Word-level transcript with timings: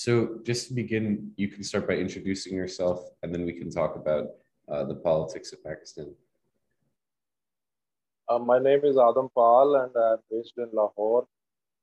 So 0.00 0.38
just 0.44 0.68
to 0.68 0.72
begin, 0.72 1.30
you 1.36 1.48
can 1.48 1.62
start 1.62 1.86
by 1.86 1.96
introducing 1.96 2.54
yourself, 2.54 3.10
and 3.22 3.34
then 3.34 3.44
we 3.44 3.52
can 3.52 3.70
talk 3.70 3.96
about 3.96 4.28
uh, 4.66 4.84
the 4.84 4.94
politics 4.94 5.52
of 5.52 5.62
Pakistan. 5.62 6.14
Uh, 8.26 8.38
my 8.38 8.58
name 8.58 8.80
is 8.82 8.96
Adam 8.96 9.28
Pal, 9.36 9.74
and 9.74 9.92
I'm 9.94 10.16
based 10.30 10.54
in 10.56 10.70
Lahore, 10.72 11.26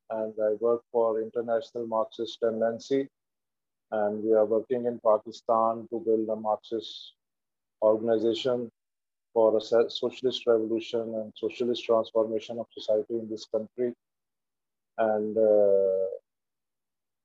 and 0.10 0.34
I 0.44 0.54
work 0.60 0.82
for 0.92 1.22
International 1.22 1.86
Marxist 1.86 2.40
Tendency, 2.42 3.08
and 3.92 4.24
we 4.24 4.34
are 4.34 4.46
working 4.46 4.88
in 4.88 5.00
Pakistan 5.06 5.88
to 5.92 6.00
build 6.00 6.28
a 6.30 6.36
Marxist 6.36 7.14
organization 7.84 8.72
for 9.32 9.56
a 9.58 9.62
socialist 9.62 10.42
revolution 10.48 11.06
and 11.20 11.32
socialist 11.36 11.86
transformation 11.86 12.58
of 12.58 12.66
society 12.76 13.14
in 13.22 13.30
this 13.30 13.46
country. 13.46 13.94
And 14.98 15.38
uh, 15.38 16.18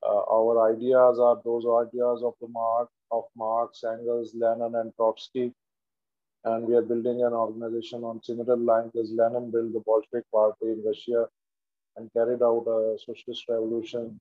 our 0.07 0.73
ideas 0.73 1.18
are 1.18 1.41
those 1.45 1.64
ideas 1.86 2.22
of 2.22 2.35
the 2.40 2.49
Marx, 2.49 2.90
of 3.11 3.25
Marx, 3.36 3.85
Engels, 3.85 4.35
Lenin, 4.35 4.75
and 4.75 4.93
Trotsky. 4.96 5.53
And 6.45 6.67
we 6.67 6.75
are 6.75 6.82
building 6.82 7.22
an 7.22 7.32
organization 7.32 8.03
on 8.03 8.23
similar 8.23 8.57
lines 8.57 8.93
as 9.00 9.12
Lenin 9.12 9.50
built 9.50 9.73
the 9.73 9.81
Bolshevik 9.86 10.25
Party 10.32 10.73
in 10.73 10.82
Russia 10.85 11.29
and 11.96 12.12
carried 12.12 12.43
out 12.43 12.67
a 12.67 12.99
socialist 12.99 13.45
revolution 13.49 14.18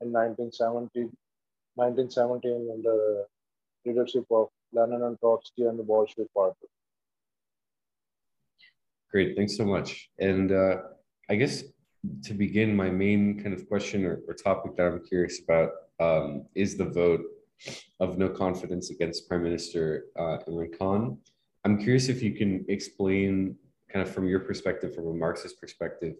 in 0.00 0.12
1970, 0.12 1.10
1917 1.74 2.70
under 2.72 3.24
leadership 3.84 4.24
of 4.30 4.48
Lenin 4.72 5.02
and 5.02 5.18
Trotsky 5.20 5.62
and 5.64 5.78
the 5.78 5.84
Bolshevik 5.84 6.32
Party. 6.34 6.66
Great, 9.10 9.36
thanks 9.36 9.56
so 9.56 9.64
much. 9.64 10.08
And 10.18 10.52
uh, 10.52 10.76
I 11.28 11.36
guess 11.36 11.62
to 12.22 12.34
begin, 12.34 12.74
my 12.74 12.90
main 12.90 13.42
kind 13.42 13.54
of 13.54 13.68
question 13.68 14.04
or, 14.04 14.20
or 14.26 14.34
topic 14.34 14.76
that 14.76 14.86
I'm 14.86 15.04
curious 15.04 15.40
about 15.42 15.70
um, 15.98 16.46
is 16.54 16.76
the 16.76 16.86
vote 16.86 17.22
of 18.00 18.18
no 18.18 18.28
confidence 18.28 18.90
against 18.90 19.28
Prime 19.28 19.42
Minister 19.42 20.06
uh, 20.18 20.38
Imran 20.48 20.78
Khan. 20.78 21.18
I'm 21.64 21.78
curious 21.78 22.08
if 22.08 22.22
you 22.22 22.32
can 22.32 22.64
explain, 22.68 23.54
kind 23.92 24.06
of 24.06 24.12
from 24.12 24.26
your 24.26 24.40
perspective, 24.40 24.94
from 24.94 25.08
a 25.08 25.14
Marxist 25.14 25.60
perspective, 25.60 26.14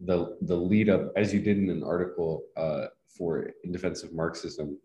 the 0.00 0.36
the 0.42 0.56
lead 0.56 0.90
up, 0.90 1.12
as 1.16 1.32
you 1.32 1.40
did 1.40 1.56
in 1.58 1.70
an 1.70 1.82
article 1.82 2.44
uh, 2.56 2.86
for 3.06 3.50
in 3.64 3.72
defense 3.72 4.02
of 4.02 4.12
Marxism, 4.12 4.78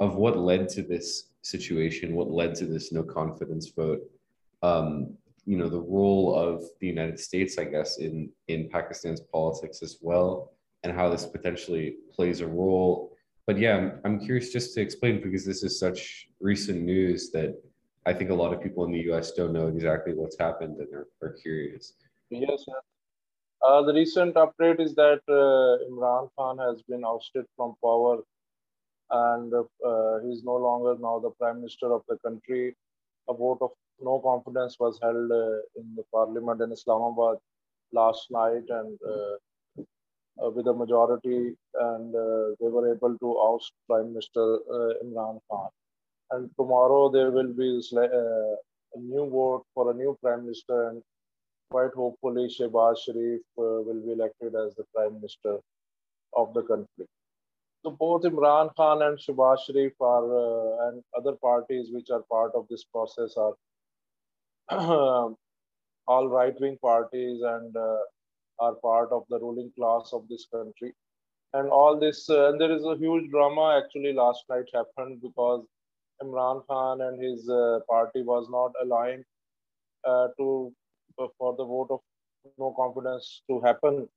of 0.00 0.16
what 0.16 0.38
led 0.38 0.68
to 0.70 0.82
this 0.82 1.30
situation, 1.42 2.14
what 2.14 2.30
led 2.30 2.54
to 2.56 2.66
this 2.66 2.90
no 2.90 3.02
confidence 3.02 3.68
vote. 3.68 4.00
Um, 4.62 5.16
you 5.46 5.56
know 5.56 5.68
the 5.68 5.80
role 5.80 6.34
of 6.34 6.64
the 6.80 6.86
United 6.86 7.18
States, 7.18 7.58
I 7.58 7.64
guess, 7.64 7.98
in 7.98 8.30
in 8.48 8.68
Pakistan's 8.68 9.20
politics 9.20 9.82
as 9.82 9.98
well, 10.00 10.52
and 10.82 10.92
how 10.92 11.08
this 11.08 11.26
potentially 11.26 11.96
plays 12.12 12.40
a 12.40 12.46
role. 12.46 13.16
But 13.46 13.58
yeah, 13.58 13.76
I'm, 13.76 14.00
I'm 14.04 14.20
curious 14.20 14.52
just 14.52 14.74
to 14.74 14.80
explain 14.80 15.20
because 15.22 15.44
this 15.44 15.62
is 15.62 15.78
such 15.78 16.28
recent 16.40 16.82
news 16.82 17.30
that 17.32 17.54
I 18.06 18.12
think 18.12 18.30
a 18.30 18.34
lot 18.34 18.52
of 18.54 18.62
people 18.62 18.84
in 18.84 18.92
the 18.92 19.00
U.S. 19.10 19.32
don't 19.32 19.52
know 19.52 19.68
exactly 19.68 20.14
what's 20.14 20.38
happened 20.38 20.78
and 20.78 20.92
are, 20.94 21.08
are 21.22 21.32
curious. 21.42 21.94
Yes, 22.30 22.64
uh, 23.66 23.82
the 23.82 23.94
recent 23.94 24.34
update 24.34 24.80
is 24.80 24.94
that 24.94 25.20
uh, 25.28 25.84
Imran 25.90 26.28
Khan 26.36 26.58
has 26.58 26.82
been 26.82 27.04
ousted 27.04 27.46
from 27.56 27.74
power 27.82 28.18
and 29.10 29.52
uh, 29.54 30.18
he's 30.24 30.44
no 30.44 30.56
longer 30.56 30.96
now 31.00 31.18
the 31.18 31.30
prime 31.38 31.56
minister 31.56 31.92
of 31.92 32.02
the 32.08 32.18
country. 32.18 32.76
A 33.28 33.34
vote 33.34 33.58
of 33.62 33.70
no 34.00 34.20
confidence 34.20 34.76
was 34.78 34.98
held 35.02 35.30
uh, 35.30 35.58
in 35.80 35.94
the 35.96 36.04
parliament 36.12 36.60
in 36.60 36.72
Islamabad 36.72 37.36
last 37.92 38.30
night 38.30 38.64
and 38.68 38.98
uh, 39.06 39.36
uh, 40.44 40.50
with 40.50 40.66
a 40.66 40.72
majority 40.72 41.54
and 41.80 42.14
they 42.60 42.68
were 42.68 42.92
able 42.92 43.16
to 43.18 43.38
oust 43.38 43.72
Prime 43.88 44.08
Minister 44.08 44.58
Imran 45.04 45.40
Khan. 45.50 45.68
And 46.30 46.50
tomorrow 46.58 47.08
there 47.08 47.30
will 47.30 47.52
be 47.52 47.80
a 48.02 48.98
new 48.98 49.28
vote 49.30 49.64
for 49.74 49.90
a 49.90 49.94
new 49.94 50.16
Prime 50.22 50.42
Minister 50.42 50.88
and 50.88 51.02
quite 51.70 51.94
hopefully 51.94 52.48
Shehbaz 52.48 52.96
Sharif 53.04 53.42
will 53.56 54.02
be 54.04 54.12
elected 54.12 54.54
as 54.54 54.74
the 54.74 54.84
Prime 54.94 55.14
Minister 55.14 55.58
of 56.36 56.52
the 56.54 56.62
country. 56.62 57.06
So 57.84 57.90
both 57.90 58.22
Imran 58.22 58.74
Khan 58.76 59.02
and 59.02 59.18
Shehbaz 59.18 59.58
Sharif 59.66 59.92
are, 60.00 60.24
uh, 60.24 60.88
and 60.88 61.02
other 61.16 61.32
parties 61.32 61.90
which 61.92 62.08
are 62.10 62.22
part 62.30 62.52
of 62.54 62.66
this 62.70 62.84
process 62.84 63.34
are 63.36 63.52
all 64.70 65.36
right-wing 66.08 66.78
parties 66.80 67.40
and 67.42 67.76
uh, 67.76 67.98
are 68.60 68.74
part 68.76 69.10
of 69.12 69.24
the 69.30 69.38
ruling 69.38 69.70
class 69.76 70.10
of 70.12 70.26
this 70.28 70.46
country. 70.52 70.92
And 71.52 71.68
all 71.68 71.98
this, 71.98 72.28
uh, 72.28 72.50
and 72.50 72.60
there 72.60 72.72
is 72.72 72.84
a 72.84 72.96
huge 72.96 73.30
drama 73.30 73.80
actually 73.82 74.12
last 74.12 74.44
night 74.48 74.64
happened 74.74 75.20
because 75.22 75.64
Imran 76.22 76.66
Khan 76.66 77.00
and 77.00 77.22
his 77.22 77.48
uh, 77.48 77.80
party 77.88 78.22
was 78.22 78.48
not 78.50 78.72
aligned 78.82 79.24
uh, 80.04 80.28
to 80.38 80.72
uh, 81.18 81.26
for 81.38 81.54
the 81.56 81.64
vote 81.64 81.88
of 81.90 82.00
no 82.58 82.74
confidence 82.76 83.42
to 83.48 83.60
happen 83.60 84.08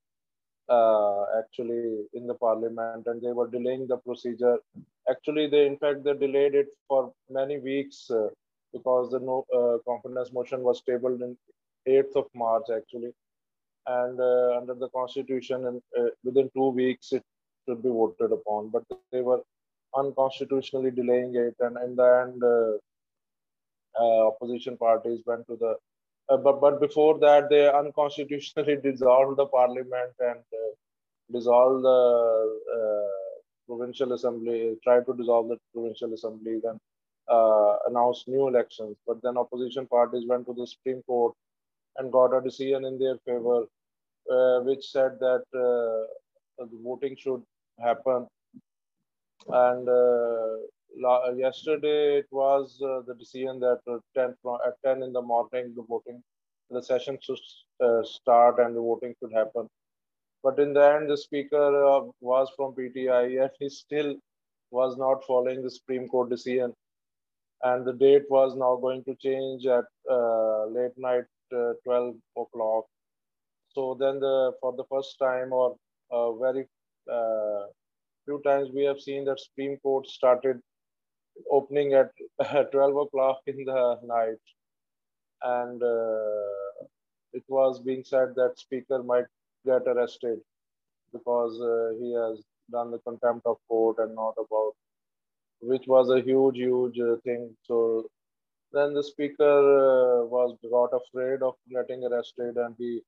uh, 0.68 1.24
actually 1.38 2.04
in 2.12 2.26
the 2.26 2.34
parliament 2.34 3.06
and 3.06 3.22
they 3.22 3.32
were 3.32 3.48
delaying 3.48 3.86
the 3.86 3.96
procedure 3.98 4.58
actually 5.10 5.46
they 5.46 5.66
in 5.66 5.76
fact 5.78 6.04
they 6.04 6.12
delayed 6.14 6.54
it 6.54 6.66
for 6.86 7.12
many 7.30 7.58
weeks 7.58 8.10
uh, 8.10 8.28
because 8.72 9.10
the 9.10 9.20
no 9.20 9.44
uh, 9.54 9.78
confidence 9.90 10.32
motion 10.32 10.62
was 10.62 10.82
tabled 10.82 11.20
in 11.22 11.36
8th 11.88 12.16
of 12.16 12.26
March 12.34 12.66
actually. 12.74 13.12
And 13.86 14.20
uh, 14.20 14.58
under 14.58 14.74
the 14.74 14.90
constitution, 14.90 15.66
and 15.66 15.82
uh, 15.98 16.10
within 16.22 16.50
two 16.54 16.68
weeks, 16.68 17.12
it 17.12 17.22
should 17.66 17.82
be 17.82 17.88
voted 17.88 18.32
upon. 18.32 18.68
But 18.68 18.84
they 19.12 19.22
were 19.22 19.40
unconstitutionally 19.96 20.90
delaying 20.90 21.34
it. 21.36 21.54
And 21.60 21.78
in 21.82 21.96
the 21.96 22.26
end, 22.26 22.42
uh, 22.44 22.76
uh, 23.98 24.26
opposition 24.28 24.76
parties 24.76 25.20
went 25.26 25.46
to 25.46 25.56
the 25.56 25.76
uh, 26.28 26.36
but 26.36 26.60
but 26.60 26.80
before 26.80 27.18
that 27.18 27.48
they 27.48 27.68
unconstitutionally 27.68 28.76
dissolved 28.82 29.38
the 29.38 29.46
parliament 29.46 30.12
and 30.20 30.40
dissolved 31.32 31.84
the 31.84 33.08
provincial 33.66 34.12
assembly 34.12 34.76
tried 34.84 35.04
to 35.06 35.14
dissolve 35.14 35.48
the 35.48 35.58
provincial 35.72 36.12
assembly 36.12 36.60
then 36.62 36.78
uh, 37.30 37.76
announced 37.88 38.28
new 38.28 38.48
elections. 38.48 38.96
But 39.06 39.22
then 39.22 39.36
opposition 39.36 39.86
parties 39.86 40.24
went 40.26 40.46
to 40.46 40.54
the 40.54 40.66
Supreme 40.66 41.02
Court 41.02 41.34
and 41.96 42.12
got 42.12 42.36
a 42.36 42.40
decision 42.40 42.84
in 42.84 42.98
their 42.98 43.16
favor, 43.26 43.64
uh, 44.30 44.60
which 44.60 44.90
said 44.90 45.18
that 45.20 45.44
uh, 45.54 46.64
the 46.64 46.78
voting 46.82 47.16
should 47.18 47.42
happen. 47.80 48.26
And 49.48 49.88
uh, 49.88 51.32
yesterday 51.36 52.18
it 52.18 52.26
was 52.30 52.80
uh, 52.82 53.00
the 53.06 53.14
decision 53.14 53.60
that 53.60 53.80
10 54.14 54.34
at 54.66 54.74
10 54.84 55.02
in 55.02 55.12
the 55.12 55.22
morning 55.22 55.72
the 55.76 55.84
voting, 55.88 56.22
the 56.70 56.82
session 56.82 57.18
should 57.22 57.38
uh, 57.82 58.02
start 58.02 58.58
and 58.58 58.76
the 58.76 58.80
voting 58.80 59.14
should 59.20 59.32
happen. 59.32 59.68
But 60.42 60.58
in 60.60 60.72
the 60.72 60.94
end, 60.94 61.10
the 61.10 61.16
speaker 61.16 62.02
was 62.20 62.48
from 62.56 62.74
PTI 62.74 63.42
and 63.42 63.50
he 63.58 63.68
still 63.68 64.14
was 64.70 64.96
not 64.96 65.24
following 65.24 65.62
the 65.62 65.70
Supreme 65.70 66.06
Court 66.08 66.30
decision 66.30 66.72
and 67.62 67.84
the 67.86 67.92
date 67.92 68.24
was 68.30 68.54
now 68.56 68.76
going 68.76 69.02
to 69.04 69.14
change 69.16 69.66
at 69.66 69.84
uh, 70.10 70.66
late 70.66 70.96
night 70.96 71.24
uh, 71.56 71.72
12 71.84 72.14
o'clock. 72.36 72.84
So 73.74 73.96
then 73.98 74.20
the 74.20 74.52
for 74.60 74.72
the 74.76 74.84
first 74.90 75.18
time 75.18 75.52
or 75.52 75.76
uh, 76.10 76.32
very 76.34 76.66
uh, 77.12 77.66
few 78.24 78.40
times 78.44 78.70
we 78.74 78.84
have 78.84 79.00
seen 79.00 79.24
that 79.26 79.40
supreme 79.40 79.76
court 79.78 80.06
started 80.06 80.60
opening 81.50 81.94
at 81.94 82.10
12 82.72 82.96
o'clock 82.96 83.40
in 83.46 83.64
the 83.64 83.98
night. 84.04 84.42
And 85.42 85.82
uh, 85.82 86.84
it 87.32 87.44
was 87.48 87.80
being 87.80 88.04
said 88.04 88.34
that 88.36 88.58
speaker 88.58 89.02
might 89.02 89.26
get 89.64 89.82
arrested 89.86 90.40
because 91.12 91.60
uh, 91.60 91.96
he 92.00 92.12
has 92.14 92.42
done 92.70 92.90
the 92.90 92.98
contempt 92.98 93.46
of 93.46 93.56
court 93.68 93.96
and 93.98 94.14
not 94.14 94.34
about 94.38 94.74
which 95.60 95.86
was 95.86 96.10
a 96.10 96.20
huge, 96.20 96.56
huge 96.56 96.98
uh, 97.00 97.16
thing. 97.24 97.56
So 97.64 98.06
then 98.72 98.94
the 98.94 99.02
speaker 99.02 100.22
uh, 100.22 100.24
was 100.26 100.56
got 100.70 100.96
afraid 100.96 101.42
of 101.42 101.54
getting 101.70 102.04
arrested 102.04 102.56
and 102.56 102.74
he 102.78 103.02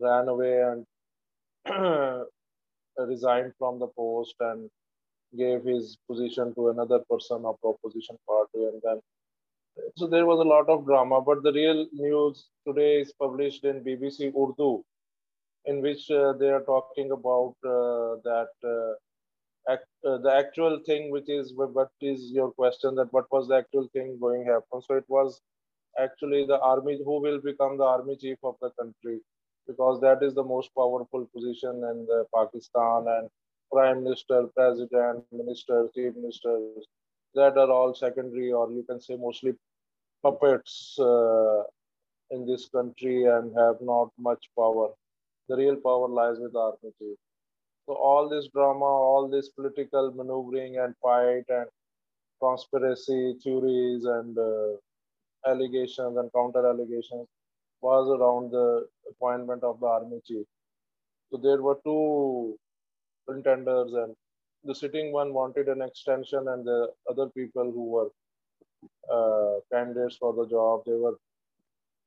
ran 0.00 0.28
away 0.28 0.62
and 0.62 0.86
resigned 2.98 3.52
from 3.58 3.78
the 3.78 3.88
post 3.88 4.34
and 4.40 4.70
gave 5.36 5.64
his 5.64 5.98
position 6.08 6.54
to 6.54 6.68
another 6.70 7.00
person 7.10 7.44
of 7.44 7.56
opposition 7.64 8.16
party 8.26 8.64
and 8.70 8.80
then 8.82 9.00
so 9.96 10.06
there 10.06 10.26
was 10.26 10.40
a 10.40 10.48
lot 10.54 10.68
of 10.68 10.84
drama 10.86 11.20
but 11.20 11.42
the 11.42 11.52
real 11.52 11.86
news 11.92 12.46
today 12.66 13.00
is 13.00 13.12
published 13.20 13.64
in 13.64 13.82
bbc 13.84 14.32
urdu 14.42 14.82
in 15.66 15.82
which 15.82 16.10
uh, 16.10 16.32
they 16.34 16.50
are 16.50 16.62
talking 16.62 17.10
about 17.12 17.54
uh, 17.64 18.16
that 18.28 18.52
uh, 18.64 18.92
act, 19.68 19.86
uh, 20.06 20.18
the 20.18 20.32
actual 20.32 20.80
thing, 20.86 21.10
which 21.10 21.28
is 21.28 21.52
what 21.54 21.90
is 22.00 22.30
your 22.32 22.50
question 22.52 22.94
that 22.96 23.12
what 23.12 23.26
was 23.30 23.48
the 23.48 23.56
actual 23.56 23.88
thing 23.92 24.18
going 24.20 24.44
happen? 24.46 24.82
So 24.82 24.94
it 24.96 25.04
was 25.08 25.40
actually 25.98 26.46
the 26.46 26.60
army 26.60 26.98
who 27.04 27.20
will 27.20 27.40
become 27.40 27.78
the 27.78 27.84
army 27.84 28.16
chief 28.16 28.38
of 28.44 28.56
the 28.62 28.70
country 28.80 29.20
because 29.66 30.00
that 30.00 30.22
is 30.22 30.34
the 30.34 30.44
most 30.44 30.70
powerful 30.76 31.26
position 31.34 31.76
in 31.90 32.06
Pakistan 32.34 33.04
and 33.08 33.28
prime 33.72 34.04
minister, 34.04 34.46
president, 34.56 35.24
minister, 35.32 35.88
chief 35.94 36.14
ministers, 36.16 36.86
that 37.34 37.56
are 37.58 37.70
all 37.70 37.94
secondary 37.94 38.52
or 38.52 38.70
you 38.70 38.84
can 38.88 39.00
say 39.00 39.16
mostly 39.16 39.54
puppets 40.22 40.96
uh, 41.00 41.62
in 42.30 42.46
this 42.46 42.68
country 42.68 43.24
and 43.24 43.56
have 43.56 43.76
not 43.80 44.10
much 44.18 44.48
power. 44.58 44.90
The 45.48 45.56
real 45.56 45.76
power 45.76 46.08
lies 46.08 46.38
with 46.40 46.56
army 46.56 46.92
chief. 46.98 47.18
So 47.86 47.94
all 47.94 48.28
this 48.28 48.48
drama, 48.52 48.84
all 48.84 49.28
this 49.28 49.48
political 49.50 50.12
maneuvering 50.12 50.78
and 50.78 50.94
fight 51.02 51.44
and 51.48 51.66
conspiracy 52.42 53.36
theories 53.42 54.04
and 54.04 54.36
uh, 54.36 54.72
allegations 55.48 56.16
and 56.16 56.30
counter 56.34 56.66
allegations 56.66 57.28
was 57.80 58.08
around 58.08 58.50
the 58.50 58.86
appointment 59.10 59.62
of 59.62 59.78
the 59.80 59.86
army 59.86 60.20
chief. 60.26 60.46
So 61.30 61.38
there 61.38 61.62
were 61.62 61.78
two 61.84 62.58
contenders 63.28 63.92
and 63.92 64.14
the 64.64 64.74
sitting 64.74 65.12
one 65.12 65.32
wanted 65.32 65.68
an 65.68 65.82
extension 65.82 66.48
and 66.48 66.66
the 66.66 66.88
other 67.08 67.28
people 67.28 67.70
who 67.70 67.84
were 67.90 68.10
uh, 69.12 69.60
candidates 69.72 70.16
for 70.16 70.34
the 70.34 70.46
job, 70.48 70.82
they 70.86 70.92
were 70.92 71.16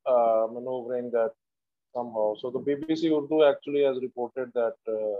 uh, 0.05 0.47
maneuvering 0.51 1.09
that 1.11 1.31
somehow. 1.95 2.35
So 2.39 2.49
the 2.49 2.59
BBC 2.59 3.05
Urdu 3.05 3.43
actually 3.43 3.83
has 3.83 3.97
reported 4.01 4.51
that 4.53 4.75
uh, 4.87 5.17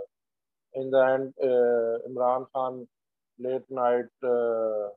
in 0.74 0.90
the 0.90 1.00
end, 1.14 1.34
uh, 1.42 1.98
Imran 2.08 2.46
Khan 2.54 2.86
late 3.38 3.68
night 3.70 4.10
uh, 4.24 4.88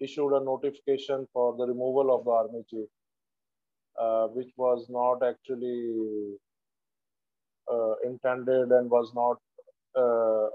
issued 0.00 0.34
a 0.34 0.44
notification 0.44 1.26
for 1.32 1.56
the 1.56 1.66
removal 1.66 2.14
of 2.14 2.24
the 2.24 2.30
army 2.30 2.64
chief, 2.70 2.88
uh, 4.00 4.26
which 4.28 4.50
was 4.56 4.86
not 4.90 5.22
actually 5.22 6.36
intended 8.04 8.70
and 8.72 8.90
was 8.90 9.12
not 9.14 9.38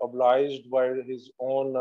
obliged 0.03 0.69
by 0.69 0.87
his 1.07 1.31
own 1.39 1.75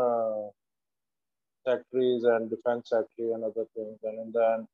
secretaries 1.67 2.23
and 2.23 2.49
defense 2.49 2.89
secretary 2.89 3.31
and 3.33 3.43
other 3.43 3.65
things. 3.75 3.99
And 4.03 4.19
in 4.19 4.31
the 4.33 4.67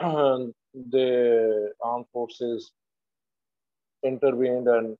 end, 0.00 0.54
the 0.92 1.72
armed 1.82 2.06
forces 2.12 2.72
intervened 4.04 4.68
and 4.68 4.96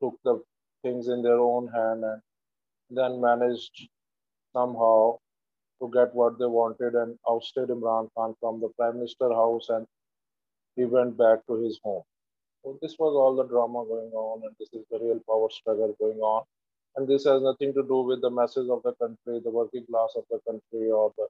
took 0.00 0.18
the 0.24 0.40
things 0.82 1.08
in 1.08 1.22
their 1.22 1.38
own 1.38 1.68
hand 1.68 2.04
and 2.04 2.22
then 2.90 3.20
managed 3.20 3.88
somehow 4.52 5.18
to 5.80 5.90
get 5.92 6.14
what 6.14 6.38
they 6.38 6.46
wanted 6.46 6.94
and 6.94 7.18
ousted 7.28 7.68
Imran 7.68 8.08
Khan 8.16 8.34
from 8.40 8.60
the 8.60 8.68
Prime 8.78 8.94
Minister 8.96 9.30
house 9.30 9.68
and 9.70 9.86
he 10.76 10.84
went 10.84 11.16
back 11.18 11.46
to 11.48 11.56
his 11.62 11.80
home. 11.84 12.04
So 12.64 12.78
this 12.82 12.96
was 12.98 13.14
all 13.14 13.36
the 13.36 13.44
drama 13.46 13.84
going 13.86 14.12
on 14.12 14.42
and 14.44 14.54
this 14.58 14.70
is 14.72 14.84
the 14.90 14.98
real 14.98 15.20
power 15.28 15.48
struggle 15.50 15.94
going 16.00 16.18
on. 16.20 16.44
And 16.96 17.08
this 17.08 17.24
has 17.24 17.42
nothing 17.42 17.74
to 17.74 17.82
do 17.82 18.00
with 18.02 18.22
the 18.22 18.30
masses 18.30 18.70
of 18.70 18.82
the 18.82 18.92
country, 18.94 19.40
the 19.44 19.50
working 19.50 19.86
class 19.86 20.14
of 20.16 20.24
the 20.30 20.40
country 20.48 20.90
or 20.90 21.12
the 21.18 21.28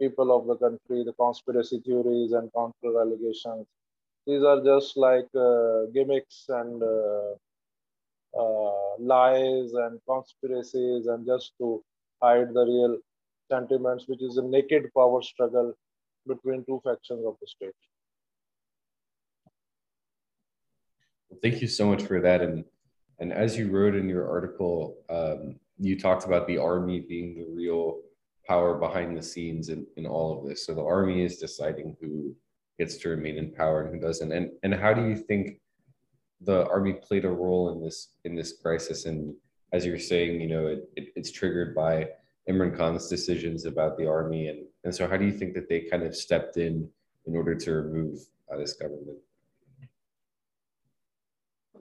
people 0.00 0.32
of 0.36 0.46
the 0.46 0.56
country, 0.56 1.04
the 1.04 1.14
conspiracy 1.14 1.80
theories 1.84 2.32
and 2.32 2.50
counter 2.54 3.00
allegations. 3.00 3.66
These 4.26 4.42
are 4.44 4.62
just 4.64 4.96
like 4.96 5.28
uh, 5.36 5.86
gimmicks 5.94 6.46
and 6.48 6.82
uh, 6.82 7.34
lies 8.98 9.72
and 9.72 9.98
conspiracies 10.08 11.06
and 11.06 11.26
just 11.26 11.52
to 11.58 11.82
hide 12.22 12.52
the 12.54 12.64
real 12.64 12.98
sentiments, 13.50 14.04
which 14.06 14.22
is 14.22 14.36
a 14.36 14.42
naked 14.42 14.90
power 14.96 15.22
struggle 15.22 15.74
between 16.26 16.64
two 16.64 16.80
factions 16.84 17.24
of 17.26 17.36
the 17.40 17.46
state. 17.46 17.74
Thank 21.42 21.62
you 21.62 21.68
so 21.68 21.86
much 21.86 22.02
for 22.02 22.20
that. 22.20 22.42
And 22.42 22.64
and 23.18 23.32
as 23.32 23.56
you 23.56 23.70
wrote 23.70 23.94
in 23.94 24.08
your 24.08 24.28
article, 24.30 24.96
um, 25.10 25.56
you 25.78 25.98
talked 25.98 26.24
about 26.24 26.46
the 26.46 26.56
army 26.58 27.00
being 27.00 27.34
the 27.34 27.46
real 27.54 28.00
power 28.46 28.78
behind 28.78 29.16
the 29.16 29.22
scenes 29.22 29.68
in, 29.68 29.86
in 29.96 30.06
all 30.06 30.38
of 30.38 30.48
this. 30.48 30.64
So 30.64 30.74
the 30.74 30.82
army 30.82 31.22
is 31.22 31.36
deciding 31.36 31.96
who 32.00 32.34
gets 32.78 32.96
to 32.98 33.10
remain 33.10 33.36
in 33.36 33.52
power 33.52 33.82
and 33.82 33.94
who 33.94 34.00
doesn't. 34.00 34.32
And 34.32 34.50
and 34.62 34.74
how 34.74 34.92
do 34.92 35.06
you 35.06 35.16
think 35.16 35.59
the 36.42 36.66
army 36.68 36.94
played 36.94 37.24
a 37.24 37.30
role 37.30 37.72
in 37.72 37.82
this 37.82 38.08
in 38.24 38.34
this 38.34 38.54
crisis? 38.60 39.04
And 39.06 39.34
as 39.72 39.86
you're 39.86 39.98
saying, 39.98 40.40
you 40.40 40.48
know, 40.48 40.66
it, 40.66 40.88
it, 40.96 41.08
it's 41.16 41.30
triggered 41.30 41.74
by 41.74 42.08
Imran 42.48 42.76
Khan's 42.76 43.08
decisions 43.08 43.64
about 43.66 43.96
the 43.96 44.06
army. 44.06 44.48
And, 44.48 44.64
and 44.84 44.94
so 44.94 45.06
how 45.06 45.16
do 45.16 45.24
you 45.24 45.32
think 45.32 45.54
that 45.54 45.68
they 45.68 45.80
kind 45.80 46.02
of 46.02 46.16
stepped 46.16 46.56
in 46.56 46.88
in 47.26 47.36
order 47.36 47.54
to 47.54 47.72
remove 47.72 48.18
uh, 48.52 48.56
this 48.56 48.72
government? 48.72 49.18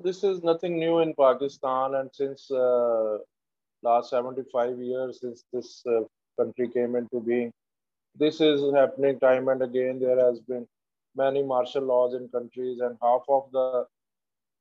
This 0.01 0.23
is 0.23 0.43
nothing 0.43 0.79
new 0.79 0.99
in 0.99 1.13
Pakistan. 1.13 1.95
And 1.95 2.09
since 2.13 2.49
uh, 2.51 3.17
last 3.81 4.11
75 4.11 4.79
years, 4.79 5.19
since 5.21 5.43
this 5.51 5.83
uh, 5.87 6.01
country 6.39 6.69
came 6.69 6.95
into 6.95 7.19
being, 7.19 7.51
this 8.15 8.39
is 8.41 8.61
happening 8.73 9.19
time 9.19 9.47
and 9.47 9.61
again. 9.61 9.99
There 9.99 10.19
has 10.19 10.39
been 10.39 10.67
many 11.15 11.43
martial 11.43 11.83
laws 11.83 12.13
in 12.13 12.29
countries 12.29 12.79
and 12.79 12.97
half 13.01 13.23
of 13.27 13.49
the 13.51 13.85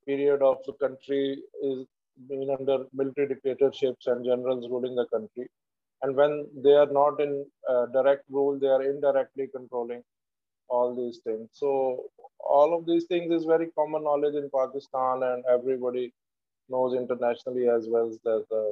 period 0.09 0.41
of 0.41 0.57
the 0.67 0.73
country 0.85 1.23
is 1.71 1.85
been 2.29 2.49
under 2.57 2.77
military 2.93 3.27
dictatorships 3.29 4.07
and 4.07 4.25
generals 4.25 4.67
ruling 4.69 4.95
the 4.95 5.05
country. 5.07 5.47
And 6.01 6.15
when 6.15 6.47
they 6.63 6.73
are 6.73 6.91
not 6.91 7.19
in 7.21 7.45
uh, 7.69 7.85
direct 7.87 8.23
rule 8.29 8.59
they 8.59 8.67
are 8.67 8.83
indirectly 8.83 9.47
controlling 9.55 10.03
all 10.69 10.95
these 10.95 11.19
things. 11.25 11.49
So 11.53 12.05
all 12.39 12.77
of 12.77 12.85
these 12.85 13.05
things 13.05 13.33
is 13.33 13.45
very 13.45 13.67
common 13.79 14.03
knowledge 14.03 14.35
in 14.35 14.49
pakistan 14.55 15.23
and 15.29 15.43
everybody 15.55 16.13
knows 16.69 16.95
internationally 16.95 17.67
as 17.69 17.87
well 17.89 18.09
that 18.23 18.45
the 18.49 18.63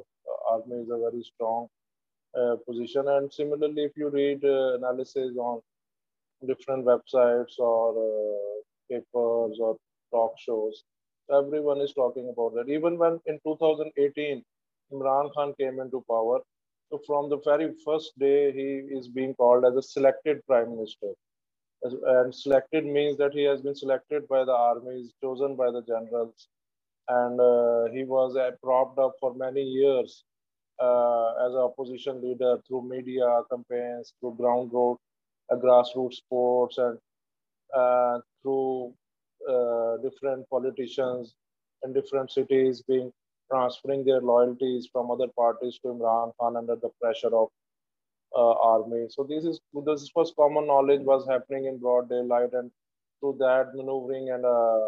army 0.49 0.77
is 0.83 0.89
a 0.89 0.99
very 1.05 1.23
strong 1.23 1.67
uh, 2.39 2.55
position. 2.67 3.07
And 3.07 3.33
similarly 3.33 3.83
if 3.83 3.97
you 3.97 4.09
read 4.09 4.43
uh, 4.45 4.75
analysis 4.75 5.35
on 5.37 5.61
different 6.47 6.85
websites 6.85 7.59
or 7.59 7.83
uh, 8.09 8.61
papers 8.91 9.57
or 9.59 9.77
talk 10.11 10.33
shows 10.39 10.83
everyone 11.31 11.81
is 11.81 11.93
talking 11.93 12.29
about 12.33 12.53
that 12.55 12.69
even 12.69 12.97
when 12.97 13.19
in 13.25 13.39
2018 13.45 14.43
imran 14.93 15.31
khan 15.35 15.53
came 15.59 15.79
into 15.79 16.03
power 16.09 16.39
so 16.89 16.99
from 17.05 17.29
the 17.29 17.37
very 17.43 17.73
first 17.85 18.17
day, 18.17 18.51
he 18.51 18.95
is 18.97 19.07
being 19.09 19.33
called 19.35 19.65
as 19.65 19.75
a 19.75 19.81
selected 19.81 20.45
prime 20.47 20.71
minister. 20.71 21.13
And 21.83 22.33
selected 22.33 22.85
means 22.85 23.17
that 23.17 23.33
he 23.33 23.43
has 23.43 23.61
been 23.61 23.75
selected 23.75 24.27
by 24.27 24.43
the 24.45 24.53
armies, 24.53 25.13
chosen 25.21 25.55
by 25.55 25.71
the 25.71 25.81
generals. 25.83 26.47
And 27.07 27.39
uh, 27.39 27.85
he 27.93 28.03
was 28.03 28.35
uh, 28.35 28.51
propped 28.63 28.99
up 28.99 29.13
for 29.19 29.33
many 29.35 29.61
years 29.63 30.23
uh, 30.79 31.29
as 31.45 31.53
an 31.53 31.59
opposition 31.59 32.21
leader 32.21 32.57
through 32.67 32.89
media 32.89 33.41
campaigns, 33.51 34.13
through 34.19 34.35
ground 34.35 34.71
root, 34.73 34.97
uh, 35.51 35.55
grassroots 35.55 36.15
sports, 36.15 36.77
and 36.77 36.97
uh, 37.75 38.19
through 38.41 38.93
uh, 39.47 39.97
different 39.97 40.49
politicians 40.49 41.35
in 41.83 41.93
different 41.93 42.31
cities 42.31 42.83
being 42.87 43.11
transferring 43.51 44.03
their 44.03 44.21
loyalties 44.21 44.89
from 44.91 45.09
other 45.11 45.27
parties 45.37 45.79
to 45.81 45.89
Imran 45.89 46.31
Khan 46.39 46.57
under 46.57 46.75
the 46.75 46.89
pressure 47.01 47.33
of 47.35 47.49
uh, 48.35 48.53
army. 48.53 49.07
So 49.09 49.23
this 49.23 49.45
is 49.45 49.59
this 49.85 50.11
was 50.15 50.33
common 50.37 50.67
knowledge 50.67 51.01
was 51.01 51.27
happening 51.27 51.65
in 51.65 51.77
broad 51.79 52.09
daylight, 52.09 52.53
and 52.53 52.71
through 53.19 53.37
that 53.39 53.73
maneuvering 53.73 54.29
and 54.31 54.45
uh, 54.45 54.79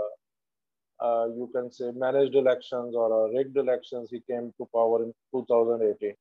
uh, 1.01 1.28
you 1.28 1.50
can 1.54 1.72
say 1.72 1.92
managed 1.96 2.36
elections 2.36 2.96
or 2.96 3.28
uh, 3.28 3.32
rigged 3.32 3.58
elections, 3.58 4.10
he 4.12 4.22
came 4.30 4.54
to 4.58 4.68
power 4.74 5.04
in 5.04 5.13
2018. 5.34 6.13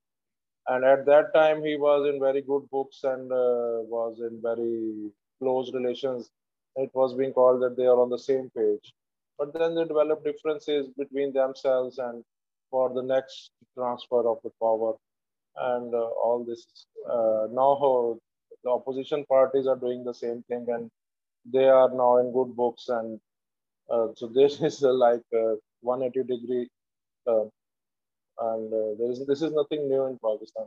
And 0.68 0.84
at 0.84 1.04
that 1.06 1.34
time, 1.34 1.64
he 1.64 1.76
was 1.76 2.06
in 2.06 2.20
very 2.20 2.42
good 2.42 2.68
books 2.70 3.00
and 3.02 3.28
was 3.30 4.20
in 4.20 4.40
very 4.42 5.10
close 5.40 5.72
relations. 5.72 6.30
It 6.78 6.90
was 6.94 7.14
being 7.14 7.32
called 7.32 7.62
that 7.62 7.76
they 7.76 7.86
are 7.86 8.00
on 8.00 8.10
the 8.10 8.18
same 8.18 8.50
page. 8.56 8.94
But 9.38 9.52
then 9.52 9.74
they 9.74 9.84
develop 9.84 10.24
differences 10.24 10.88
between 10.96 11.32
themselves 11.32 11.98
and 11.98 12.24
for 12.70 12.92
the 12.92 13.02
next 13.02 13.50
transfer 13.74 14.28
of 14.28 14.38
the 14.42 14.50
power. 14.60 14.94
And 15.56 15.94
uh, 15.94 15.98
all 15.98 16.44
this 16.44 16.66
uh, 17.08 17.48
now 17.50 18.18
the 18.64 18.70
opposition 18.70 19.24
parties 19.26 19.66
are 19.66 19.76
doing 19.76 20.04
the 20.04 20.14
same 20.14 20.42
thing 20.48 20.66
and 20.68 20.90
they 21.52 21.68
are 21.68 21.90
now 21.90 22.18
in 22.18 22.32
good 22.32 22.54
books 22.56 22.88
and 22.88 23.20
uh, 23.90 24.08
so 24.14 24.26
this 24.26 24.60
is 24.68 24.82
like 24.82 25.22
a 25.34 25.56
180 25.80 26.36
degree 26.36 26.68
and 28.40 28.72
uh, 28.72 28.94
there 28.98 29.10
is 29.10 29.26
this 29.26 29.42
is 29.42 29.52
nothing 29.52 29.88
new 29.88 30.06
in 30.06 30.18
pakistan 30.24 30.66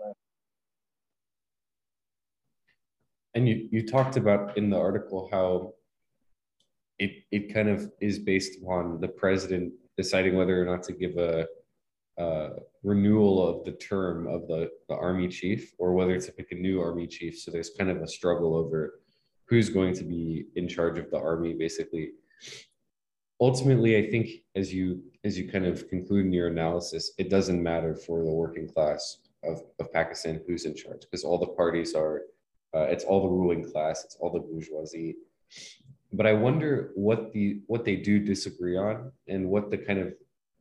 and 3.35 3.47
you, 3.47 3.67
you 3.71 3.85
talked 3.85 4.17
about 4.17 4.57
in 4.57 4.69
the 4.69 4.77
article 4.77 5.29
how 5.31 5.73
it 7.03 7.13
it 7.31 7.53
kind 7.53 7.69
of 7.73 7.91
is 7.99 8.17
based 8.19 8.53
upon 8.61 9.01
the 9.03 9.07
president 9.07 9.73
deciding 9.97 10.35
whether 10.35 10.55
or 10.61 10.65
not 10.65 10.83
to 10.83 10.93
give 10.93 11.17
a, 11.17 11.47
a 12.17 12.49
renewal 12.83 13.35
of 13.49 13.65
the 13.65 13.73
term 13.73 14.27
of 14.27 14.47
the, 14.47 14.69
the 14.89 14.95
army 14.95 15.27
chief 15.27 15.73
or 15.79 15.93
whether 15.93 16.17
to 16.19 16.31
pick 16.31 16.51
a 16.51 16.55
new 16.55 16.81
army 16.81 17.07
chief. 17.07 17.39
So 17.39 17.51
there's 17.51 17.71
kind 17.77 17.89
of 17.89 18.01
a 18.01 18.07
struggle 18.07 18.55
over 18.55 18.99
who's 19.47 19.69
going 19.69 19.93
to 19.95 20.03
be 20.03 20.45
in 20.55 20.67
charge 20.67 20.97
of 20.97 21.11
the 21.11 21.19
army, 21.19 21.53
basically. 21.53 22.11
ultimately, 23.41 23.97
I 23.97 24.09
think 24.11 24.27
as 24.55 24.73
you 24.73 24.85
as 25.27 25.37
you 25.37 25.45
kind 25.55 25.65
of 25.65 25.89
conclude 25.89 26.25
in 26.27 26.33
your 26.33 26.47
analysis, 26.47 27.03
it 27.17 27.29
doesn't 27.29 27.61
matter 27.71 27.93
for 27.95 28.23
the 28.23 28.35
working 28.43 28.67
class 28.73 29.17
of, 29.43 29.61
of 29.79 29.91
Pakistan 29.91 30.39
who's 30.45 30.65
in 30.65 30.75
charge 30.75 31.01
because 31.01 31.23
all 31.23 31.39
the 31.39 31.53
parties 31.61 31.93
are, 31.95 32.15
uh, 32.75 32.85
it's 32.93 33.03
all 33.03 33.21
the 33.23 33.35
ruling 33.39 33.63
class, 33.71 34.03
it's 34.05 34.17
all 34.19 34.31
the 34.31 34.39
bourgeoisie. 34.39 35.15
But 36.13 36.27
I 36.27 36.33
wonder 36.33 36.91
what 36.95 37.31
the 37.31 37.61
what 37.67 37.85
they 37.85 37.95
do 37.95 38.19
disagree 38.19 38.77
on 38.77 39.11
and 39.27 39.49
what 39.49 39.71
the 39.71 39.77
kind 39.77 39.99
of 39.99 40.13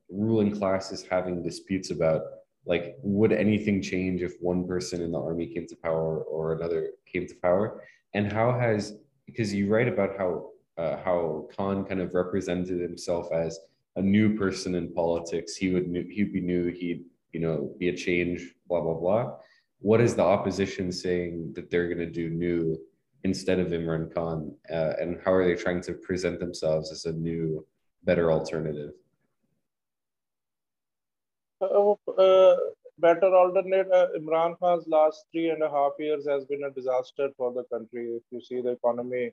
ruling 0.09 0.57
class 0.57 0.92
is 0.92 1.04
having 1.04 1.42
disputes 1.42 1.90
about. 1.90 2.23
Like, 2.66 2.97
would 3.02 3.33
anything 3.33 3.80
change 3.80 4.23
if 4.23 4.35
one 4.40 4.66
person 4.66 5.00
in 5.00 5.12
the 5.12 5.21
army 5.21 5.47
came 5.47 5.66
to 5.66 5.76
power 5.76 6.23
or 6.23 6.52
another 6.52 6.90
came 7.11 7.26
to 7.26 7.35
power? 7.42 7.83
And 8.14 8.30
how 8.30 8.59
has 8.59 8.95
because 9.26 9.52
you 9.54 9.69
write 9.69 9.88
about 9.88 10.16
how 10.19 10.50
uh, 10.76 10.97
how 11.04 11.49
Khan 11.57 11.85
kind 11.85 12.00
of 12.00 12.14
represented 12.14 12.80
himself 12.80 13.33
as 13.33 13.59
a 13.97 14.02
new 14.02 14.37
person 14.37 14.75
in 14.75 14.92
politics. 14.92 15.57
He 15.57 15.71
would 15.71 15.87
he'd 16.11 16.33
be 16.33 16.40
new. 16.40 16.69
He'd 16.69 17.04
you 17.33 17.40
know 17.40 17.75
be 17.78 17.88
a 17.88 17.97
change. 17.97 18.54
Blah 18.69 18.80
blah 18.80 18.95
blah. 18.95 19.37
What 19.80 20.00
is 20.00 20.14
the 20.14 20.23
opposition 20.23 20.92
saying 20.92 21.52
that 21.54 21.71
they're 21.71 21.87
going 21.87 21.99
to 21.99 22.11
do 22.11 22.28
new 22.30 22.78
instead 23.25 23.59
of 23.59 23.69
Imran 23.69 24.12
Khan? 24.15 24.55
Uh, 24.71 24.93
and 25.00 25.19
how 25.25 25.33
are 25.33 25.45
they 25.45 25.55
trying 25.55 25.81
to 25.83 25.95
present 25.95 26.41
themselves 26.41 26.91
as 26.93 27.05
a 27.05 27.12
new, 27.12 27.67
better 28.05 28.31
alternative? 28.33 28.93
Uh, 31.61 31.93
uh, 31.93 32.57
better 32.99 33.35
alternate. 33.35 33.91
Uh, 33.93 34.09
Imran 34.19 34.59
Khan's 34.59 34.87
last 34.89 35.25
three 35.33 35.50
and 35.50 35.62
a 35.62 35.71
half 35.71 35.93
years 35.99 36.27
has 36.27 36.45
been 36.45 36.65
a 36.65 36.71
disaster 36.71 37.29
for 37.37 37.53
the 37.53 37.65
country. 37.65 38.17
If 38.17 38.23
you 38.31 38.41
see 38.41 38.61
the 38.61 38.71
economy 38.71 39.33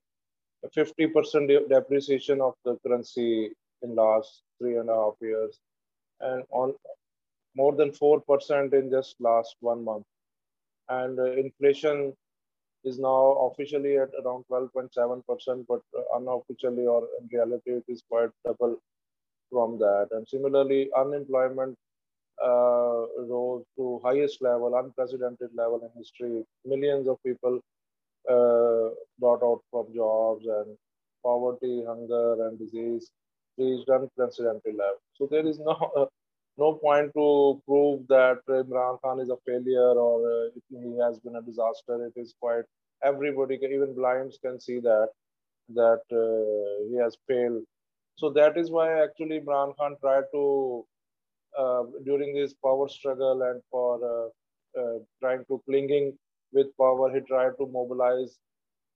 50% 0.75 1.69
depreciation 1.69 2.41
of 2.41 2.55
the 2.65 2.77
currency 2.85 3.51
in 3.83 3.95
last 3.95 4.43
three 4.59 4.77
and 4.77 4.89
a 4.89 4.93
half 4.93 5.13
years 5.21 5.59
and 6.19 6.43
on 6.49 6.73
more 7.55 7.75
than 7.75 7.91
4% 7.91 8.73
in 8.73 8.89
just 8.91 9.15
last 9.19 9.55
one 9.59 9.83
month. 9.83 10.05
And 10.89 11.19
uh, 11.19 11.31
inflation 11.31 12.13
is 12.87 12.99
now 12.99 13.51
officially 13.51 13.97
at 13.97 14.09
around 14.23 14.45
12.7%, 14.51 15.65
but 15.67 15.81
unofficially 16.15 16.85
or 16.85 17.07
in 17.19 17.27
reality, 17.31 17.71
it 17.71 17.85
is 17.87 18.03
quite 18.09 18.29
double 18.45 18.77
from 19.51 19.77
that. 19.79 20.07
And 20.11 20.27
similarly, 20.27 20.89
unemployment 20.97 21.75
uh, 22.43 23.05
rose 23.31 23.63
to 23.77 23.99
highest 24.03 24.41
level, 24.41 24.75
unprecedented 24.75 25.49
level 25.55 25.81
in 25.83 25.89
history. 25.99 26.43
Millions 26.65 27.07
of 27.07 27.17
people 27.25 27.59
uh, 28.29 28.89
got 29.21 29.43
out 29.43 29.61
from 29.71 29.93
jobs 29.93 30.45
and 30.45 30.77
poverty, 31.23 31.83
hunger, 31.85 32.47
and 32.47 32.59
disease 32.59 33.09
reached 33.57 33.89
unprecedented 33.89 34.75
level. 34.75 35.01
So 35.13 35.27
there 35.29 35.45
is 35.47 35.59
no 35.59 35.75
uh, 35.97 36.05
no 36.57 36.73
point 36.75 37.11
to 37.15 37.61
prove 37.67 38.07
that 38.07 38.39
Imran 38.49 38.99
Khan 39.01 39.19
is 39.19 39.29
a 39.29 39.37
failure 39.45 39.93
or 40.05 40.15
uh, 40.31 40.49
he 40.69 40.97
has 41.01 41.19
been 41.19 41.35
a 41.35 41.41
disaster. 41.41 42.05
It 42.07 42.19
is 42.19 42.33
quite 42.41 42.63
everybody, 43.03 43.59
even 43.61 43.95
blinds, 43.95 44.39
can 44.43 44.59
see 44.59 44.79
that 44.79 45.09
that 45.75 46.01
uh, 46.11 46.89
he 46.89 46.97
has 46.97 47.17
failed. 47.27 47.63
So 48.17 48.29
that 48.31 48.57
is 48.57 48.71
why 48.71 49.03
actually 49.03 49.41
Imran 49.41 49.75
Khan 49.77 49.95
tried 50.01 50.25
to 50.33 50.85
uh, 51.57 51.83
during 52.05 52.33
this 52.35 52.53
power 52.63 52.87
struggle 52.87 53.41
and 53.43 53.61
for 53.71 53.99
uh, 54.13 54.81
uh, 54.81 54.99
trying 55.21 55.43
to 55.47 55.61
clinging 55.67 56.17
with 56.53 56.67
power, 56.77 57.13
he 57.13 57.21
tried 57.21 57.53
to 57.59 57.67
mobilize 57.67 58.37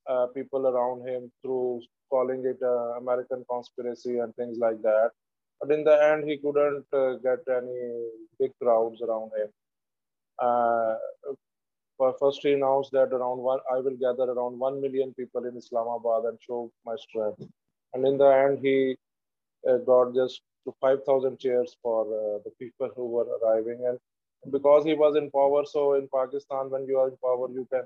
uh, 0.09 0.27
people 0.35 0.67
around 0.67 1.07
him 1.07 1.31
through 1.41 1.81
calling 2.09 2.43
it 2.45 2.57
uh, 2.63 2.97
American 2.99 3.45
conspiracy 3.49 4.19
and 4.19 4.35
things 4.35 4.57
like 4.59 4.81
that. 4.81 5.11
But 5.61 5.71
in 5.71 5.83
the 5.83 6.03
end, 6.11 6.27
he 6.27 6.37
couldn't 6.37 6.85
uh, 6.91 7.13
get 7.17 7.39
any 7.49 8.05
big 8.39 8.51
crowds 8.61 9.01
around 9.01 9.31
him. 9.37 9.49
Uh, 10.39 10.95
first, 12.19 12.39
he 12.41 12.53
announced 12.53 12.91
that 12.93 13.13
around 13.13 13.37
one, 13.37 13.59
I 13.71 13.77
will 13.79 13.95
gather 13.95 14.31
around 14.31 14.57
one 14.57 14.81
million 14.81 15.13
people 15.13 15.45
in 15.45 15.55
Islamabad 15.55 16.25
and 16.25 16.39
show 16.41 16.71
my 16.85 16.95
strength. 16.95 17.43
And 17.93 18.07
in 18.07 18.17
the 18.17 18.25
end, 18.25 18.59
he 18.59 18.95
uh, 19.69 19.77
got 19.77 20.15
just 20.15 20.41
5,000 20.81 21.39
chairs 21.39 21.75
for 21.83 22.05
uh, 22.05 22.39
the 22.43 22.51
people 22.59 22.89
who 22.95 23.05
were 23.05 23.27
arriving. 23.37 23.85
And 23.87 23.99
because 24.49 24.83
he 24.85 24.93
was 24.93 25.15
in 25.15 25.29
power. 25.29 25.63
So 25.65 25.93
in 25.93 26.07
Pakistan, 26.13 26.69
when 26.71 26.87
you 26.87 26.97
are 26.97 27.09
in 27.09 27.17
power, 27.17 27.47
you 27.51 27.67
can 27.71 27.83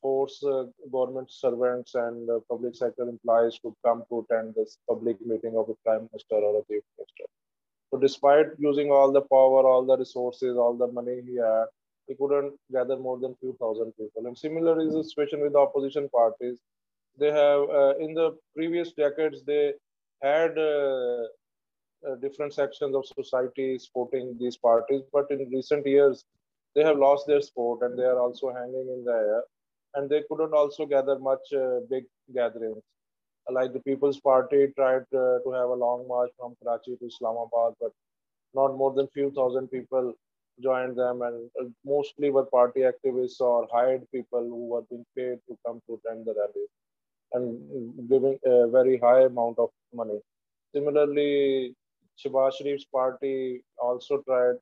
force 0.00 0.42
uh, 0.44 0.64
government 0.92 1.30
servants 1.30 1.94
and 1.94 2.28
uh, 2.28 2.38
public 2.48 2.74
sector 2.74 3.04
employees 3.08 3.58
to 3.62 3.74
come 3.84 4.02
to 4.08 4.24
attend 4.24 4.54
this 4.54 4.78
public 4.88 5.16
meeting 5.24 5.54
of 5.56 5.66
the 5.66 5.76
prime 5.84 6.08
minister 6.10 6.36
or 6.36 6.60
a 6.60 6.64
chief 6.68 6.82
minister. 6.96 7.26
So 7.90 7.98
despite 7.98 8.46
using 8.58 8.90
all 8.90 9.12
the 9.12 9.22
power, 9.22 9.66
all 9.70 9.84
the 9.84 9.98
resources, 9.98 10.56
all 10.56 10.74
the 10.74 10.86
money 10.86 11.20
he 11.26 11.36
had, 11.36 11.66
he 12.06 12.14
couldn't 12.14 12.54
gather 12.72 12.96
more 12.96 13.18
than 13.18 13.34
few 13.36 13.56
thousand 13.60 13.92
people. 13.92 14.26
And 14.26 14.36
similar 14.36 14.80
is 14.80 14.94
the 14.94 15.04
situation 15.04 15.40
with 15.40 15.52
the 15.52 15.58
opposition 15.58 16.08
parties. 16.08 16.58
They 17.18 17.30
have, 17.30 17.62
uh, 17.68 17.94
in 17.98 18.14
the 18.14 18.36
previous 18.56 18.92
decades, 18.92 19.44
they 19.44 19.74
had 20.22 20.58
uh, 20.58 21.24
uh, 22.08 22.16
different 22.20 22.54
sections 22.54 22.96
of 22.96 23.06
society 23.06 23.78
supporting 23.78 24.36
these 24.40 24.56
parties. 24.56 25.02
But 25.12 25.30
in 25.30 25.50
recent 25.52 25.86
years, 25.86 26.24
they 26.74 26.82
have 26.82 26.98
lost 26.98 27.26
their 27.26 27.42
support 27.42 27.82
and 27.82 27.98
they 27.98 28.04
are 28.04 28.18
also 28.18 28.52
hanging 28.52 28.88
in 28.96 29.04
the 29.04 29.12
air. 29.12 29.42
And 29.94 30.08
they 30.10 30.22
couldn't 30.28 30.54
also 30.54 30.86
gather 30.86 31.18
much 31.18 31.52
uh, 31.54 31.80
big 31.90 32.04
gatherings. 32.34 32.82
Like 33.50 33.72
the 33.72 33.80
People's 33.80 34.20
Party 34.20 34.68
tried 34.76 35.04
uh, 35.14 35.38
to 35.44 35.50
have 35.52 35.70
a 35.70 35.74
long 35.86 36.06
march 36.08 36.30
from 36.38 36.54
Karachi 36.62 36.96
to 36.96 37.06
Islamabad, 37.06 37.74
but 37.80 37.92
not 38.54 38.76
more 38.76 38.92
than 38.92 39.08
few 39.08 39.30
thousand 39.32 39.68
people 39.68 40.14
joined 40.62 40.96
them, 40.96 41.22
and 41.22 41.50
uh, 41.60 41.64
mostly 41.84 42.30
were 42.30 42.44
party 42.46 42.80
activists 42.80 43.40
or 43.40 43.68
hired 43.72 44.02
people 44.12 44.42
who 44.42 44.66
were 44.68 44.82
being 44.90 45.04
paid 45.16 45.38
to 45.48 45.58
come 45.66 45.80
to 45.88 46.00
attend 46.04 46.26
the 46.26 46.34
rally 46.34 46.66
and 47.32 48.08
giving 48.08 48.38
a 48.44 48.68
very 48.68 48.98
high 48.98 49.22
amount 49.22 49.58
of 49.58 49.70
money. 49.94 50.20
Similarly, 50.74 51.74
Shehbaz 52.18 52.54
Sharif's 52.60 52.84
party 52.86 53.62
also 53.78 54.22
tried 54.22 54.56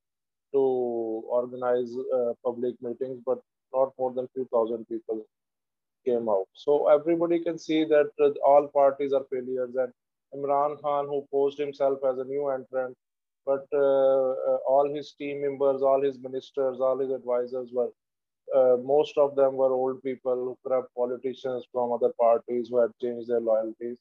to 0.53 0.61
organize 0.61 1.93
uh, 2.15 2.33
public 2.45 2.75
meetings, 2.83 3.21
but 3.27 3.41
not 3.75 3.93
more 3.99 4.13
than 4.13 4.29
few 4.35 4.49
thousand 4.53 4.87
people 4.89 5.25
came 6.05 6.29
out. 6.29 6.47
So 6.55 6.89
everybody 6.89 7.41
can 7.41 7.59
see 7.59 7.85
that 7.85 8.11
uh, 8.21 8.31
all 8.45 8.69
parties 8.69 9.13
are 9.13 9.25
failures. 9.31 9.75
And 9.77 9.93
Imran 10.35 10.81
Khan, 10.81 11.07
who 11.07 11.27
posed 11.31 11.59
himself 11.59 11.99
as 12.11 12.19
a 12.19 12.25
new 12.25 12.49
entrant, 12.49 12.97
but 13.47 13.67
uh, 13.73 14.31
uh 14.51 14.59
all 14.69 14.93
his 14.95 15.13
team 15.19 15.43
members, 15.43 15.83
all 15.83 16.03
his 16.03 16.19
ministers, 16.19 16.81
all 16.81 16.99
his 16.99 17.11
advisors 17.11 17.71
were 17.73 17.91
uh, 18.55 18.77
most 18.83 19.17
of 19.17 19.37
them 19.37 19.55
were 19.55 19.73
old 19.73 20.03
people, 20.03 20.59
corrupt 20.67 20.93
politicians 20.95 21.65
from 21.73 21.93
other 21.93 22.13
parties 22.21 22.69
who 22.69 22.81
had 22.81 22.91
changed 23.01 23.29
their 23.29 23.41
loyalties. 23.41 23.97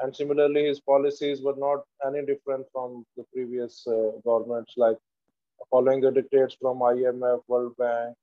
And 0.00 0.14
similarly, 0.14 0.66
his 0.66 0.80
policies 0.80 1.42
were 1.42 1.56
not 1.56 1.80
any 2.06 2.24
different 2.24 2.66
from 2.72 3.04
the 3.16 3.24
previous 3.34 3.86
uh, 3.86 4.12
governments, 4.24 4.74
like 4.76 4.96
following 5.70 6.00
the 6.00 6.10
dictates 6.10 6.56
from 6.60 6.78
IMF, 6.78 7.40
World 7.48 7.76
Bank, 7.76 8.16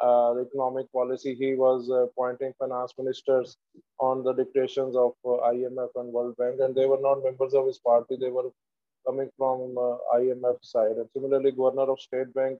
uh, 0.00 0.34
the 0.34 0.42
economic 0.42 0.90
policy. 0.92 1.34
He 1.34 1.54
was 1.54 1.90
uh, 1.90 2.04
appointing 2.04 2.52
finance 2.58 2.92
ministers 2.98 3.56
on 3.98 4.22
the 4.24 4.32
dictations 4.32 4.96
of 4.96 5.12
uh, 5.24 5.50
IMF 5.52 5.88
and 5.96 6.12
World 6.12 6.36
Bank, 6.36 6.60
and 6.60 6.74
they 6.74 6.86
were 6.86 7.00
not 7.00 7.22
members 7.22 7.54
of 7.54 7.66
his 7.66 7.78
party. 7.78 8.16
They 8.20 8.30
were 8.30 8.50
coming 9.06 9.30
from 9.36 9.76
uh, 9.76 9.96
IMF 10.16 10.56
side. 10.62 10.96
And 10.96 11.08
similarly, 11.12 11.52
governor 11.52 11.90
of 11.90 12.00
State 12.00 12.32
Bank 12.34 12.58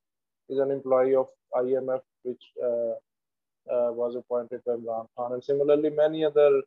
is 0.48 0.58
an 0.58 0.70
employee 0.70 1.14
of 1.14 1.28
IMF, 1.56 2.00
which 2.24 2.44
was 3.66 4.16
appointed 4.16 4.60
by 4.66 4.72
Imran 4.72 5.06
Khan. 5.16 5.32
And 5.34 5.44
similarly, 5.44 5.90
many 5.90 6.24
other 6.24 6.62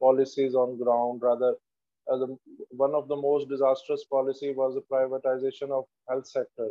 policies 0.00 0.54
on 0.54 0.78
ground, 0.78 1.20
rather, 1.22 1.54
uh, 2.10 2.16
the, 2.16 2.38
one 2.70 2.94
of 2.94 3.08
the 3.08 3.16
most 3.16 3.48
disastrous 3.48 4.04
policy 4.04 4.52
was 4.52 4.74
the 4.74 4.82
privatization 4.90 5.70
of 5.70 5.84
health 6.08 6.26
sector, 6.26 6.68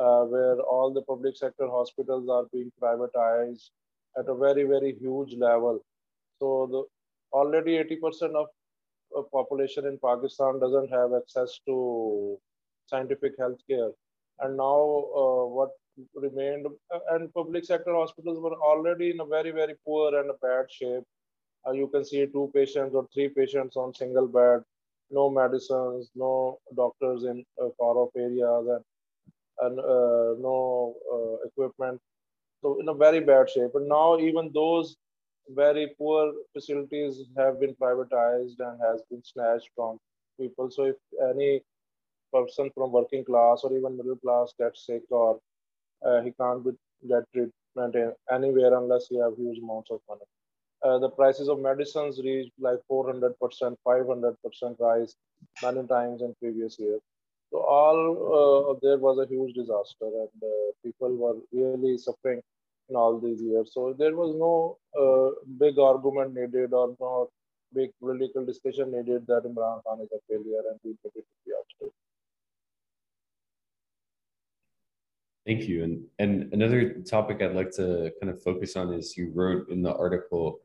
uh, 0.00 0.22
where 0.24 0.60
all 0.60 0.92
the 0.92 1.02
public 1.02 1.36
sector 1.36 1.68
hospitals 1.68 2.28
are 2.28 2.44
being 2.52 2.70
privatized 2.82 3.70
at 4.18 4.28
a 4.28 4.34
very, 4.34 4.64
very 4.64 4.94
huge 5.00 5.34
level. 5.34 5.80
So 6.38 6.68
the 6.70 6.84
already 7.36 7.82
80% 7.82 8.34
of 8.34 9.30
population 9.30 9.86
in 9.86 9.98
Pakistan 10.04 10.60
doesn't 10.60 10.90
have 10.90 11.12
access 11.14 11.60
to 11.66 12.38
scientific 12.86 13.32
health 13.38 13.60
care. 13.68 13.90
And 14.40 14.56
now 14.56 15.06
uh, 15.16 15.46
what 15.46 15.70
remained 16.14 16.66
uh, 16.66 16.98
and 17.12 17.32
public 17.34 17.64
sector 17.64 17.94
hospitals 17.94 18.40
were 18.40 18.56
already 18.56 19.10
in 19.10 19.20
a 19.20 19.24
very 19.24 19.50
very 19.50 19.74
poor 19.84 20.18
and 20.18 20.30
a 20.30 20.34
bad 20.42 20.70
shape 20.70 21.04
uh, 21.66 21.72
you 21.72 21.88
can 21.88 22.04
see 22.04 22.26
two 22.26 22.50
patients 22.54 22.94
or 22.94 23.06
three 23.12 23.28
patients 23.28 23.76
on 23.76 23.94
single 23.94 24.26
bed 24.26 24.60
no 25.10 25.30
medicines 25.30 26.10
no 26.14 26.58
doctors 26.76 27.24
in 27.24 27.44
uh, 27.62 27.68
far 27.78 27.96
off 27.96 28.10
areas 28.16 28.66
and, 28.68 28.84
and 29.60 29.78
uh, 29.78 30.34
no 30.48 30.94
uh, 31.14 31.46
equipment 31.48 32.00
so 32.62 32.78
in 32.80 32.88
a 32.88 32.94
very 32.94 33.20
bad 33.20 33.48
shape 33.50 33.74
and 33.74 33.88
now 33.88 34.18
even 34.18 34.50
those 34.54 34.96
very 35.50 35.94
poor 35.98 36.32
facilities 36.52 37.24
have 37.36 37.60
been 37.60 37.74
privatized 37.74 38.58
and 38.60 38.80
has 38.82 39.02
been 39.10 39.22
snatched 39.24 39.70
from 39.76 39.98
people. 40.40 40.70
So 40.70 40.84
if 40.84 40.96
any 41.30 41.62
person 42.32 42.70
from 42.74 42.92
working 42.92 43.24
class 43.24 43.60
or 43.64 43.76
even 43.76 43.96
middle 43.96 44.16
class 44.16 44.52
gets 44.58 44.86
sick 44.86 45.02
or 45.10 45.38
uh, 46.06 46.20
he 46.22 46.32
can't 46.40 46.64
get 47.08 47.24
treatment 47.32 48.14
anywhere 48.32 48.76
unless 48.78 49.08
he 49.08 49.18
have 49.18 49.36
huge 49.36 49.58
amounts 49.58 49.90
of 49.90 50.00
money. 50.08 50.26
Uh, 50.84 50.98
the 50.98 51.08
prices 51.10 51.48
of 51.48 51.60
medicines 51.60 52.20
reached 52.24 52.52
like 52.58 52.78
400%, 52.90 53.34
500% 53.86 54.76
rise 54.80 55.14
many 55.62 55.86
times 55.86 56.22
in 56.22 56.34
previous 56.40 56.78
years. 56.78 57.00
So 57.50 57.58
all 57.60 58.00
uh, 58.38 58.78
there 58.82 58.98
was 58.98 59.18
a 59.18 59.28
huge 59.28 59.54
disaster 59.54 60.06
and 60.06 60.42
uh, 60.42 60.72
people 60.84 61.14
were 61.16 61.36
really 61.52 61.98
suffering 61.98 62.40
in 62.88 62.96
all 62.96 63.18
these 63.18 63.40
years. 63.40 63.72
So 63.72 63.94
there 63.98 64.14
was 64.14 64.34
no 64.36 64.78
uh, 65.00 65.30
big 65.58 65.78
argument 65.78 66.34
needed 66.34 66.72
or 66.72 66.96
no 67.00 67.30
big 67.74 67.90
political 68.00 68.44
discussion 68.44 68.92
needed 68.92 69.26
that 69.26 69.42
Imran 69.44 69.82
Khan 69.84 70.00
is 70.00 70.08
a 70.12 70.20
failure 70.28 70.62
and 70.70 70.78
he 70.82 70.90
needed 70.90 71.12
to 71.14 71.22
be 71.44 71.52
ousted. 71.58 71.92
Thank 75.46 75.68
you. 75.68 75.84
And 75.84 76.04
and 76.18 76.52
another 76.54 77.00
topic 77.02 77.42
I'd 77.42 77.54
like 77.54 77.70
to 77.72 78.10
kind 78.20 78.32
of 78.32 78.42
focus 78.42 78.76
on 78.76 78.94
is 78.94 79.16
you 79.16 79.30
wrote 79.34 79.68
in 79.68 79.82
the 79.82 79.94
article 79.94 80.60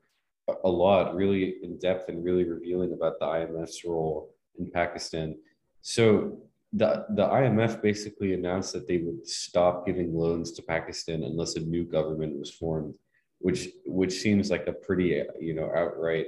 a 0.63 0.69
lot, 0.69 1.15
really 1.15 1.55
in 1.63 1.77
depth 1.77 2.09
and 2.09 2.23
really 2.23 2.43
revealing 2.43 2.93
about 2.93 3.19
the 3.19 3.25
IMF's 3.25 3.83
role 3.85 4.33
in 4.57 4.71
Pakistan. 4.71 5.35
So 5.81 6.37
the 6.73 7.05
the 7.09 7.25
IMF 7.25 7.81
basically 7.81 8.33
announced 8.33 8.73
that 8.73 8.87
they 8.87 8.97
would 8.97 9.27
stop 9.27 9.85
giving 9.85 10.15
loans 10.15 10.51
to 10.53 10.61
Pakistan 10.61 11.23
unless 11.23 11.55
a 11.55 11.61
new 11.61 11.83
government 11.83 12.37
was 12.37 12.51
formed, 12.51 12.93
which 13.39 13.69
which 13.85 14.13
seems 14.13 14.51
like 14.51 14.67
a 14.67 14.73
pretty 14.73 15.23
you 15.39 15.53
know 15.53 15.71
outright 15.75 16.27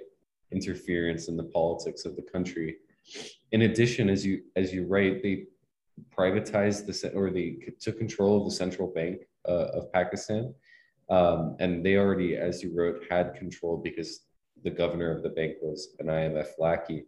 interference 0.52 1.28
in 1.28 1.38
the 1.38 1.44
politics 1.44 2.06
of 2.06 2.16
the 2.16 2.22
country. 2.24 2.78
In 3.52 3.64
addition, 3.64 4.10
as 4.10 4.26
you 4.26 4.42
as 4.56 4.74
you 4.74 4.86
write, 4.86 5.22
they 5.22 5.46
privatized 6.18 6.88
the 6.88 7.12
or 7.14 7.30
they 7.30 7.58
took 7.80 8.00
control 8.00 8.40
of 8.40 8.46
the 8.46 8.56
central 8.56 8.88
bank 8.88 9.22
uh, 9.48 9.68
of 9.78 9.94
Pakistan, 9.94 10.54
um, 11.10 11.56
and 11.60 11.86
they 11.86 11.98
already, 11.98 12.36
as 12.36 12.64
you 12.64 12.72
wrote, 12.76 13.04
had 13.10 13.36
control 13.36 13.78
because 13.78 14.22
the 14.64 14.72
governor 14.72 15.16
of 15.16 15.22
the 15.22 15.30
bank 15.30 15.56
was 15.62 15.96
an 16.00 16.08
IMF 16.08 16.48
lackey. 16.58 17.06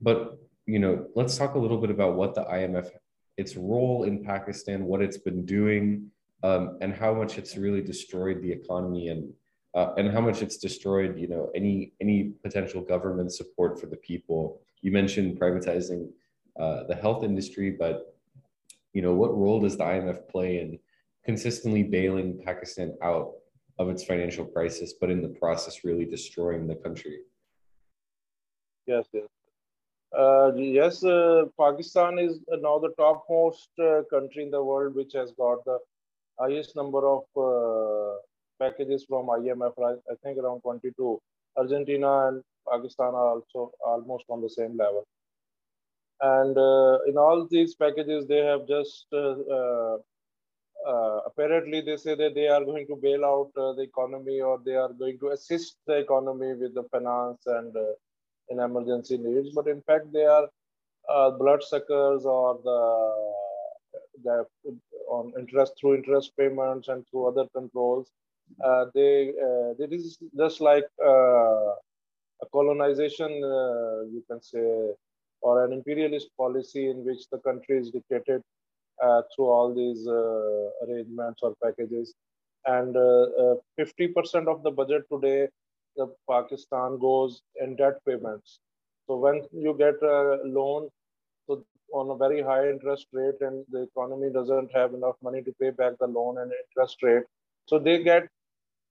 But 0.00 0.38
you 0.68 0.78
know, 0.78 1.06
let's 1.14 1.38
talk 1.38 1.54
a 1.54 1.58
little 1.58 1.78
bit 1.78 1.88
about 1.88 2.14
what 2.14 2.34
the 2.34 2.44
IMF, 2.44 2.90
its 3.38 3.56
role 3.56 4.04
in 4.04 4.22
Pakistan, 4.22 4.84
what 4.84 5.00
it's 5.00 5.16
been 5.16 5.46
doing, 5.46 6.10
um, 6.42 6.76
and 6.82 6.92
how 6.92 7.14
much 7.14 7.38
it's 7.38 7.56
really 7.56 7.80
destroyed 7.80 8.42
the 8.42 8.52
economy 8.52 9.08
and 9.08 9.32
uh, 9.74 9.94
and 9.96 10.10
how 10.10 10.20
much 10.20 10.42
it's 10.42 10.58
destroyed, 10.58 11.18
you 11.18 11.26
know, 11.26 11.50
any 11.54 11.94
any 12.02 12.32
potential 12.42 12.82
government 12.82 13.32
support 13.32 13.80
for 13.80 13.86
the 13.86 13.96
people. 13.96 14.60
You 14.82 14.92
mentioned 14.92 15.40
privatizing 15.40 16.10
uh, 16.60 16.84
the 16.84 16.94
health 16.94 17.24
industry, 17.24 17.70
but 17.70 18.14
you 18.92 19.00
know, 19.00 19.14
what 19.14 19.36
role 19.36 19.60
does 19.60 19.78
the 19.78 19.84
IMF 19.84 20.28
play 20.28 20.60
in 20.60 20.78
consistently 21.24 21.82
bailing 21.82 22.42
Pakistan 22.44 22.94
out 23.02 23.32
of 23.78 23.88
its 23.88 24.04
financial 24.04 24.44
crisis, 24.44 24.92
but 25.00 25.10
in 25.10 25.22
the 25.22 25.28
process, 25.30 25.82
really 25.82 26.04
destroying 26.04 26.66
the 26.66 26.74
country? 26.74 27.20
Yes, 28.86 29.06
yes. 29.14 29.28
Uh, 30.16 30.52
yes, 30.56 31.04
uh, 31.04 31.44
Pakistan 31.60 32.18
is 32.18 32.40
now 32.48 32.78
the 32.78 32.90
topmost 32.96 33.68
uh, 33.78 34.02
country 34.10 34.42
in 34.42 34.50
the 34.50 34.62
world 34.62 34.94
which 34.94 35.12
has 35.12 35.32
got 35.32 35.62
the 35.66 35.78
highest 36.40 36.74
number 36.76 37.06
of 37.06 37.24
uh, 37.36 38.16
packages 38.58 39.04
from 39.06 39.26
IMF, 39.26 39.72
I 39.78 40.14
think 40.22 40.38
around 40.38 40.62
22. 40.62 41.20
Argentina 41.56 42.28
and 42.28 42.42
Pakistan 42.70 43.08
are 43.08 43.34
also 43.34 43.70
almost 43.84 44.24
on 44.30 44.40
the 44.40 44.48
same 44.48 44.76
level. 44.78 45.06
And 46.20 46.56
uh, 46.56 46.98
in 47.06 47.18
all 47.18 47.46
these 47.50 47.74
packages, 47.74 48.26
they 48.26 48.38
have 48.38 48.66
just 48.66 49.06
uh, 49.12 49.98
apparently 51.26 51.82
they 51.82 51.96
say 51.96 52.14
that 52.14 52.34
they 52.34 52.48
are 52.48 52.64
going 52.64 52.86
to 52.86 52.96
bail 52.96 53.24
out 53.24 53.50
the 53.54 53.82
economy 53.82 54.40
or 54.40 54.58
they 54.64 54.74
are 54.74 54.92
going 54.92 55.18
to 55.18 55.28
assist 55.28 55.76
the 55.86 55.96
economy 55.98 56.54
with 56.54 56.74
the 56.74 56.84
finance 56.84 57.42
and 57.46 57.76
in 58.50 58.60
emergency 58.60 59.18
needs, 59.18 59.50
but 59.54 59.66
in 59.68 59.82
fact 59.82 60.12
they 60.12 60.24
are 60.24 60.48
uh, 61.08 61.30
bloodsuckers 61.30 62.24
or 62.24 62.60
the, 64.24 64.44
on 65.08 65.32
interest 65.38 65.72
through 65.80 65.96
interest 65.96 66.32
payments 66.38 66.88
and 66.88 67.04
through 67.08 67.26
other 67.28 67.46
controls. 67.54 68.10
Uh, 68.64 68.86
they 68.94 69.28
uh, 69.28 69.70
it 69.78 69.92
is 69.92 70.18
just 70.36 70.60
like 70.60 70.86
uh, 71.04 71.70
a 72.42 72.46
colonization, 72.52 73.30
uh, 73.44 74.02
you 74.14 74.22
can 74.30 74.40
say, 74.42 74.92
or 75.40 75.64
an 75.64 75.72
imperialist 75.72 76.28
policy 76.36 76.88
in 76.88 77.04
which 77.04 77.28
the 77.30 77.38
country 77.38 77.78
is 77.78 77.90
dictated 77.90 78.42
uh, 79.02 79.22
through 79.34 79.46
all 79.46 79.74
these 79.74 80.06
arrangements 80.82 81.40
or 81.42 81.54
packages. 81.62 82.14
And 82.66 82.94
50% 82.94 84.46
of 84.46 84.62
the 84.62 84.70
budget 84.70 85.04
today 85.10 85.48
the 85.98 86.06
Pakistan 86.30 86.98
goes 86.98 87.42
in 87.60 87.76
debt 87.76 87.98
payments. 88.06 88.60
So 89.06 89.16
when 89.16 89.42
you 89.52 89.74
get 89.78 90.02
a 90.02 90.38
loan 90.44 90.88
so 91.46 91.62
on 91.92 92.10
a 92.10 92.16
very 92.16 92.42
high 92.42 92.68
interest 92.68 93.06
rate 93.12 93.40
and 93.40 93.64
the 93.70 93.82
economy 93.90 94.30
doesn't 94.32 94.70
have 94.74 94.94
enough 94.94 95.16
money 95.22 95.42
to 95.42 95.52
pay 95.60 95.70
back 95.70 95.94
the 96.00 96.06
loan 96.06 96.38
and 96.38 96.52
interest 96.64 97.02
rate, 97.02 97.24
so 97.66 97.78
they 97.78 98.02
get 98.02 98.28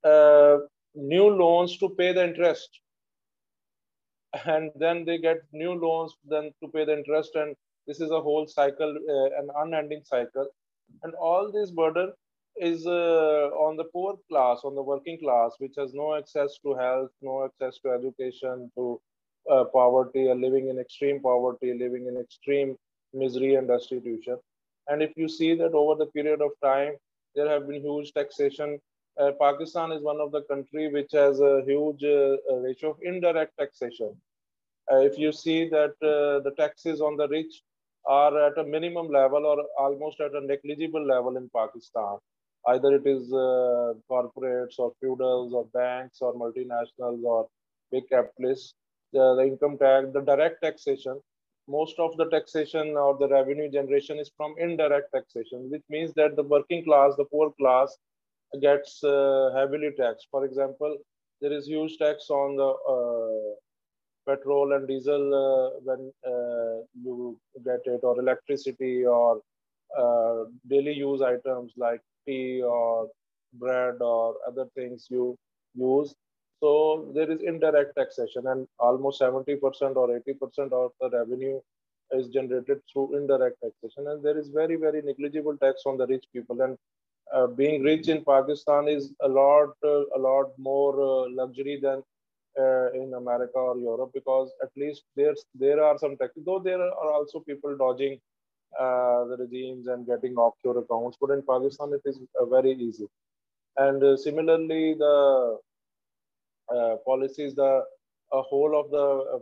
uh, 0.03 0.57
new 0.95 1.29
loans 1.29 1.77
to 1.77 1.89
pay 1.89 2.11
the 2.13 2.23
interest. 2.23 2.81
And 4.45 4.71
then 4.75 5.05
they 5.05 5.17
get 5.17 5.37
new 5.51 5.73
loans 5.73 6.13
then 6.33 6.51
to 6.61 6.69
pay 6.69 6.85
the 6.85 6.97
interest. 6.97 7.35
And 7.35 7.55
this 7.87 8.01
is 8.01 8.11
a 8.11 8.21
whole 8.21 8.45
cycle, 8.47 8.95
uh, 9.09 9.39
an 9.41 9.49
unending 9.63 10.01
cycle. 10.03 10.47
And 11.03 11.13
all 11.15 11.51
this 11.51 11.71
burden 11.71 12.13
is 12.59 12.85
uh, 12.87 13.49
on 13.55 13.77
the 13.77 13.85
poor 13.85 14.17
class, 14.29 14.61
on 14.63 14.75
the 14.75 14.81
working 14.81 15.19
class, 15.19 15.53
which 15.59 15.73
has 15.77 15.93
no 15.93 16.15
access 16.15 16.57
to 16.63 16.73
health, 16.75 17.11
no 17.21 17.45
access 17.45 17.79
to 17.79 17.91
education, 17.91 18.71
to 18.75 18.99
uh, 19.49 19.63
poverty, 19.65 20.33
living 20.33 20.69
in 20.69 20.79
extreme 20.79 21.21
poverty, 21.21 21.73
living 21.77 22.07
in 22.07 22.17
extreme 22.17 22.75
misery 23.13 23.55
and 23.55 23.67
destitution. 23.67 24.37
And 24.87 25.01
if 25.01 25.11
you 25.15 25.27
see 25.27 25.53
that 25.55 25.73
over 25.73 25.95
the 25.95 26.11
period 26.11 26.41
of 26.41 26.51
time, 26.63 26.93
there 27.35 27.49
have 27.49 27.67
been 27.67 27.81
huge 27.81 28.13
taxation. 28.13 28.79
Uh, 29.19 29.31
Pakistan 29.39 29.91
is 29.91 30.01
one 30.01 30.19
of 30.19 30.31
the 30.31 30.41
country 30.43 30.89
which 30.89 31.11
has 31.13 31.39
a 31.39 31.63
huge 31.65 32.03
uh, 32.03 32.37
ratio 32.55 32.91
of 32.91 32.97
indirect 33.01 33.53
taxation. 33.59 34.15
Uh, 34.91 34.97
if 34.97 35.17
you 35.17 35.31
see 35.31 35.67
that 35.69 35.95
uh, 36.01 36.39
the 36.43 36.53
taxes 36.57 37.01
on 37.01 37.17
the 37.17 37.27
rich 37.27 37.61
are 38.07 38.47
at 38.47 38.57
a 38.57 38.63
minimum 38.63 39.09
level 39.09 39.45
or 39.45 39.65
almost 39.77 40.19
at 40.21 40.33
a 40.33 40.41
negligible 40.41 41.05
level 41.05 41.35
in 41.35 41.49
Pakistan 41.53 42.17
either 42.67 42.95
it 42.95 43.05
is 43.05 43.31
uh, 43.33 43.93
corporates 44.11 44.77
or 44.79 44.93
feudals 44.99 45.53
or 45.53 45.65
banks 45.73 46.19
or 46.21 46.33
multinationals 46.33 47.23
or 47.23 47.47
big 47.91 48.03
capitalists, 48.09 48.73
the, 49.13 49.35
the 49.35 49.43
income 49.43 49.77
tax, 49.77 50.07
the 50.13 50.21
direct 50.21 50.61
taxation, 50.61 51.19
most 51.67 51.99
of 51.99 52.15
the 52.17 52.29
taxation 52.29 52.95
or 52.97 53.17
the 53.17 53.27
revenue 53.27 53.69
generation 53.69 54.19
is 54.19 54.31
from 54.37 54.55
indirect 54.57 55.11
taxation, 55.13 55.69
which 55.69 55.83
means 55.89 56.13
that 56.15 56.35
the 56.35 56.43
working 56.43 56.83
class, 56.83 57.13
the 57.17 57.25
poor 57.25 57.51
class 57.59 57.97
gets 58.61 59.03
uh, 59.03 59.51
heavily 59.55 59.91
taxed. 59.97 60.27
For 60.31 60.45
example, 60.45 60.97
there 61.41 61.51
is 61.51 61.67
huge 61.67 61.97
tax 61.97 62.29
on 62.29 62.55
the 62.55 62.71
uh, 62.93 63.55
petrol 64.27 64.73
and 64.73 64.87
diesel 64.87 65.33
uh, 65.33 65.79
when 65.83 66.11
uh, 66.25 66.83
you 67.03 67.37
get 67.65 67.81
it, 67.85 67.99
or 68.03 68.19
electricity, 68.19 69.05
or 69.05 69.41
uh, 69.97 70.45
daily 70.69 70.93
use 70.93 71.21
items 71.21 71.73
like 71.77 72.01
or 72.27 73.09
bread 73.53 73.95
or 74.01 74.35
other 74.47 74.67
things 74.75 75.07
you 75.09 75.35
use. 75.75 76.13
So 76.61 77.11
there 77.13 77.29
is 77.29 77.41
indirect 77.41 77.95
taxation, 77.95 78.47
and 78.47 78.67
almost 78.79 79.21
70% 79.21 79.61
or 79.95 80.07
80% 80.19 80.71
of 80.71 80.91
the 80.99 81.09
revenue 81.09 81.59
is 82.11 82.27
generated 82.29 82.81
through 82.91 83.17
indirect 83.17 83.57
taxation. 83.63 84.07
And 84.07 84.23
there 84.23 84.37
is 84.37 84.49
very, 84.49 84.75
very 84.75 85.01
negligible 85.01 85.57
tax 85.57 85.83
on 85.85 85.97
the 85.97 86.07
rich 86.07 86.25
people. 86.33 86.61
And 86.61 86.77
uh, 87.33 87.47
being 87.47 87.83
rich 87.83 88.07
in 88.07 88.23
Pakistan 88.23 88.87
is 88.87 89.13
a 89.21 89.27
lot, 89.27 89.73
uh, 89.83 90.05
a 90.15 90.19
lot 90.19 90.51
more 90.57 90.93
uh, 90.99 91.29
luxury 91.29 91.79
than 91.81 92.01
uh, 92.59 92.91
in 92.93 93.13
America 93.13 93.57
or 93.57 93.77
Europe 93.77 94.11
because 94.13 94.49
at 94.63 94.69
least 94.75 95.03
there's 95.15 95.45
there 95.53 95.83
are 95.83 95.97
some 95.97 96.17
taxes. 96.17 96.43
Though 96.45 96.59
there 96.59 96.81
are 96.81 97.11
also 97.11 97.39
people 97.41 97.77
dodging 97.77 98.19
the 98.77 99.37
regimes 99.39 99.87
and 99.87 100.05
getting 100.05 100.35
offshore 100.35 100.79
accounts. 100.79 101.17
But 101.19 101.31
in 101.31 101.41
Pakistan, 101.41 101.93
it 101.93 102.01
is 102.05 102.19
uh, 102.39 102.45
very 102.45 102.73
easy. 102.73 103.07
And 103.77 104.03
uh, 104.03 104.17
similarly, 104.17 104.95
the 104.95 105.57
policies, 107.05 107.55
the 107.55 107.83
whole 108.31 108.77
of 108.79 108.91
the 108.91 109.39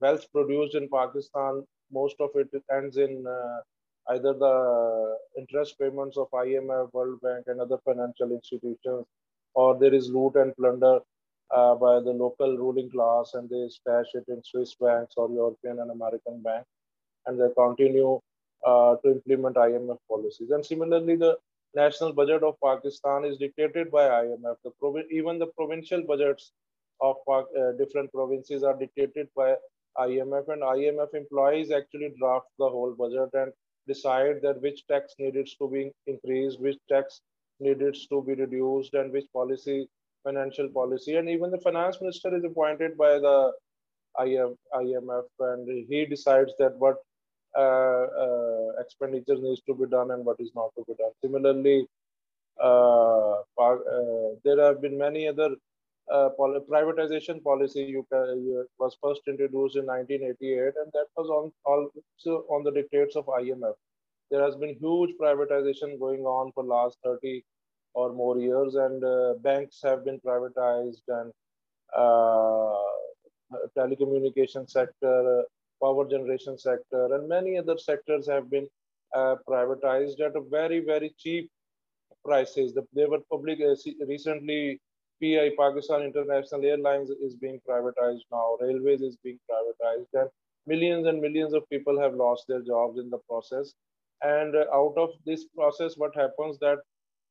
wealth 0.00 0.26
produced 0.32 0.74
in 0.74 0.88
Pakistan, 0.88 1.64
most 1.92 2.16
of 2.20 2.30
it 2.34 2.48
ends 2.72 2.96
in 2.96 3.24
either 4.10 4.32
the 4.34 5.16
interest 5.38 5.78
payments 5.78 6.16
of 6.16 6.28
IMF, 6.30 6.92
World 6.92 7.20
Bank, 7.22 7.44
and 7.46 7.60
other 7.60 7.78
financial 7.84 8.32
institutions, 8.32 9.06
or 9.54 9.78
there 9.78 9.94
is 9.94 10.08
loot 10.10 10.36
and 10.36 10.54
plunder 10.56 11.00
uh, 11.54 11.74
by 11.74 12.00
the 12.00 12.12
local 12.12 12.56
ruling 12.56 12.90
class 12.90 13.34
and 13.34 13.48
they 13.48 13.68
stash 13.68 14.06
it 14.14 14.24
in 14.28 14.42
Swiss 14.42 14.74
banks 14.74 15.14
or 15.16 15.30
European 15.30 15.80
and 15.80 15.90
American 15.90 16.40
banks. 16.42 16.68
And 17.26 17.40
they 17.40 17.48
continue 17.56 18.20
uh, 18.66 18.96
to 19.04 19.12
implement 19.12 19.56
IMF 19.56 19.98
policies. 20.08 20.50
And 20.50 20.64
similarly, 20.64 21.16
the 21.16 21.36
national 21.74 22.12
budget 22.12 22.42
of 22.42 22.56
Pakistan 22.62 23.24
is 23.24 23.38
dictated 23.38 23.90
by 23.90 24.04
IMF. 24.08 24.56
The 24.64 25.04
even 25.10 25.38
the 25.38 25.48
provincial 25.58 26.02
budgets 26.02 26.52
of 27.00 27.16
uh, 27.28 27.72
different 27.78 28.12
provinces 28.12 28.62
are 28.62 28.76
dictated 28.76 29.28
by 29.36 29.56
IMF 29.98 30.48
and 30.48 30.62
IMF 30.62 31.14
employees 31.14 31.70
actually 31.70 32.12
draft 32.18 32.46
the 32.58 32.68
whole 32.68 32.94
budget 32.98 33.30
and 33.34 33.52
decide 33.86 34.40
that 34.42 34.60
which 34.60 34.86
tax 34.86 35.14
needed 35.18 35.48
to 35.58 35.68
be 35.68 35.92
increased, 36.06 36.60
which 36.60 36.78
tax 36.88 37.20
needed 37.60 37.96
to 38.08 38.22
be 38.22 38.34
reduced 38.34 38.94
and 38.94 39.12
which 39.12 39.26
policy, 39.32 39.88
financial 40.24 40.68
policy. 40.68 41.16
And 41.16 41.28
even 41.28 41.50
the 41.50 41.60
finance 41.60 42.00
minister 42.00 42.34
is 42.36 42.44
appointed 42.44 42.96
by 42.96 43.18
the 43.18 43.52
IMF 44.18 45.24
and 45.40 45.86
he 45.88 46.06
decides 46.06 46.52
that 46.58 46.76
what 46.78 46.96
expenditure 48.80 49.36
needs 49.36 49.62
to 49.62 49.74
be 49.74 49.86
done 49.86 50.10
and 50.10 50.24
what 50.24 50.36
is 50.40 50.50
not 50.54 50.70
to 50.76 50.84
be 50.86 50.94
done. 50.94 51.12
Similarly, 51.22 51.86
uh, 52.62 53.36
there 54.44 54.60
have 54.60 54.80
been 54.80 54.96
many 54.98 55.28
other 55.28 55.50
uh, 56.12 56.28
privatization 56.38 57.42
policy 57.42 57.82
you, 57.82 58.06
you, 58.12 58.66
was 58.78 58.96
first 59.02 59.22
introduced 59.26 59.76
in 59.76 59.86
1988 59.86 60.58
and 60.58 60.92
that 60.92 61.06
was 61.16 61.28
on 61.28 61.50
also 61.64 62.44
on 62.50 62.62
the 62.62 62.70
dictates 62.70 63.16
of 63.16 63.26
IMF. 63.26 63.74
There 64.30 64.42
has 64.42 64.56
been 64.56 64.76
huge 64.80 65.10
privatization 65.20 65.98
going 65.98 66.22
on 66.22 66.52
for 66.52 66.64
last 66.64 66.98
30 67.04 67.42
or 67.94 68.12
more 68.12 68.38
years 68.38 68.74
and 68.74 69.02
uh, 69.04 69.34
banks 69.40 69.80
have 69.82 70.04
been 70.04 70.20
privatized 70.20 71.02
and 71.08 71.32
uh, 71.96 72.74
telecommunication 73.78 74.68
sector, 74.68 75.44
power 75.82 76.08
generation 76.08 76.58
sector, 76.58 77.14
and 77.14 77.28
many 77.28 77.58
other 77.58 77.78
sectors 77.78 78.28
have 78.28 78.50
been 78.50 78.68
uh, 79.14 79.36
privatized 79.48 80.20
at 80.20 80.36
a 80.36 80.40
very, 80.40 80.80
very 80.80 81.14
cheap 81.18 81.50
prices. 82.24 82.76
they 82.94 83.06
were 83.06 83.20
public 83.30 83.60
uh, 83.60 83.74
recently. 84.06 84.80
PI 85.22 85.50
Pakistan 85.58 86.02
International 86.02 86.64
Airlines 86.64 87.10
is 87.10 87.34
being 87.36 87.60
privatized 87.68 88.26
now. 88.32 88.56
Railways 88.60 89.00
is 89.00 89.16
being 89.22 89.38
privatized, 89.50 90.08
and 90.14 90.28
millions 90.66 91.06
and 91.06 91.20
millions 91.20 91.54
of 91.54 91.68
people 91.70 92.00
have 92.00 92.14
lost 92.14 92.44
their 92.48 92.62
jobs 92.62 92.98
in 92.98 93.10
the 93.10 93.18
process. 93.28 93.72
And 94.22 94.56
uh, 94.56 94.64
out 94.72 94.94
of 94.96 95.10
this 95.24 95.44
process, 95.56 95.96
what 95.96 96.14
happens 96.16 96.58
that 96.58 96.78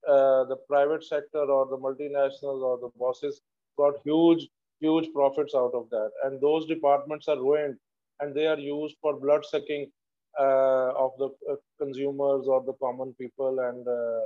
uh, 0.07 0.43
the 0.45 0.57
private 0.67 1.03
sector 1.03 1.39
or 1.39 1.65
the 1.65 1.77
multinationals 1.77 2.61
or 2.61 2.77
the 2.77 2.89
bosses 2.97 3.41
got 3.77 3.93
huge, 4.03 4.47
huge 4.79 5.07
profits 5.13 5.55
out 5.55 5.73
of 5.73 5.89
that. 5.89 6.11
And 6.23 6.39
those 6.41 6.65
departments 6.65 7.27
are 7.27 7.37
ruined 7.37 7.77
and 8.19 8.33
they 8.35 8.47
are 8.47 8.59
used 8.59 8.95
for 9.01 9.19
blood 9.19 9.45
sucking 9.45 9.91
uh, 10.39 10.91
of 10.97 11.11
the 11.17 11.29
uh, 11.51 11.55
consumers 11.79 12.47
or 12.47 12.63
the 12.63 12.73
common 12.81 13.13
people 13.19 13.59
and 13.59 13.87
uh, 13.87 14.21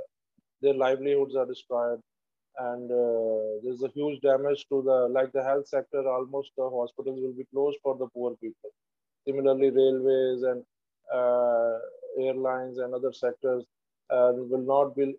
their 0.62 0.74
livelihoods 0.74 1.36
are 1.36 1.46
destroyed. 1.46 2.00
And 2.60 2.90
uh, 2.90 3.60
there's 3.62 3.82
a 3.84 3.92
huge 3.94 4.20
damage 4.20 4.66
to 4.70 4.82
the 4.82 5.08
like 5.12 5.32
the 5.32 5.44
health 5.44 5.68
sector 5.68 6.08
almost 6.08 6.50
the 6.56 6.68
hospitals 6.68 7.20
will 7.20 7.34
be 7.34 7.46
closed 7.52 7.78
for 7.82 7.96
the 7.96 8.08
poor 8.08 8.34
people. 8.42 8.70
Similarly 9.26 9.70
railways 9.70 10.42
and 10.42 10.64
uh, 11.14 11.78
airlines 12.18 12.78
and 12.78 12.94
other 12.94 13.12
sectors 13.12 13.64
uh, 14.10 14.32
will 14.34 14.66
not 14.66 14.96
be 14.96 15.14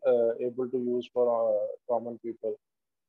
able 0.45 0.67
to 0.69 0.77
use 0.77 1.09
for 1.13 1.55
common 1.89 2.19
people. 2.25 2.57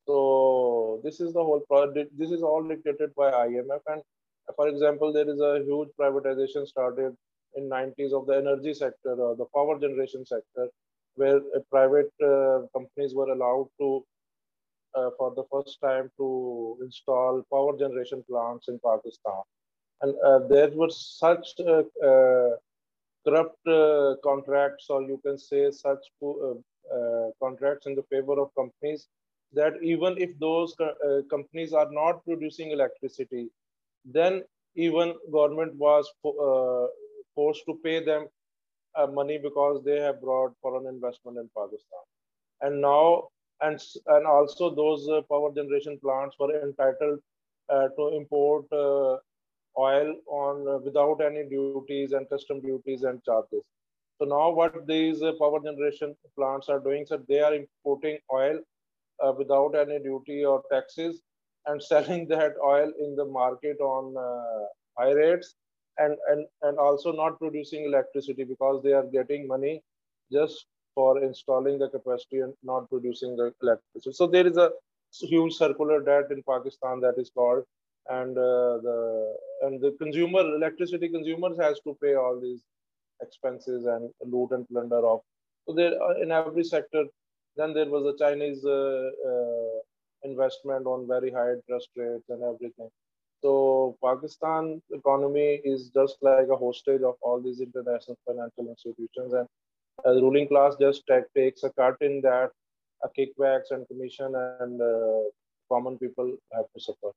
So 0.06 1.00
this 1.02 1.20
is 1.20 1.32
the 1.32 1.42
whole 1.42 1.60
project 1.60 2.16
this 2.18 2.30
is 2.30 2.42
all 2.42 2.62
dictated 2.62 3.14
by 3.14 3.30
imf 3.30 3.80
and 3.86 4.02
for 4.56 4.68
example, 4.68 5.12
there 5.12 5.28
is 5.28 5.40
a 5.40 5.62
huge 5.64 5.88
privatization 5.98 6.66
started 6.66 7.16
in 7.56 7.68
90s 7.68 8.12
of 8.12 8.26
the 8.26 8.36
energy 8.36 8.74
sector 8.74 9.14
or 9.14 9.36
the 9.36 9.46
power 9.54 9.78
generation 9.78 10.24
sector, 10.24 10.68
where 11.14 11.38
uh, 11.38 11.60
private 11.70 12.12
uh, 12.24 12.60
companies 12.72 13.14
were 13.14 13.30
allowed 13.30 13.68
to, 13.80 14.04
uh, 14.94 15.10
for 15.18 15.34
the 15.34 15.44
first 15.52 15.78
time, 15.82 16.10
to 16.16 16.78
install 16.82 17.42
power 17.52 17.76
generation 17.76 18.24
plants 18.28 18.68
in 18.68 18.78
Pakistan. 18.84 19.42
And 20.02 20.14
uh, 20.24 20.40
there 20.48 20.70
were 20.70 20.90
such 20.90 21.48
uh, 21.60 21.82
uh, 22.04 22.56
corrupt 23.26 24.22
contracts, 24.22 24.86
or 24.88 25.02
you 25.02 25.20
can 25.24 25.36
say 25.38 25.70
such 25.70 25.98
contracts 27.42 27.86
in 27.86 27.94
the 27.94 28.04
favor 28.10 28.40
of 28.40 28.54
companies 28.56 29.08
that 29.52 29.74
even 29.82 30.16
if 30.16 30.30
those 30.38 30.74
companies 31.28 31.72
are 31.72 31.90
not 31.90 32.24
producing 32.24 32.70
electricity, 32.70 33.50
then 34.04 34.42
even 34.76 35.14
government 35.32 35.74
was 35.76 36.10
uh, 36.24 36.86
forced 37.34 37.64
to 37.66 37.78
pay 37.84 38.02
them 38.04 38.26
uh, 38.96 39.06
money 39.06 39.38
because 39.38 39.82
they 39.84 39.98
have 40.00 40.20
brought 40.20 40.52
foreign 40.62 40.86
investment 40.86 41.38
in 41.38 41.48
Pakistan. 41.56 42.02
And 42.60 42.80
now, 42.80 43.28
and, 43.60 43.80
and 44.06 44.26
also 44.26 44.74
those 44.74 45.08
uh, 45.08 45.20
power 45.30 45.52
generation 45.54 45.98
plants 46.02 46.36
were 46.38 46.62
entitled 46.62 47.20
uh, 47.72 47.88
to 47.96 48.16
import 48.16 48.66
uh, 48.72 49.16
oil 49.78 50.14
on 50.26 50.68
uh, 50.68 50.78
without 50.78 51.20
any 51.20 51.48
duties 51.48 52.12
and 52.12 52.28
custom 52.28 52.60
duties 52.60 53.02
and 53.02 53.22
charges. 53.24 53.62
So 54.18 54.26
now 54.26 54.50
what 54.50 54.86
these 54.86 55.20
power 55.38 55.60
generation 55.62 56.14
plants 56.36 56.68
are 56.68 56.80
doing, 56.80 57.06
so 57.06 57.22
they 57.28 57.40
are 57.40 57.54
importing 57.54 58.18
oil 58.32 58.58
without 59.36 59.74
any 59.74 59.98
duty 59.98 60.44
or 60.44 60.62
taxes 60.70 61.22
and 61.66 61.82
selling 61.82 62.26
that 62.28 62.54
oil 62.64 62.92
in 62.98 63.16
the 63.16 63.24
market 63.24 63.80
on 63.80 64.14
uh, 64.16 64.64
high 64.98 65.12
rates 65.12 65.54
and, 65.98 66.16
and, 66.28 66.46
and 66.62 66.78
also 66.78 67.12
not 67.12 67.38
producing 67.38 67.84
electricity 67.84 68.44
because 68.44 68.82
they 68.82 68.92
are 68.92 69.06
getting 69.06 69.46
money 69.46 69.82
just 70.32 70.66
for 70.94 71.22
installing 71.22 71.78
the 71.78 71.88
capacity 71.88 72.40
and 72.40 72.54
not 72.62 72.88
producing 72.88 73.36
the 73.36 73.52
electricity. 73.62 74.12
So 74.12 74.26
there 74.26 74.46
is 74.46 74.56
a 74.56 74.70
huge 75.20 75.54
circular 75.54 76.00
debt 76.00 76.30
in 76.30 76.42
Pakistan 76.48 77.00
that 77.00 77.14
is 77.18 77.30
called 77.30 77.64
and 78.08 78.36
uh, 78.36 78.78
the 78.86 79.36
and 79.62 79.80
the 79.80 79.92
consumer 80.00 80.40
electricity 80.40 81.08
consumers 81.08 81.56
has 81.60 81.80
to 81.80 81.96
pay 82.02 82.14
all 82.14 82.40
these 82.40 82.62
expenses 83.22 83.84
and 83.84 84.10
loot 84.32 84.50
and 84.52 84.66
plunder 84.68 85.06
of 85.06 85.20
so 85.66 85.74
there 85.74 85.94
uh, 86.02 86.14
in 86.22 86.32
every 86.32 86.64
sector 86.64 87.04
then 87.56 87.74
there 87.74 87.90
was 87.94 88.06
a 88.06 88.16
chinese 88.22 88.64
uh, 88.64 89.10
uh, 89.30 89.76
investment 90.24 90.86
on 90.86 91.06
very 91.08 91.30
high 91.30 91.52
interest 91.52 91.88
rates 91.96 92.28
and 92.28 92.42
everything. 92.42 92.90
So 93.42 93.96
Pakistan 94.04 94.82
economy 94.90 95.60
is 95.64 95.90
just 95.94 96.18
like 96.20 96.48
a 96.52 96.56
hostage 96.56 97.02
of 97.02 97.14
all 97.22 97.40
these 97.40 97.60
international 97.60 98.18
financial 98.26 98.68
institutions, 98.68 99.32
and 99.32 99.48
the 100.04 100.20
ruling 100.20 100.48
class 100.48 100.76
just 100.78 101.04
take, 101.08 101.24
takes 101.34 101.62
a 101.62 101.70
cut 101.70 101.96
in 102.00 102.20
that, 102.22 102.50
a 103.02 103.08
kickbacks 103.08 103.70
and 103.70 103.86
commission, 103.88 104.34
and 104.60 104.80
uh, 104.80 105.22
common 105.70 105.98
people 105.98 106.36
have 106.52 106.66
to 106.74 106.80
suffer. 106.80 107.12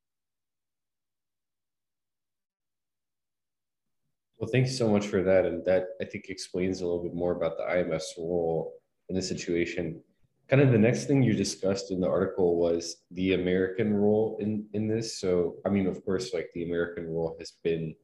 Well, 4.37 4.49
thank 4.51 4.65
you 4.65 4.73
so 4.73 4.89
much 4.89 5.07
for 5.07 5.23
that, 5.23 5.45
and 5.45 5.63
that 5.65 5.87
I 6.01 6.05
think 6.05 6.25
explains 6.29 6.81
a 6.81 6.85
little 6.85 7.03
bit 7.03 7.13
more 7.13 7.33
about 7.33 7.57
the 7.57 7.63
IMF's 7.63 8.13
role 8.17 8.73
in 9.09 9.15
the 9.15 9.21
situation 9.21 10.01
kind 10.49 10.61
of 10.61 10.71
the 10.71 10.77
next 10.77 11.05
thing 11.05 11.23
you 11.23 11.33
discussed 11.33 11.91
in 11.91 11.99
the 11.99 12.07
article 12.07 12.57
was 12.57 12.97
the 13.11 13.33
American 13.33 13.93
role 13.93 14.37
in 14.39 14.65
in 14.73 14.87
this. 14.87 15.19
So 15.19 15.55
I 15.65 15.69
mean, 15.69 15.87
of 15.87 16.03
course, 16.05 16.33
like 16.33 16.49
the 16.53 16.65
American 16.65 17.07
role 17.07 17.35
has 17.39 17.53
been 17.63 17.95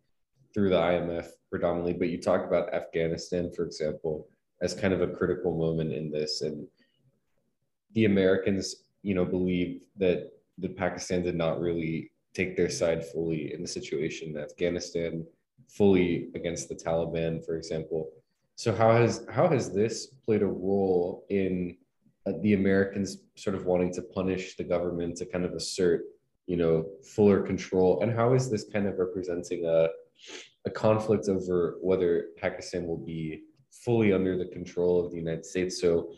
through 0.54 0.69
the 0.69 0.78
IMF 0.78 1.28
predominantly, 1.49 1.93
but 1.93 2.10
you 2.10 2.19
talk 2.19 2.45
about 2.45 2.73
Afghanistan, 2.73 3.52
for 3.56 3.65
example, 3.65 4.28
as 4.62 4.73
kind 4.73 4.93
of 4.93 5.02
a 5.02 5.08
critical 5.08 5.56
moment 5.56 5.93
in 5.93 6.12
this, 6.12 6.41
and 6.41 6.67
the 7.93 8.06
Americans, 8.06 8.84
you 9.04 9.13
know, 9.13 9.25
believe 9.25 9.82
that 9.97 10.32
the 10.58 10.69
Pakistan 10.69 11.21
did 11.21 11.36
not 11.36 11.60
really 11.60 12.12
take 12.34 12.56
their 12.56 12.69
side 12.69 13.06
fully 13.06 13.54
in 13.54 13.62
the 13.62 13.67
situation 13.67 14.30
in 14.30 14.38
Afghanistan, 14.38 15.25
fully 15.67 16.30
against 16.36 16.69
the 16.69 16.75
Taliban, 16.75 17.43
for 17.45 17.56
example. 17.56 18.10
So 18.56 18.73
how 18.73 18.91
has 18.95 19.25
how 19.30 19.47
has 19.47 19.71
this 19.71 20.08
played 20.25 20.41
a 20.41 20.47
role 20.47 21.25
in 21.30 21.78
Uh, 22.25 22.34
the 22.41 22.53
Americans 22.53 23.17
sort 23.36 23.55
of 23.55 23.65
wanting 23.65 23.93
to 23.93 24.01
punish 24.01 24.55
the 24.55 24.63
government 24.63 25.15
to 25.17 25.25
kind 25.25 25.45
of 25.45 25.53
assert, 25.53 26.01
you 26.47 26.58
know, 26.58 26.86
fuller 27.03 27.41
control? 27.41 28.01
And 28.01 28.12
how 28.12 28.34
is 28.34 28.49
this 28.49 28.65
kind 28.71 28.88
of 28.88 28.97
representing 28.97 29.65
a, 29.65 29.88
a 30.65 30.69
conflict 30.69 31.29
over 31.29 31.77
whether 31.82 32.27
Pakistan 32.38 32.86
will 32.86 32.97
be 32.97 33.43
fully 33.71 34.12
under 34.12 34.38
the 34.38 34.47
control 34.47 35.03
of 35.03 35.12
the 35.12 35.17
United 35.17 35.45
States? 35.45 35.79
So 35.79 36.12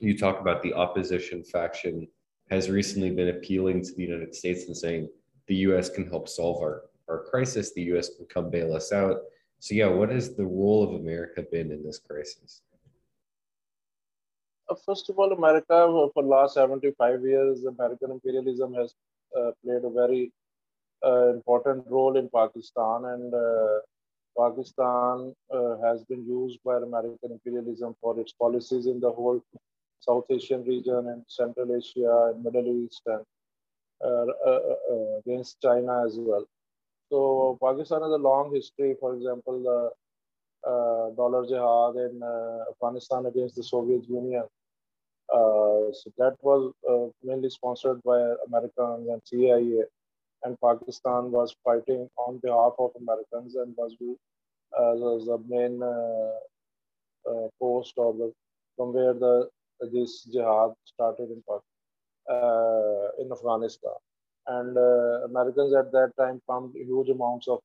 you 0.00 0.18
talk 0.18 0.40
about 0.40 0.62
the 0.62 0.74
opposition 0.74 1.44
faction 1.44 2.08
has 2.50 2.68
recently 2.68 3.10
been 3.10 3.28
appealing 3.28 3.82
to 3.82 3.94
the 3.94 4.02
United 4.02 4.34
States 4.34 4.66
and 4.66 4.76
saying 4.76 5.08
the 5.46 5.54
US 5.68 5.88
can 5.88 6.08
help 6.08 6.28
solve 6.28 6.60
our, 6.60 6.82
our 7.08 7.24
crisis, 7.24 7.72
the 7.72 7.82
US 7.94 8.10
can 8.16 8.26
come 8.26 8.50
bail 8.50 8.74
us 8.74 8.92
out. 8.92 9.16
So, 9.60 9.74
yeah, 9.74 9.86
what 9.86 10.10
has 10.10 10.34
the 10.34 10.44
role 10.44 10.82
of 10.82 11.00
America 11.00 11.44
been 11.50 11.70
in 11.70 11.84
this 11.84 12.00
crisis? 12.00 12.62
Uh, 14.68 14.74
first 14.86 15.10
of 15.10 15.18
all, 15.18 15.32
America 15.32 16.10
for 16.14 16.22
last 16.22 16.54
75 16.54 17.22
years, 17.22 17.64
American 17.64 18.12
imperialism 18.12 18.74
has 18.74 18.94
uh, 19.36 19.50
played 19.64 19.84
a 19.84 19.90
very 19.90 20.32
uh, 21.04 21.28
important 21.30 21.84
role 21.88 22.16
in 22.16 22.28
Pakistan, 22.34 23.04
and 23.06 23.34
uh, 23.34 23.78
Pakistan 24.38 25.34
uh, 25.52 25.76
has 25.84 26.04
been 26.04 26.24
used 26.26 26.58
by 26.64 26.76
American 26.76 27.32
imperialism 27.32 27.94
for 28.00 28.18
its 28.20 28.32
policies 28.32 28.86
in 28.86 29.00
the 29.00 29.10
whole 29.10 29.42
South 30.00 30.24
Asian 30.30 30.64
region 30.64 31.08
and 31.08 31.24
Central 31.28 31.74
Asia 31.76 32.32
and 32.32 32.42
Middle 32.44 32.84
East 32.84 33.02
and 33.06 33.24
against 35.24 35.60
China 35.60 36.04
as 36.04 36.16
well. 36.18 36.44
So 37.10 37.58
Pakistan 37.62 38.02
has 38.02 38.10
a 38.10 38.16
long 38.16 38.54
history. 38.54 38.96
For 38.98 39.14
example, 39.14 39.62
the 39.62 39.90
uh, 40.66 41.10
dollar 41.16 41.46
jihad 41.46 41.96
in 41.96 42.22
uh, 42.22 42.64
Afghanistan 42.70 43.26
against 43.26 43.56
the 43.56 43.62
Soviet 43.62 44.08
Union. 44.08 44.44
Uh, 45.32 45.90
so 45.92 46.12
that 46.18 46.36
was 46.42 46.72
mainly 47.22 47.48
sponsored 47.50 48.02
by 48.02 48.18
Americans 48.46 49.08
and 49.08 49.20
CIA, 49.24 49.82
and 50.44 50.56
Pakistan 50.60 51.30
was 51.30 51.54
fighting 51.64 52.08
on 52.16 52.38
behalf 52.42 52.74
of 52.78 52.90
Americans 53.00 53.54
and 53.54 53.74
was, 53.76 53.96
was 54.00 55.26
the 55.26 55.38
main 55.48 55.80
post 57.60 57.94
or 57.96 58.12
the 58.12 58.32
from 58.76 58.92
where 58.92 59.14
the 59.14 59.48
this 59.92 60.24
jihad 60.24 60.72
started 60.84 61.28
in 61.30 61.42
uh, 62.30 63.08
in 63.18 63.30
Afghanistan. 63.32 63.98
And 64.46 64.76
uh, 64.76 65.24
Americans 65.24 65.74
at 65.74 65.92
that 65.92 66.12
time 66.18 66.40
pumped 66.48 66.76
huge 66.76 67.08
amounts 67.08 67.48
of 67.48 67.60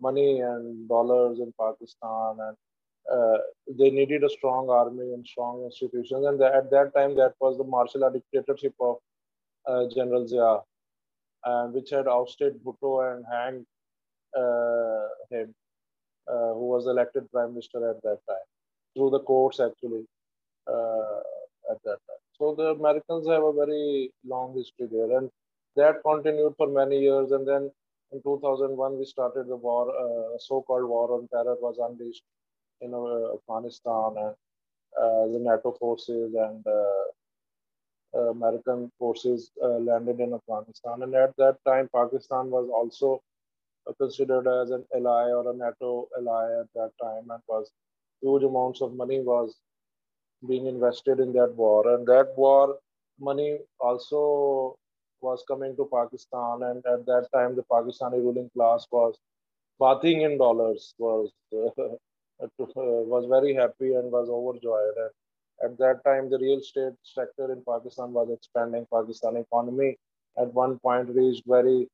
money 0.00 0.40
and 0.40 0.88
dollars 0.88 1.38
in 1.40 1.52
Pakistan, 1.60 2.36
and 2.40 2.56
uh, 3.12 3.38
they 3.78 3.90
needed 3.90 4.24
a 4.24 4.30
strong 4.30 4.68
army 4.70 5.12
and 5.14 5.26
strong 5.26 5.64
institutions. 5.64 6.26
And 6.26 6.40
at 6.42 6.70
that 6.70 6.94
time, 6.94 7.16
that 7.16 7.34
was 7.40 7.56
the 7.58 7.64
martial 7.64 8.10
dictatorship 8.10 8.74
of 8.80 8.96
uh, 9.66 9.84
General 9.94 10.26
Zia, 10.26 10.58
uh, 11.44 11.66
which 11.68 11.90
had 11.90 12.06
ousted 12.06 12.62
Bhutto 12.64 13.12
and 13.12 13.24
hanged 13.32 13.66
uh, 14.36 15.08
him, 15.30 15.54
uh, 16.30 16.52
who 16.54 16.66
was 16.68 16.86
elected 16.86 17.30
prime 17.32 17.50
minister 17.54 17.88
at 17.90 18.02
that 18.02 18.18
time 18.28 18.46
through 18.94 19.10
the 19.10 19.20
courts, 19.20 19.60
actually, 19.60 20.04
uh, 20.66 21.20
at 21.70 21.78
that 21.84 21.98
time. 22.08 22.22
So 22.38 22.54
the 22.56 22.68
Americans 22.68 23.26
have 23.28 23.42
a 23.42 23.52
very 23.52 24.12
long 24.24 24.54
history 24.56 24.88
there, 24.90 25.18
and 25.18 25.30
that 25.76 25.96
continued 26.04 26.54
for 26.56 26.68
many 26.68 27.00
years. 27.00 27.32
And 27.32 27.46
then 27.46 27.70
in 28.12 28.22
2001, 28.22 28.98
we 28.98 29.04
started 29.04 29.48
the 29.48 29.56
war, 29.56 29.90
uh, 29.90 30.38
so-called 30.38 30.88
war 30.88 31.12
on 31.12 31.28
terror 31.28 31.56
was 31.60 31.78
unleashed 31.78 32.24
in 32.80 32.94
uh, 32.94 33.34
Afghanistan 33.36 34.14
and 34.16 34.34
uh, 35.00 35.26
the 35.32 35.38
NATO 35.40 35.72
forces 35.78 36.34
and 36.34 36.66
uh, 36.66 37.04
uh, 38.16 38.30
American 38.30 38.90
forces 38.98 39.50
uh, 39.62 39.78
landed 39.90 40.20
in 40.20 40.34
Afghanistan. 40.34 41.02
And 41.02 41.14
at 41.14 41.36
that 41.36 41.56
time, 41.66 41.88
Pakistan 41.94 42.50
was 42.50 42.68
also 42.72 43.20
considered 43.98 44.46
as 44.46 44.70
an 44.70 44.84
ally 44.94 45.30
or 45.30 45.50
a 45.50 45.56
NATO 45.56 46.08
ally 46.18 46.60
at 46.60 46.68
that 46.74 46.90
time 47.02 47.30
and 47.30 47.42
was 47.48 47.70
huge 48.22 48.42
amounts 48.42 48.80
of 48.82 48.94
money 48.94 49.20
was 49.20 49.54
being 50.48 50.66
invested 50.66 51.20
in 51.20 51.32
that 51.32 51.54
war. 51.54 51.94
And 51.94 52.06
that 52.06 52.32
war 52.36 52.76
money 53.20 53.58
also 53.80 54.76
was 55.20 55.44
coming 55.48 55.76
to 55.76 55.88
Pakistan, 55.92 56.62
and 56.62 56.84
at 56.86 57.06
that 57.06 57.28
time 57.34 57.56
the 57.56 57.64
Pakistani 57.70 58.18
ruling 58.22 58.50
class 58.54 58.86
was 58.90 59.18
bathing 59.80 60.22
in 60.22 60.38
dollars, 60.38 60.94
was 60.98 61.30
uh, 61.52 61.96
was 63.14 63.26
very 63.28 63.54
happy 63.54 63.94
and 63.94 64.10
was 64.10 64.28
overjoyed. 64.28 64.94
And 65.04 65.10
at 65.72 65.78
that 65.78 66.04
time, 66.04 66.30
the 66.30 66.38
real 66.38 66.58
estate 66.58 66.94
sector 67.02 67.52
in 67.52 67.62
Pakistan 67.68 68.12
was 68.12 68.30
expanding. 68.30 68.86
Pakistan 68.92 69.36
economy 69.36 69.96
at 70.38 70.52
one 70.54 70.78
point 70.78 71.08
reached 71.14 71.42
very 71.46 71.88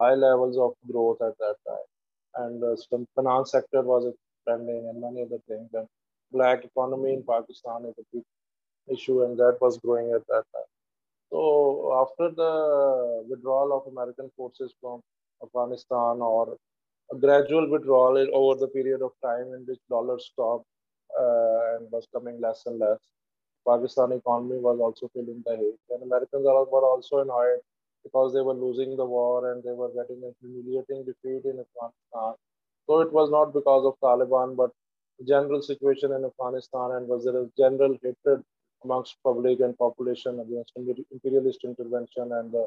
high 0.00 0.14
levels 0.14 0.56
of 0.58 0.74
growth 0.90 1.20
at 1.20 1.36
that 1.38 1.56
time, 1.68 1.88
and 2.44 2.64
uh, 2.64 2.76
some 2.76 3.06
finance 3.16 3.52
sector 3.52 3.82
was 3.82 4.06
expanding 4.12 4.88
and 4.88 5.00
many 5.00 5.22
other 5.22 5.40
things. 5.48 5.68
And 5.74 5.86
black 6.32 6.64
economy 6.64 7.14
in 7.14 7.24
Pakistan 7.24 7.84
is 7.86 7.94
a 7.98 8.04
big 8.12 8.24
issue, 8.88 9.22
and 9.24 9.38
that 9.38 9.58
was 9.60 9.78
growing 9.78 10.12
at 10.12 10.26
that 10.28 10.44
time. 10.54 10.70
So 11.32 11.40
after 12.02 12.34
the 12.34 13.24
withdrawal 13.28 13.72
of 13.76 13.92
American 13.92 14.30
forces 14.36 14.74
from 14.80 15.00
Afghanistan 15.42 16.20
or 16.20 16.56
a 17.12 17.16
gradual 17.16 17.68
withdrawal 17.70 18.18
over 18.34 18.58
the 18.60 18.68
period 18.68 19.02
of 19.02 19.12
time 19.24 19.52
in 19.54 19.64
which 19.66 19.80
dollar 19.88 20.18
stopped 20.18 20.66
uh, 21.18 21.76
and 21.76 21.90
was 21.90 22.06
coming 22.14 22.40
less 22.40 22.62
and 22.66 22.78
less, 22.78 22.98
Pakistan 23.68 24.12
economy 24.12 24.58
was 24.58 24.78
also 24.80 25.08
feeling 25.14 25.42
the 25.46 25.56
heat. 25.56 25.78
And 25.90 26.02
Americans 26.02 26.44
were 26.44 26.86
also 26.92 27.18
annoyed 27.18 27.60
because 28.04 28.32
they 28.34 28.40
were 28.40 28.54
losing 28.54 28.96
the 28.96 29.04
war 29.04 29.52
and 29.52 29.62
they 29.62 29.72
were 29.72 29.90
getting 29.90 30.22
a 30.24 30.32
humiliating 30.40 31.04
defeat 31.04 31.44
in 31.44 31.60
Afghanistan. 31.64 32.34
So 32.86 33.00
it 33.00 33.12
was 33.12 33.30
not 33.30 33.52
because 33.54 33.84
of 33.86 33.94
Taliban, 34.02 34.56
but 34.56 34.70
general 35.26 35.62
situation 35.62 36.12
in 36.12 36.24
Afghanistan 36.24 36.92
and 36.92 37.06
was 37.06 37.24
there 37.24 37.36
a 37.36 37.46
general 37.56 37.96
hatred 38.02 38.42
amongst 38.84 39.16
public 39.22 39.60
and 39.60 39.76
population 39.78 40.40
against 40.40 40.72
imperialist 40.76 41.60
intervention 41.64 42.32
and 42.32 42.52
the 42.52 42.66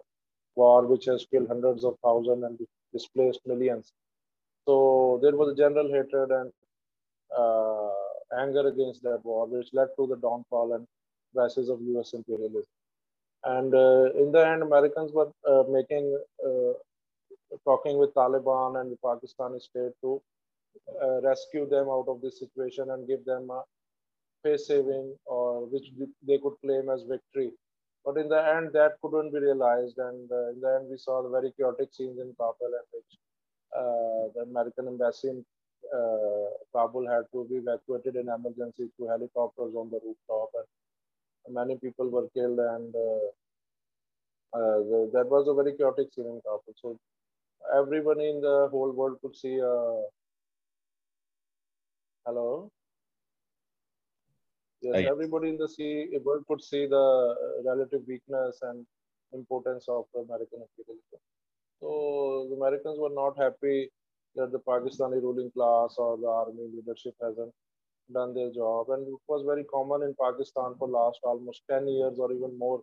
war 0.56 0.86
which 0.86 1.06
has 1.06 1.26
killed 1.32 1.47
hundreds 1.47 1.84
of 1.84 1.97
thousands 2.04 2.43
and 2.43 2.60
displaced 2.91 3.41
millions. 3.45 3.91
So 4.67 5.19
there 5.21 5.36
was 5.36 5.49
a 5.49 5.56
general 5.56 5.88
hatred 5.91 6.30
and 6.32 6.52
uh, 7.38 7.89
anger 8.39 8.67
against 8.67 9.04
that 9.04 9.21
war, 9.23 9.47
which 9.47 9.69
led 9.73 9.89
to 9.97 10.08
the 10.08 10.15
downfall 10.17 10.73
and 10.73 10.88
crisis 11.36 11.69
of 11.69 11.82
US 11.82 12.13
imperialism. 12.13 12.69
And 13.45 13.73
uh, 13.73 14.12
in 14.17 14.32
the 14.32 14.47
end, 14.47 14.63
Americans 14.63 15.12
were 15.12 15.32
uh, 15.49 15.63
making, 15.69 16.17
uh, 16.45 16.73
talking 17.65 17.97
with 17.97 18.13
Taliban 18.13 18.80
and 18.80 18.91
the 18.91 18.97
Pakistani 19.04 19.62
state 19.62 19.91
to 20.02 20.21
uh, 21.04 21.21
rescue 21.21 21.67
them 21.67 21.88
out 21.89 22.06
of 22.08 22.21
this 22.21 22.39
situation 22.39 22.91
and 22.91 23.08
give 23.08 23.26
them 23.26 23.49
a 23.49 23.63
face 24.43 24.67
saving 24.67 25.15
or 25.25 25.65
which 25.65 25.88
they 26.27 26.38
could 26.38 26.56
claim 26.63 26.89
as 26.89 27.03
victory. 27.03 27.51
But 28.06 28.17
in 28.17 28.27
the 28.27 28.41
end, 28.56 28.71
that 28.73 28.93
couldn't 29.01 29.32
be 29.32 29.39
realized. 29.39 29.97
And 29.97 30.29
uh, 30.32 30.49
in 30.49 30.60
the 30.62 30.75
end, 30.75 30.89
we 30.91 30.97
saw 30.97 31.23
the 31.23 31.29
very 31.29 31.53
chaotic 31.58 31.93
scenes 31.93 32.19
in 32.19 32.36
Kabul 32.38 32.73
in 32.79 32.86
which 32.93 33.12
uh, 33.75 34.23
the 34.36 34.41
American 34.49 34.88
embassy 34.88 35.29
in 35.29 35.45
uh, 35.95 36.49
Kabul 36.75 37.08
had 37.08 37.23
to 37.32 37.47
be 37.49 37.56
evacuated 37.56 38.15
in 38.15 38.27
emergency 38.27 38.89
through 38.95 39.08
helicopters 39.08 39.73
on 39.75 39.89
the 39.89 39.99
rooftop. 40.06 40.49
And 41.45 41.56
many 41.56 41.77
people 41.77 42.10
were 42.10 42.27
killed. 42.34 42.60
And 42.60 42.93
uh, 42.93 43.27
uh, 44.58 44.77
the, 44.89 45.10
that 45.13 45.29
was 45.29 45.47
a 45.47 45.53
very 45.53 45.75
chaotic 45.77 46.13
scene 46.13 46.25
in 46.25 46.41
Kabul. 46.45 46.75
So 46.82 46.99
everybody 47.73 48.29
in 48.29 48.41
the 48.41 48.67
whole 48.69 48.91
world 48.91 49.17
could 49.21 49.36
see 49.36 49.62
uh, 49.62 50.03
hello 52.25 52.69
Yes, 54.84 54.96
I, 54.98 55.10
everybody 55.10 55.50
in 55.50 55.58
the 55.58 55.67
sea 55.67 56.10
world 56.24 56.43
could 56.48 56.62
see 56.62 56.86
the 56.88 56.96
uh, 56.98 57.69
relative 57.69 58.02
weakness 58.08 58.60
and 58.63 58.86
importance 59.34 59.86
of 59.88 60.06
the 60.13 60.22
American 60.22 60.60
imperialism. 60.67 61.22
So 61.80 62.48
the 62.50 62.56
Americans 62.56 62.98
were 63.00 63.15
not 63.22 63.38
happy 63.38 63.89
that 64.36 64.52
the 64.52 64.60
Pakistani 64.60 65.22
ruling 65.22 65.52
class 65.52 65.96
or 65.98 66.17
the 66.17 66.28
army 66.28 66.67
leadership 66.76 67.15
hasn't 67.22 67.54
done 68.13 68.34
their 68.34 68.52
job. 68.52 68.89
And 68.89 69.08
it 69.08 69.19
was 69.28 69.43
very 69.46 69.63
common 69.65 70.04
in 70.04 70.15
Pakistan 70.22 70.76
for 70.78 70.88
last 70.89 71.19
almost 71.24 71.62
10 71.72 71.88
years 71.88 72.19
or 72.19 72.32
even 72.34 72.58
more 72.58 72.82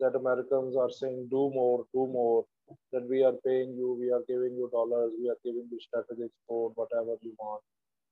that 0.00 0.16
Americans 0.16 0.76
are 0.76 0.90
saying, 0.90 1.28
do 1.30 1.50
more, 1.54 1.84
do 1.94 2.06
more, 2.06 2.44
that 2.92 3.08
we 3.08 3.22
are 3.22 3.34
paying 3.46 3.74
you, 3.76 3.96
we 3.98 4.10
are 4.10 4.22
giving 4.28 4.56
you 4.56 4.68
dollars, 4.72 5.12
we 5.18 5.28
are 5.28 5.38
giving 5.44 5.66
you 5.70 5.78
strategic 5.80 6.30
support, 6.42 6.72
whatever 6.74 7.14
you 7.22 7.32
want, 7.38 7.62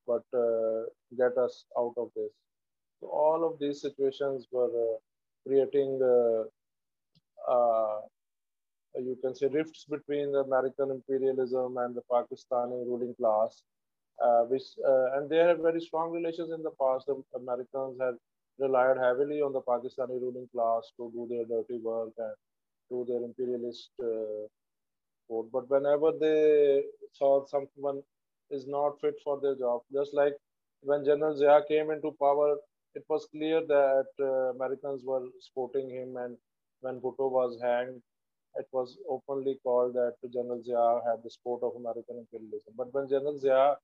but 0.07 0.25
uh, 0.39 0.85
get 1.19 1.37
us 1.37 1.65
out 1.79 1.95
of 1.97 2.11
this. 2.17 2.31
So 3.05 3.11
all 3.11 3.45
of 3.45 3.59
these 3.61 3.83
situations 3.83 4.49
were 4.53 4.73
uh, 4.95 4.99
creating, 5.47 6.01
uh, 6.03 6.45
uh, 7.53 8.01
you 8.97 9.17
can 9.23 9.35
say, 9.35 9.47
rifts 9.49 9.85
between 9.85 10.33
the 10.33 10.41
American 10.41 10.91
imperialism 10.91 11.77
and 11.79 11.95
the 11.95 12.03
Pakistani 12.11 12.79
ruling 12.87 13.15
class, 13.17 13.63
which 14.49 14.69
and 15.15 15.29
they 15.31 15.39
have 15.39 15.59
very 15.59 15.81
strong 15.81 16.11
relations 16.13 16.51
in 16.53 16.63
the 16.63 16.73
past. 16.81 17.07
The 17.07 17.23
Americans 17.37 17.99
had 18.01 18.15
relied 18.59 18.99
heavily 18.99 19.43
on 19.43 19.53
the 19.53 19.63
Pakistani 19.63 20.21
ruling 20.21 20.49
class 20.55 20.93
to 20.97 21.11
do 21.15 21.27
their 21.31 21.45
dirty 21.45 21.79
work 21.79 22.13
and 22.19 22.35
do 22.91 23.05
their 23.09 23.23
imperialist 23.25 23.91
uh. 24.03 24.47
But 25.53 25.69
whenever 25.71 26.13
they 26.13 26.85
saw 27.13 27.47
someone 27.47 28.03
is 28.51 28.67
not 28.67 29.01
fit 29.01 29.15
for 29.25 29.41
their 29.41 29.55
job, 29.57 29.83
just 29.93 30.15
like 30.15 30.35
when 30.83 31.05
General 31.05 31.37
Zia 31.37 31.63
came 31.69 31.91
into 31.91 32.13
power, 32.21 32.57
it 32.95 33.05
was 33.09 33.27
clear 33.31 33.61
that 33.67 34.07
uh, 34.21 34.51
Americans 34.57 35.03
were 35.05 35.27
supporting 35.41 35.91
him. 35.91 36.17
And 36.17 36.37
when 36.81 37.01
Bhutto 37.01 37.31
was 37.31 37.59
hanged, 37.63 38.03
it 38.57 38.67
was 38.73 38.97
openly 39.09 39.59
called 39.63 39.95
that 39.95 40.15
General 40.33 40.63
Zia 40.63 41.01
had 41.07 41.23
the 41.25 41.31
support 41.31 41.63
of 41.63 41.75
American 41.77 42.19
imperialism. 42.19 42.75
But 42.77 42.93
when 42.95 43.09
General 43.09 43.39
Zia's 43.39 43.77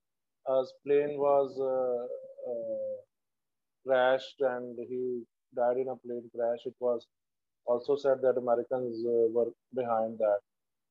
uh, 0.49 0.65
plane 0.87 1.19
was 1.19 1.51
uh, 1.61 2.51
uh, 2.51 2.97
crashed 3.87 4.41
and 4.41 4.79
he 4.89 5.23
died 5.57 5.79
in 5.79 5.89
a 5.89 5.97
plane 5.97 6.31
crash, 6.35 6.61
it 6.67 6.75
was 6.81 7.07
also 7.67 7.97
said 7.97 8.23
that 8.23 8.39
Americans 8.39 9.05
uh, 9.07 9.29
were 9.33 9.51
behind 9.75 10.19
that. 10.19 10.39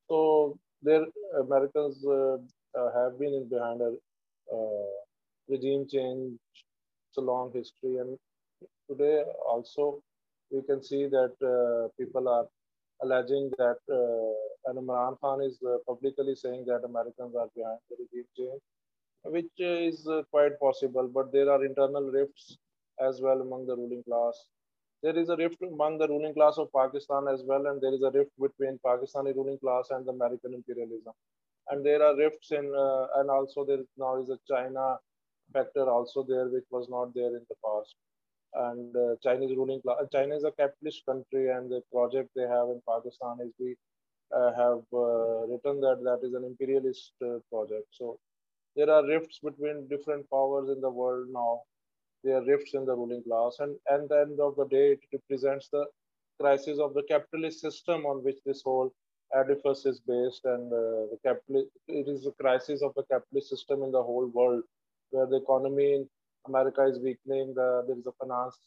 So 0.09 0.57
there, 0.81 1.05
Americans 1.39 2.05
uh, 2.05 2.37
have 2.95 3.19
been 3.19 3.33
in 3.33 3.49
behind 3.49 3.81
a 3.81 3.95
regime 5.49 5.87
change. 5.89 6.37
It's 7.09 7.17
a 7.17 7.21
long 7.21 7.51
history, 7.53 7.97
and 7.97 8.17
today 8.89 9.23
also 9.47 10.01
we 10.51 10.61
can 10.63 10.83
see 10.83 11.07
that 11.07 11.33
uh, 11.53 11.89
people 11.99 12.27
are 12.29 12.45
alleging 13.03 13.51
that 13.57 13.79
uh, 13.91 14.69
and 14.69 14.79
Imran 14.79 15.19
Khan 15.21 15.41
is 15.41 15.59
uh, 15.67 15.77
publicly 15.87 16.35
saying 16.35 16.65
that 16.67 16.83
Americans 16.85 17.35
are 17.35 17.49
behind 17.55 17.79
the 17.89 17.97
regime 17.99 18.27
change, 18.37 18.61
which 19.25 19.51
is 19.59 20.07
quite 20.31 20.59
possible. 20.59 21.09
But 21.13 21.31
there 21.33 21.49
are 21.51 21.65
internal 21.65 22.11
rifts 22.11 22.57
as 23.01 23.21
well 23.21 23.41
among 23.41 23.67
the 23.67 23.75
ruling 23.75 24.03
class 24.03 24.47
there 25.03 25.17
is 25.17 25.29
a 25.29 25.35
rift 25.37 25.61
among 25.61 25.97
the 25.97 26.07
ruling 26.07 26.33
class 26.33 26.57
of 26.57 26.69
Pakistan 26.75 27.27
as 27.29 27.43
well, 27.45 27.67
and 27.67 27.81
there 27.81 27.93
is 27.93 28.01
a 28.03 28.11
rift 28.11 28.31
between 28.39 28.79
Pakistani 28.85 29.35
ruling 29.35 29.57
class 29.59 29.87
and 29.91 30.05
the 30.05 30.11
American 30.11 30.53
imperialism. 30.53 31.13
And 31.69 31.85
there 31.85 32.03
are 32.03 32.15
rifts 32.17 32.51
in, 32.51 32.73
uh, 32.75 33.07
and 33.19 33.29
also 33.29 33.63
there 33.65 33.79
is 33.79 33.87
now 33.97 34.21
is 34.21 34.29
a 34.29 34.39
China 34.49 34.97
factor 35.53 35.89
also 35.89 36.23
there, 36.27 36.47
which 36.47 36.65
was 36.71 36.87
not 36.89 37.13
there 37.13 37.35
in 37.35 37.45
the 37.49 37.55
past. 37.65 37.95
And 38.53 38.95
uh, 38.95 39.15
Chinese 39.23 39.55
ruling 39.55 39.81
class, 39.81 39.97
China 40.11 40.35
is 40.35 40.43
a 40.43 40.51
capitalist 40.51 41.03
country, 41.05 41.49
and 41.49 41.69
the 41.69 41.81
project 41.91 42.29
they 42.35 42.47
have 42.47 42.69
in 42.69 42.81
Pakistan 42.87 43.37
is 43.45 43.53
we 43.59 43.75
uh, 44.35 44.51
have 44.53 44.81
uh, 44.93 45.47
written 45.47 45.81
that 45.81 45.99
that 46.03 46.19
is 46.23 46.33
an 46.33 46.43
imperialist 46.45 47.13
uh, 47.23 47.39
project. 47.51 47.87
So 47.91 48.17
there 48.75 48.89
are 48.89 49.05
rifts 49.05 49.39
between 49.43 49.87
different 49.87 50.29
powers 50.29 50.69
in 50.69 50.81
the 50.81 50.89
world 50.89 51.27
now 51.31 51.61
there 52.23 52.37
are 52.37 52.45
rifts 52.45 52.73
in 52.73 52.85
the 52.85 52.95
ruling 52.95 53.23
class. 53.23 53.57
And 53.59 53.75
at 53.89 54.09
the 54.09 54.19
end 54.21 54.39
of 54.39 54.55
the 54.55 54.65
day, 54.65 54.91
it 54.93 54.99
represents 55.13 55.69
the 55.69 55.85
crisis 56.39 56.79
of 56.79 56.93
the 56.93 57.03
capitalist 57.03 57.61
system 57.61 58.05
on 58.05 58.23
which 58.23 58.37
this 58.45 58.61
whole 58.63 58.91
edifice 59.33 59.85
is 59.85 59.99
based. 59.99 60.45
And 60.45 60.71
uh, 60.71 61.07
the 61.11 61.17
capitalist, 61.23 61.69
it 61.87 62.07
is 62.07 62.25
a 62.25 62.31
crisis 62.31 62.81
of 62.81 62.93
the 62.95 63.03
capitalist 63.03 63.49
system 63.49 63.83
in 63.83 63.91
the 63.91 64.03
whole 64.03 64.27
world, 64.27 64.63
where 65.11 65.25
the 65.25 65.37
economy 65.37 65.93
in 65.93 66.09
America 66.47 66.83
is 66.85 66.99
weakening. 66.99 67.53
The, 67.55 67.83
there 67.87 67.97
is 67.97 68.07
a 68.07 68.11
finance, 68.19 68.57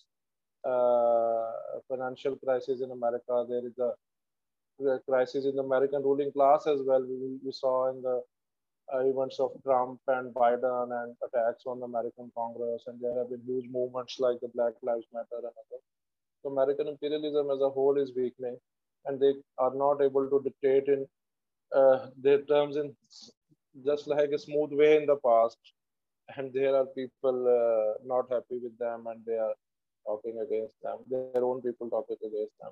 uh, 0.64 1.80
financial 1.88 2.36
crisis 2.36 2.80
in 2.82 2.90
America. 2.90 3.44
There 3.48 3.66
is 3.66 3.78
a 3.78 3.92
crisis 5.08 5.44
in 5.44 5.56
the 5.56 5.62
American 5.62 6.02
ruling 6.02 6.32
class 6.32 6.66
as 6.66 6.80
well. 6.84 7.02
We, 7.02 7.38
we 7.44 7.52
saw 7.52 7.90
in 7.90 8.02
the 8.02 8.22
uh, 8.94 9.00
events 9.00 9.38
of 9.40 9.50
Trump 9.64 10.00
and 10.08 10.34
Biden 10.34 10.88
and 11.02 11.14
attacks 11.26 11.64
on 11.66 11.80
the 11.80 11.86
American 11.86 12.30
Congress, 12.36 12.84
and 12.86 13.00
there 13.00 13.16
have 13.18 13.30
been 13.30 13.42
huge 13.46 13.66
movements 13.70 14.16
like 14.18 14.38
the 14.40 14.48
Black 14.54 14.74
Lives 14.82 15.06
Matter 15.12 15.38
and 15.38 15.46
others. 15.62 15.84
So 16.42 16.50
American 16.50 16.88
imperialism 16.88 17.50
as 17.50 17.60
a 17.60 17.70
whole 17.70 17.96
is 17.98 18.12
weakening, 18.16 18.56
and 19.06 19.20
they 19.20 19.34
are 19.58 19.74
not 19.74 20.02
able 20.02 20.28
to 20.28 20.42
dictate 20.42 20.88
in 20.88 21.06
uh, 21.74 22.08
their 22.20 22.42
terms 22.42 22.76
in 22.76 22.94
just 23.86 24.06
like 24.06 24.30
a 24.30 24.38
smooth 24.38 24.72
way 24.72 24.96
in 24.96 25.06
the 25.06 25.16
past. 25.24 25.58
And 26.36 26.52
there 26.52 26.74
are 26.76 26.86
people 26.86 27.38
uh, 27.46 28.02
not 28.06 28.26
happy 28.30 28.58
with 28.62 28.76
them, 28.78 29.06
and 29.06 29.20
they 29.26 29.36
are 29.36 29.54
talking 30.06 30.40
against 30.40 30.74
them. 30.82 30.98
Their 31.10 31.44
own 31.44 31.62
people 31.62 31.90
talking 31.90 32.16
against 32.20 32.58
them. 32.60 32.70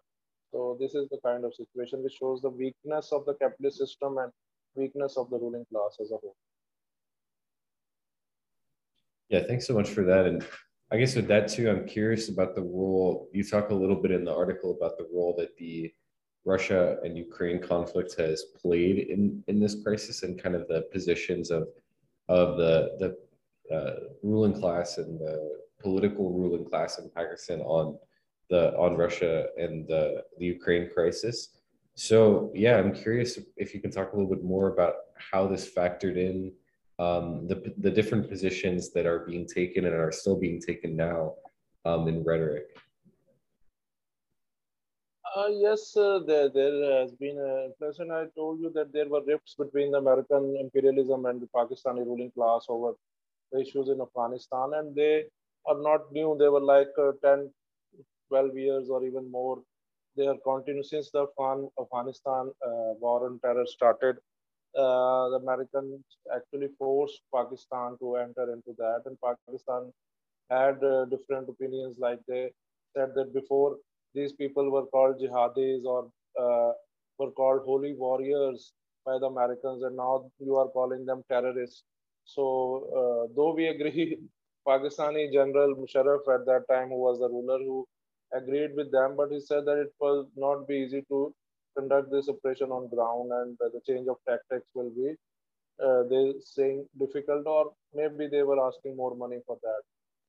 So 0.53 0.77
this 0.81 0.94
is 0.94 1.09
the 1.11 1.18
kind 1.25 1.44
of 1.44 1.55
situation 1.55 2.03
which 2.03 2.14
shows 2.14 2.40
the 2.42 2.51
weakness 2.51 3.12
of 3.12 3.25
the 3.25 3.35
capitalist 3.35 3.79
system 3.79 4.18
and 4.18 4.33
weakness 4.75 5.16
of 5.16 5.31
the 5.31 5.38
ruling 5.38 5.64
class 5.70 5.96
as 6.01 6.11
a 6.11 6.16
whole. 6.16 6.37
Yeah, 9.29 9.44
thanks 9.46 9.66
so 9.66 9.75
much 9.75 9.88
for 9.88 10.05
that. 10.05 10.27
And 10.27 10.44
I 10.90 10.99
guess 10.99 11.14
with 11.14 11.29
that 11.29 11.49
too, 11.49 11.70
I'm 11.70 11.87
curious 11.87 12.29
about 12.29 12.57
the 12.57 12.62
role. 12.62 13.29
You 13.33 13.44
talk 13.44 13.70
a 13.70 13.75
little 13.75 13.94
bit 13.94 14.11
in 14.11 14.25
the 14.25 14.35
article 14.35 14.77
about 14.77 14.99
the 14.99 15.07
role 15.12 15.37
that 15.38 15.57
the 15.57 15.92
Russia 16.44 16.96
and 17.05 17.16
Ukraine 17.16 17.61
conflict 17.61 18.16
has 18.18 18.42
played 18.61 18.99
in 18.99 19.44
in 19.46 19.61
this 19.61 19.83
crisis 19.83 20.25
and 20.25 20.42
kind 20.42 20.57
of 20.57 20.66
the 20.66 20.83
positions 20.92 21.51
of 21.51 21.68
of 22.29 22.57
the 22.57 22.96
the 22.99 23.16
uh, 23.72 23.94
ruling 24.22 24.54
class 24.59 24.98
and 24.98 25.18
the 25.18 25.61
political 25.80 26.33
ruling 26.33 26.64
class 26.64 26.98
in 26.98 27.11
Pakistan 27.11 27.61
on 27.61 27.98
the 28.50 28.76
on 28.76 28.96
Russia 28.96 29.46
and 29.56 29.87
the 29.87 30.22
the 30.38 30.46
Ukraine 30.46 30.90
crisis. 30.92 31.61
So 31.94 32.50
yeah, 32.54 32.78
I'm 32.78 32.94
curious 32.94 33.38
if 33.56 33.74
you 33.74 33.80
can 33.80 33.90
talk 33.90 34.12
a 34.12 34.16
little 34.16 34.33
bit 34.35 34.44
more 34.44 34.68
about 34.72 34.94
how 35.30 35.46
this 35.46 35.68
factored 35.76 36.16
in 36.16 36.52
um, 36.98 37.46
the 37.48 37.74
the 37.78 37.90
different 37.90 38.28
positions 38.28 38.92
that 38.94 39.06
are 39.06 39.20
being 39.20 39.46
taken 39.46 39.85
and 39.87 39.94
are 39.94 40.12
still 40.12 40.38
being 40.38 40.61
taken 40.61 40.96
now 40.96 41.35
um, 41.85 42.09
in 42.09 42.22
rhetoric. 42.24 42.68
Uh, 45.37 45.46
yes, 45.46 45.96
uh, 45.96 46.18
there, 46.26 46.48
there 46.48 47.00
has 47.00 47.12
been 47.12 47.38
a 47.38 47.66
impression. 47.66 48.11
I 48.11 48.24
told 48.35 48.59
you 48.61 48.70
that 48.74 48.92
there 48.92 49.09
were 49.09 49.22
rifts 49.24 49.54
between 49.54 49.92
the 49.92 49.98
American 49.98 50.56
imperialism 50.59 51.24
and 51.26 51.40
the 51.40 51.46
Pakistani 51.54 52.04
ruling 52.04 52.33
class 52.33 52.66
over 52.68 52.94
issues 53.58 53.88
in 53.88 54.00
Afghanistan, 54.00 54.70
and 54.74 54.94
they 54.94 55.24
are 55.66 55.80
not 55.80 56.12
new. 56.12 56.36
They 56.38 56.48
were 56.48 56.60
like 56.60 56.88
uh, 56.98 57.12
10, 57.24 57.50
12 58.28 58.56
years 58.56 58.88
or 58.90 59.04
even 59.04 59.30
more 59.30 59.62
they 60.16 60.26
are 60.26 60.36
continuing 60.44 60.84
since 60.84 61.10
the 61.10 61.26
Afghanistan 61.80 62.50
uh, 62.66 62.92
war 63.04 63.26
on 63.26 63.38
terror 63.40 63.66
started. 63.66 64.16
Uh, 64.76 65.28
the 65.30 65.38
Americans 65.42 66.02
actually 66.34 66.68
forced 66.78 67.20
Pakistan 67.34 67.96
to 68.00 68.16
enter 68.16 68.52
into 68.52 68.74
that, 68.78 69.02
and 69.06 69.16
Pakistan 69.20 69.92
had 70.50 70.82
uh, 70.84 71.04
different 71.06 71.48
opinions. 71.48 71.96
Like 71.98 72.20
they 72.28 72.50
said 72.94 73.10
that 73.16 73.32
before 73.34 73.76
these 74.14 74.32
people 74.32 74.70
were 74.70 74.86
called 74.86 75.20
jihadis 75.20 75.84
or 75.84 76.02
uh, 76.44 76.72
were 77.18 77.30
called 77.32 77.62
holy 77.64 77.94
warriors 77.94 78.72
by 79.06 79.18
the 79.18 79.26
Americans, 79.26 79.82
and 79.82 79.96
now 79.96 80.30
you 80.38 80.56
are 80.56 80.68
calling 80.68 81.04
them 81.06 81.22
terrorists. 81.30 81.84
So, 82.34 82.44
uh, 83.00 83.32
though 83.36 83.54
we 83.54 83.66
agree, 83.68 84.18
Pakistani 84.68 85.32
General 85.32 85.74
Musharraf 85.74 86.28
at 86.34 86.46
that 86.46 86.64
time, 86.70 86.88
who 86.88 87.00
was 87.06 87.18
the 87.18 87.28
ruler, 87.28 87.58
who 87.58 87.86
agreed 88.32 88.74
with 88.76 88.90
them, 88.92 89.16
but 89.16 89.30
he 89.32 89.40
said 89.40 89.64
that 89.66 89.78
it 89.78 89.92
will 90.00 90.28
not 90.36 90.68
be 90.68 90.76
easy 90.76 91.02
to 91.08 91.34
conduct 91.76 92.10
this 92.10 92.28
operation 92.28 92.70
on 92.70 92.88
ground 92.88 93.30
and 93.32 93.56
the 93.58 93.80
change 93.86 94.08
of 94.08 94.16
tactics 94.28 94.70
will 94.74 94.90
be, 94.90 95.14
uh, 95.84 96.02
they 96.10 96.34
saying 96.40 96.86
difficult 96.98 97.46
or 97.46 97.72
maybe 97.94 98.28
they 98.28 98.42
were 98.42 98.60
asking 98.66 98.96
more 98.96 99.14
money 99.16 99.38
for 99.46 99.58
that. 99.62 99.82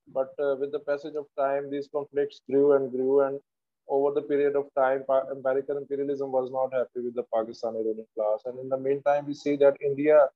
But 0.08 0.34
uh, 0.44 0.56
with 0.60 0.72
the 0.72 0.80
passage 0.80 1.16
of 1.16 1.26
time, 1.38 1.70
these 1.70 1.88
conflicts 1.94 2.42
grew 2.50 2.74
and 2.74 2.92
grew 2.92 3.22
and 3.22 3.40
over 3.88 4.14
the 4.14 4.22
period 4.22 4.56
of 4.56 4.68
time, 4.78 5.04
American 5.32 5.78
imperialism 5.78 6.32
was 6.32 6.50
not 6.52 6.74
happy 6.74 7.02
with 7.06 7.16
the 7.16 7.24
Pakistani 7.34 7.84
ruling 7.84 8.06
class. 8.16 8.42
And 8.46 8.58
in 8.60 8.70
the 8.70 8.78
meantime, 8.78 9.26
we 9.28 9.34
see 9.34 9.58
that 9.58 9.76
India 9.82 10.28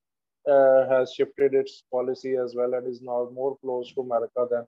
uh, 0.50 0.88
has 0.90 1.14
shifted 1.14 1.54
its 1.54 1.84
policy 1.92 2.36
as 2.36 2.56
well 2.56 2.74
and 2.74 2.88
is 2.88 3.02
now 3.02 3.30
more 3.34 3.58
close 3.64 3.92
to 3.94 4.02
America 4.02 4.48
than 4.50 4.66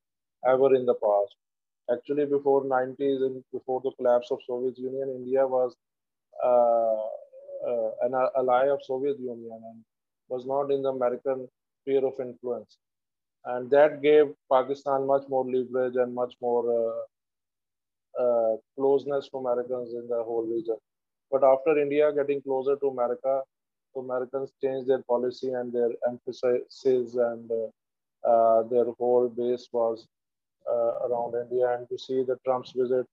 ever 0.47 0.73
in 0.75 0.85
the 0.85 0.95
past 0.95 1.35
actually 1.91 2.25
before 2.25 2.63
90s 2.65 3.21
and 3.21 3.43
before 3.51 3.81
the 3.83 3.91
collapse 3.97 4.29
of 4.31 4.39
Soviet 4.45 4.77
Union, 4.77 5.09
India 5.09 5.45
was 5.47 5.75
uh, 6.43 7.03
uh, 7.69 7.91
an 8.01 8.13
ally 8.37 8.67
of 8.69 8.79
Soviet 8.83 9.19
Union 9.19 9.61
and 9.69 9.83
was 10.29 10.45
not 10.45 10.71
in 10.71 10.81
the 10.83 10.89
American 10.89 11.47
sphere 11.81 12.05
of 12.05 12.13
influence. 12.19 12.77
And 13.45 13.69
that 13.71 14.01
gave 14.01 14.25
Pakistan 14.51 15.07
much 15.07 15.23
more 15.29 15.45
leverage 15.45 15.95
and 15.95 16.13
much 16.13 16.35
more 16.41 16.63
uh, 16.81 18.23
uh, 18.23 18.55
closeness 18.75 19.29
to 19.29 19.37
Americans 19.37 19.93
in 19.93 20.07
the 20.07 20.23
whole 20.23 20.45
region. 20.45 20.77
But 21.31 21.43
after 21.43 21.77
India 21.77 22.11
getting 22.13 22.41
closer 22.41 22.75
to 22.77 22.87
America, 22.87 23.41
Americans 23.97 24.51
changed 24.63 24.87
their 24.87 25.03
policy 25.03 25.51
and 25.51 25.71
their 25.73 25.91
emphasis 26.07 27.15
and 27.15 27.49
uh, 27.51 27.67
uh, 28.27 28.63
their 28.63 28.85
whole 28.99 29.29
base 29.29 29.67
was 29.71 30.07
uh, 30.69 31.07
around 31.07 31.33
India 31.35 31.77
and 31.77 31.87
to 31.89 31.97
see 31.97 32.23
the 32.23 32.37
Trump's 32.45 32.73
visit 32.75 33.05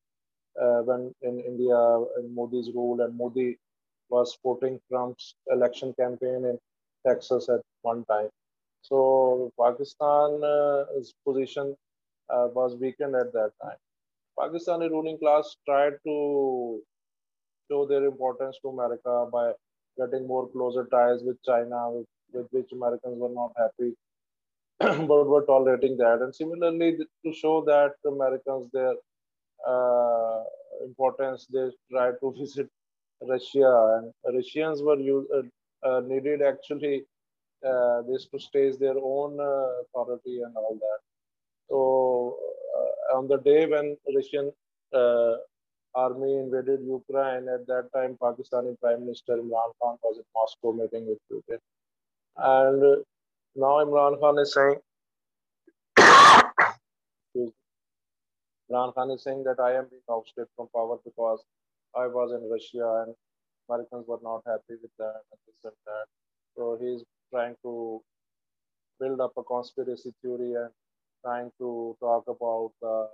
uh, 0.61 0.81
when 0.83 1.13
in 1.23 1.41
India 1.41 1.79
in 2.19 2.35
Modi's 2.35 2.71
rule 2.75 3.01
and 3.01 3.17
Modi 3.17 3.57
was 4.09 4.35
supporting 4.35 4.81
Trump's 4.91 5.35
election 5.51 5.95
campaign 5.99 6.45
in 6.45 6.59
Texas 7.07 7.49
at 7.49 7.61
one 7.83 8.05
time. 8.07 8.29
So 8.83 9.53
Pakistan's 9.59 10.43
uh, 10.43 10.85
position 11.27 11.77
was 12.29 12.77
weakened 12.77 13.15
at 13.15 13.33
that 13.33 13.53
time. 13.63 13.79
Pakistani 14.39 14.91
ruling 14.91 15.19
class 15.19 15.57
tried 15.67 15.95
to 16.05 16.83
show 17.71 17.87
their 17.87 18.05
importance 18.05 18.59
to 18.63 18.69
America 18.69 19.29
by 19.33 19.53
getting 19.99 20.27
more 20.27 20.49
closer 20.49 20.87
ties 20.91 21.23
with 21.23 21.43
China, 21.45 21.91
with, 21.91 22.07
with 22.33 22.47
which 22.51 22.73
Americans 22.73 23.19
were 23.19 23.31
not 23.31 23.53
happy. 23.57 23.95
but 25.09 25.27
were 25.29 25.45
tolerating 25.47 25.97
that. 25.99 26.21
And 26.23 26.35
similarly, 26.35 26.99
to 27.25 27.33
show 27.33 27.65
that 27.67 27.93
Americans, 28.07 28.69
their 28.73 28.95
uh, 29.67 30.43
importance, 30.85 31.47
they 31.53 31.71
tried 31.91 32.15
to 32.21 32.35
visit 32.39 32.69
Russia, 33.23 34.01
and 34.01 34.13
Russians 34.37 34.83
were 34.83 34.99
uh, 34.99 35.89
uh, 35.89 36.01
needed 36.01 36.43
actually 36.43 37.05
uh, 37.67 38.03
this 38.03 38.27
to 38.27 38.39
stage 38.39 38.77
their 38.79 38.97
own 39.03 39.39
uh, 39.41 39.83
authority 39.83 40.41
and 40.43 40.55
all 40.57 40.75
that. 40.75 41.01
So 41.69 42.39
uh, 42.79 43.19
on 43.19 43.29
the 43.29 43.39
day 43.39 43.67
when 43.67 43.97
Russian 44.15 44.53
army 45.95 46.35
invaded 46.37 46.81
Ukraine. 46.83 47.49
At 47.49 47.67
that 47.67 47.91
time, 47.95 48.17
Pakistani 48.21 48.79
Prime 48.81 49.01
Minister 49.01 49.37
Imran 49.37 49.73
Khan 49.81 49.99
was 50.03 50.19
in 50.19 50.25
Moscow 50.35 50.73
meeting 50.73 51.07
with 51.09 51.19
Putin. 51.31 51.59
And 52.37 52.83
uh, 52.83 52.97
now 53.57 53.85
Imran 53.85 54.21
Khan 54.21 54.39
is 54.39 54.55
saying, 54.55 54.79
Imran 58.71 58.95
Khan 58.95 59.11
is 59.13 59.23
saying 59.25 59.45
that 59.45 59.61
I 59.61 59.75
am 59.75 59.87
being 59.91 60.03
ousted 60.11 60.47
from 60.57 60.69
power 60.75 60.99
because 61.05 61.43
I 61.97 62.07
was 62.09 62.33
in 62.33 62.49
Russia 62.51 63.05
and 63.07 63.15
Americans 63.69 64.07
were 64.09 64.21
not 64.23 64.43
happy 64.47 64.77
with 64.83 64.91
that 64.99 65.23
and 65.31 65.41
this 65.47 65.65
and 65.65 65.73
that. 65.87 66.07
So 66.57 66.79
he's 66.81 67.03
trying 67.33 67.57
to 67.63 68.03
build 69.01 69.21
up 69.21 69.33
a 69.37 69.43
conspiracy 69.45 70.13
theory 70.23 70.55
and 70.55 70.71
trying 71.25 71.51
to 71.59 71.97
talk 72.01 72.25
about 72.29 72.73
uh, 72.87 73.07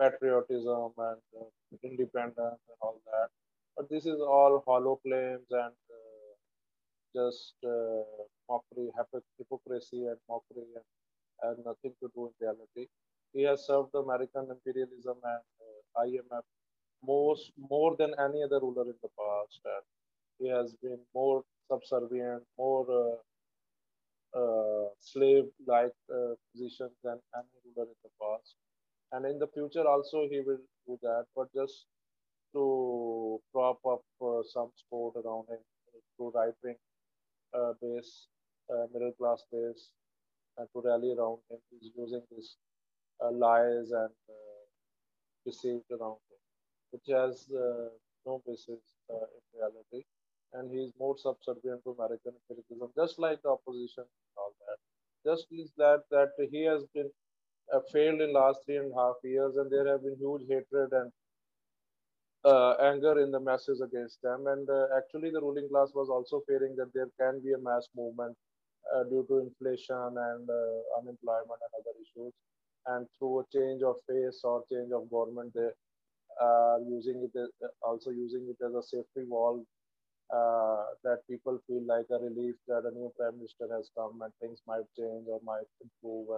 patriotism 0.00 0.92
and 0.98 1.20
uh, 1.40 1.48
independence 1.82 2.62
and 2.70 2.78
all 2.80 3.00
that. 3.06 3.28
But 3.76 3.88
this 3.90 4.06
is 4.06 4.20
all 4.20 4.62
hollow 4.66 5.00
claims 5.06 5.46
and 5.50 5.76
uh, 5.98 6.32
just 7.14 7.54
uh, 7.64 8.02
mockery, 8.48 8.88
hypocrisy 9.38 10.06
and 10.06 10.16
mockery 10.28 10.68
and, 10.74 10.86
and 11.42 11.64
nothing 11.64 11.92
to 12.00 12.10
do 12.14 12.30
in 12.30 12.34
reality. 12.40 12.88
He 13.32 13.42
has 13.42 13.66
served 13.66 13.94
American 13.94 14.48
imperialism 14.50 15.16
and 15.22 15.44
uh, 15.60 16.04
IMF 16.04 16.42
most 17.04 17.52
more 17.58 17.96
than 17.98 18.14
any 18.18 18.42
other 18.42 18.60
ruler 18.60 18.84
in 18.84 18.98
the 19.02 19.10
past. 19.18 19.60
And 19.64 19.84
he 20.38 20.48
has 20.48 20.74
been 20.82 20.98
more 21.14 21.42
subservient, 21.70 22.42
more 22.58 22.86
uh, 24.34 24.38
uh, 24.38 24.88
slave-like 25.00 25.92
position 26.52 26.90
than 27.02 27.18
any 27.34 27.56
ruler 27.64 27.88
in 27.88 27.98
the 28.04 28.10
past. 28.20 28.54
And 29.12 29.24
in 29.26 29.38
the 29.38 29.46
future 29.48 29.86
also 29.86 30.26
he 30.28 30.40
will 30.40 30.62
do 30.86 30.98
that, 31.02 31.24
but 31.34 31.48
just 31.54 31.86
to 32.52 33.40
prop 33.52 33.78
up 33.86 34.02
uh, 34.20 34.42
some 34.52 34.70
sport 34.76 35.14
around 35.16 35.46
him 35.48 35.58
to 36.18 36.32
right-wing 36.34 36.76
uh, 37.54 37.72
base, 37.80 38.26
uh, 38.72 38.86
middle-class 38.92 39.44
base, 39.52 39.90
and 40.58 40.68
to 40.72 40.82
rally 40.84 41.14
around 41.16 41.38
him. 41.50 41.58
He's 41.70 41.92
using 41.96 42.22
these 42.30 42.56
lies 43.32 43.90
and 43.92 44.10
deceived 45.44 45.90
around 45.90 46.18
him, 46.28 46.40
which 46.90 47.06
has 47.08 47.48
no 48.26 48.42
basis 48.46 48.82
in 49.08 49.60
reality 49.60 50.04
and 50.52 50.70
he's 50.70 50.92
more 50.98 51.16
subservient 51.18 51.82
to 51.84 51.90
American 51.98 52.32
imperialism, 52.40 52.90
just 52.96 53.18
like 53.18 53.42
the 53.42 53.50
opposition 53.50 54.04
and 54.04 54.34
all 54.36 54.52
that. 54.66 54.78
Just 55.28 55.46
is 55.50 55.72
that 55.76 56.02
that 56.10 56.30
he 56.50 56.62
has 56.62 56.84
been 56.94 57.10
uh, 57.74 57.80
failed 57.92 58.20
in 58.20 58.32
last 58.32 58.60
three 58.64 58.76
and 58.76 58.92
a 58.92 58.96
half 58.96 59.16
years, 59.24 59.56
and 59.56 59.70
there 59.70 59.86
have 59.88 60.02
been 60.02 60.16
huge 60.16 60.42
hatred 60.48 60.92
and 60.92 61.12
uh, 62.44 62.74
anger 62.82 63.20
in 63.20 63.30
the 63.30 63.40
masses 63.40 63.80
against 63.80 64.20
them. 64.22 64.46
And 64.46 64.68
uh, 64.68 64.86
actually, 64.96 65.30
the 65.30 65.40
ruling 65.40 65.68
class 65.68 65.90
was 65.94 66.08
also 66.08 66.42
fearing 66.46 66.76
that 66.76 66.92
there 66.94 67.08
can 67.20 67.40
be 67.42 67.52
a 67.52 67.58
mass 67.58 67.88
movement 67.96 68.36
uh, 68.94 69.04
due 69.04 69.24
to 69.28 69.38
inflation 69.38 70.14
and 70.28 70.48
uh, 70.48 70.78
unemployment 70.98 71.60
and 71.64 71.72
other 71.80 71.94
issues. 72.02 72.32
And 72.86 73.06
through 73.18 73.40
a 73.40 73.44
change 73.52 73.82
of 73.82 73.96
face 74.08 74.40
or 74.44 74.62
change 74.70 74.92
of 74.92 75.10
government, 75.10 75.52
they 75.54 75.70
are 76.40 76.80
using 76.80 77.28
it 77.28 77.36
uh, 77.38 77.66
also 77.82 78.10
using 78.10 78.46
it 78.50 78.64
as 78.64 78.74
a 78.74 78.82
safety 78.82 79.24
valve 79.28 79.64
uh, 80.34 80.84
that 81.04 81.20
people 81.28 81.58
feel 81.66 81.82
like 81.86 82.06
a 82.10 82.18
relief 82.22 82.54
that 82.68 82.84
a 82.86 82.92
new 82.92 83.12
prime 83.18 83.36
minister 83.38 83.66
has 83.72 83.90
come 83.96 84.20
and 84.22 84.32
things 84.40 84.60
might 84.66 84.86
change 84.98 85.26
or 85.28 85.40
might 85.44 85.68
improve 85.82 86.28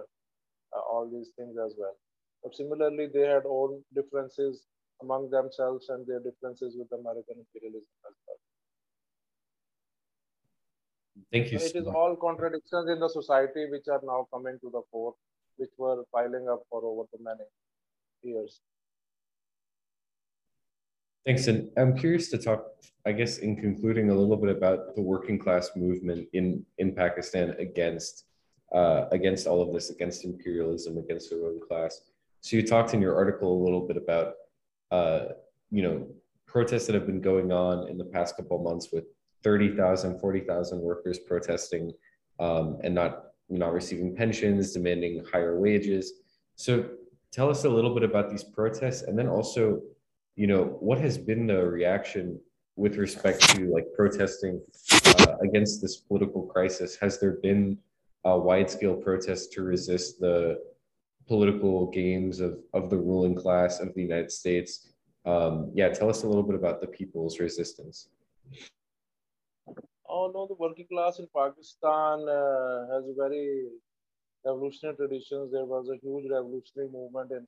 uh, 0.75 0.79
all 0.79 1.09
these 1.11 1.29
things 1.37 1.55
as 1.57 1.73
well. 1.77 1.95
But 2.43 2.55
similarly, 2.55 3.07
they 3.13 3.27
had 3.27 3.43
own 3.45 3.83
differences 3.93 4.65
among 5.01 5.29
themselves 5.29 5.89
and 5.89 6.05
their 6.05 6.19
differences 6.19 6.75
with 6.77 6.91
American 6.91 7.35
imperialism 7.39 7.95
as 8.07 8.15
well. 8.27 8.37
Thank 11.31 11.51
you. 11.51 11.59
So 11.59 11.65
it 11.65 11.75
is 11.75 11.87
all 11.87 12.15
contradictions 12.15 12.89
in 12.89 12.99
the 12.99 13.09
society 13.09 13.69
which 13.69 13.87
are 13.91 14.01
now 14.03 14.27
coming 14.33 14.57
to 14.61 14.69
the 14.71 14.81
fore, 14.91 15.13
which 15.57 15.69
were 15.77 16.03
piling 16.13 16.47
up 16.49 16.63
for 16.69 16.83
over 16.83 17.03
the 17.13 17.23
many 17.23 17.45
years. 18.23 18.61
Thanks. 21.25 21.47
And 21.47 21.69
I'm 21.77 21.95
curious 21.95 22.29
to 22.29 22.37
talk, 22.37 22.65
I 23.05 23.11
guess, 23.11 23.39
in 23.39 23.55
concluding 23.57 24.09
a 24.09 24.15
little 24.15 24.37
bit 24.37 24.55
about 24.55 24.95
the 24.95 25.01
working 25.01 25.37
class 25.37 25.69
movement 25.75 26.27
in, 26.33 26.65
in 26.77 26.95
Pakistan 26.95 27.55
against 27.59 28.25
uh, 28.73 29.05
against 29.11 29.47
all 29.47 29.61
of 29.61 29.73
this, 29.73 29.89
against 29.89 30.25
imperialism, 30.25 30.97
against 30.97 31.29
the 31.29 31.35
ruling 31.35 31.59
class. 31.59 32.01
So 32.41 32.55
you 32.55 32.65
talked 32.65 32.93
in 32.93 33.01
your 33.01 33.15
article 33.15 33.61
a 33.61 33.63
little 33.63 33.87
bit 33.87 33.97
about, 33.97 34.33
uh, 34.91 35.33
you 35.71 35.81
know, 35.81 36.07
protests 36.45 36.85
that 36.87 36.95
have 36.95 37.05
been 37.05 37.21
going 37.21 37.51
on 37.51 37.87
in 37.89 37.97
the 37.97 38.05
past 38.05 38.35
couple 38.37 38.57
of 38.57 38.63
months 38.63 38.89
with 38.91 39.05
30,000, 39.43 40.19
40,000 40.19 40.79
workers 40.79 41.19
protesting 41.19 41.91
um, 42.39 42.77
and 42.83 42.95
not 42.95 43.25
not 43.51 43.73
receiving 43.73 44.15
pensions, 44.15 44.73
demanding 44.73 45.25
higher 45.31 45.59
wages. 45.59 46.13
So 46.55 46.87
tell 47.31 47.49
us 47.49 47.65
a 47.65 47.69
little 47.69 47.95
bit 47.95 48.03
about 48.03 48.29
these 48.29 48.43
protests, 48.43 49.01
and 49.01 49.17
then 49.17 49.27
also 49.27 49.81
you 50.39 50.47
know, 50.47 50.77
what 50.79 50.97
has 50.99 51.17
been 51.17 51.47
the 51.47 51.65
reaction 51.65 52.39
with 52.77 52.95
respect 52.95 53.41
to 53.49 53.65
like 53.73 53.85
protesting 53.93 54.61
uh, 55.19 55.35
against 55.43 55.81
this 55.81 55.97
political 55.97 56.43
crisis? 56.43 56.95
Has 56.95 57.19
there 57.19 57.39
been 57.43 57.77
a 58.25 58.37
wide 58.37 58.69
scale 58.69 58.95
protest 58.95 59.53
to 59.53 59.61
resist 59.63 60.19
the 60.19 60.59
political 61.27 61.87
games 61.91 62.39
of, 62.39 62.59
of 62.73 62.89
the 62.89 62.97
ruling 62.97 63.35
class 63.35 63.79
of 63.79 63.93
the 63.93 64.01
United 64.01 64.31
States? 64.31 64.91
Um, 65.25 65.71
yeah, 65.73 65.89
tell 65.89 66.09
us 66.09 66.23
a 66.23 66.27
little 66.27 66.43
bit 66.43 66.55
about 66.55 66.81
the 66.81 66.87
people's 66.87 67.39
resistance. 67.39 68.09
Oh 70.07 70.31
no, 70.33 70.47
the 70.47 70.55
working 70.55 70.87
class 70.91 71.19
in 71.19 71.27
Pakistan 71.35 72.27
uh, 72.27 72.87
has 72.91 73.03
very 73.15 73.67
revolutionary 74.43 74.95
traditions. 74.95 75.51
There 75.51 75.65
was 75.65 75.89
a 75.89 75.99
huge 76.01 76.25
revolutionary 76.31 76.89
movement 76.91 77.31
in 77.31 77.47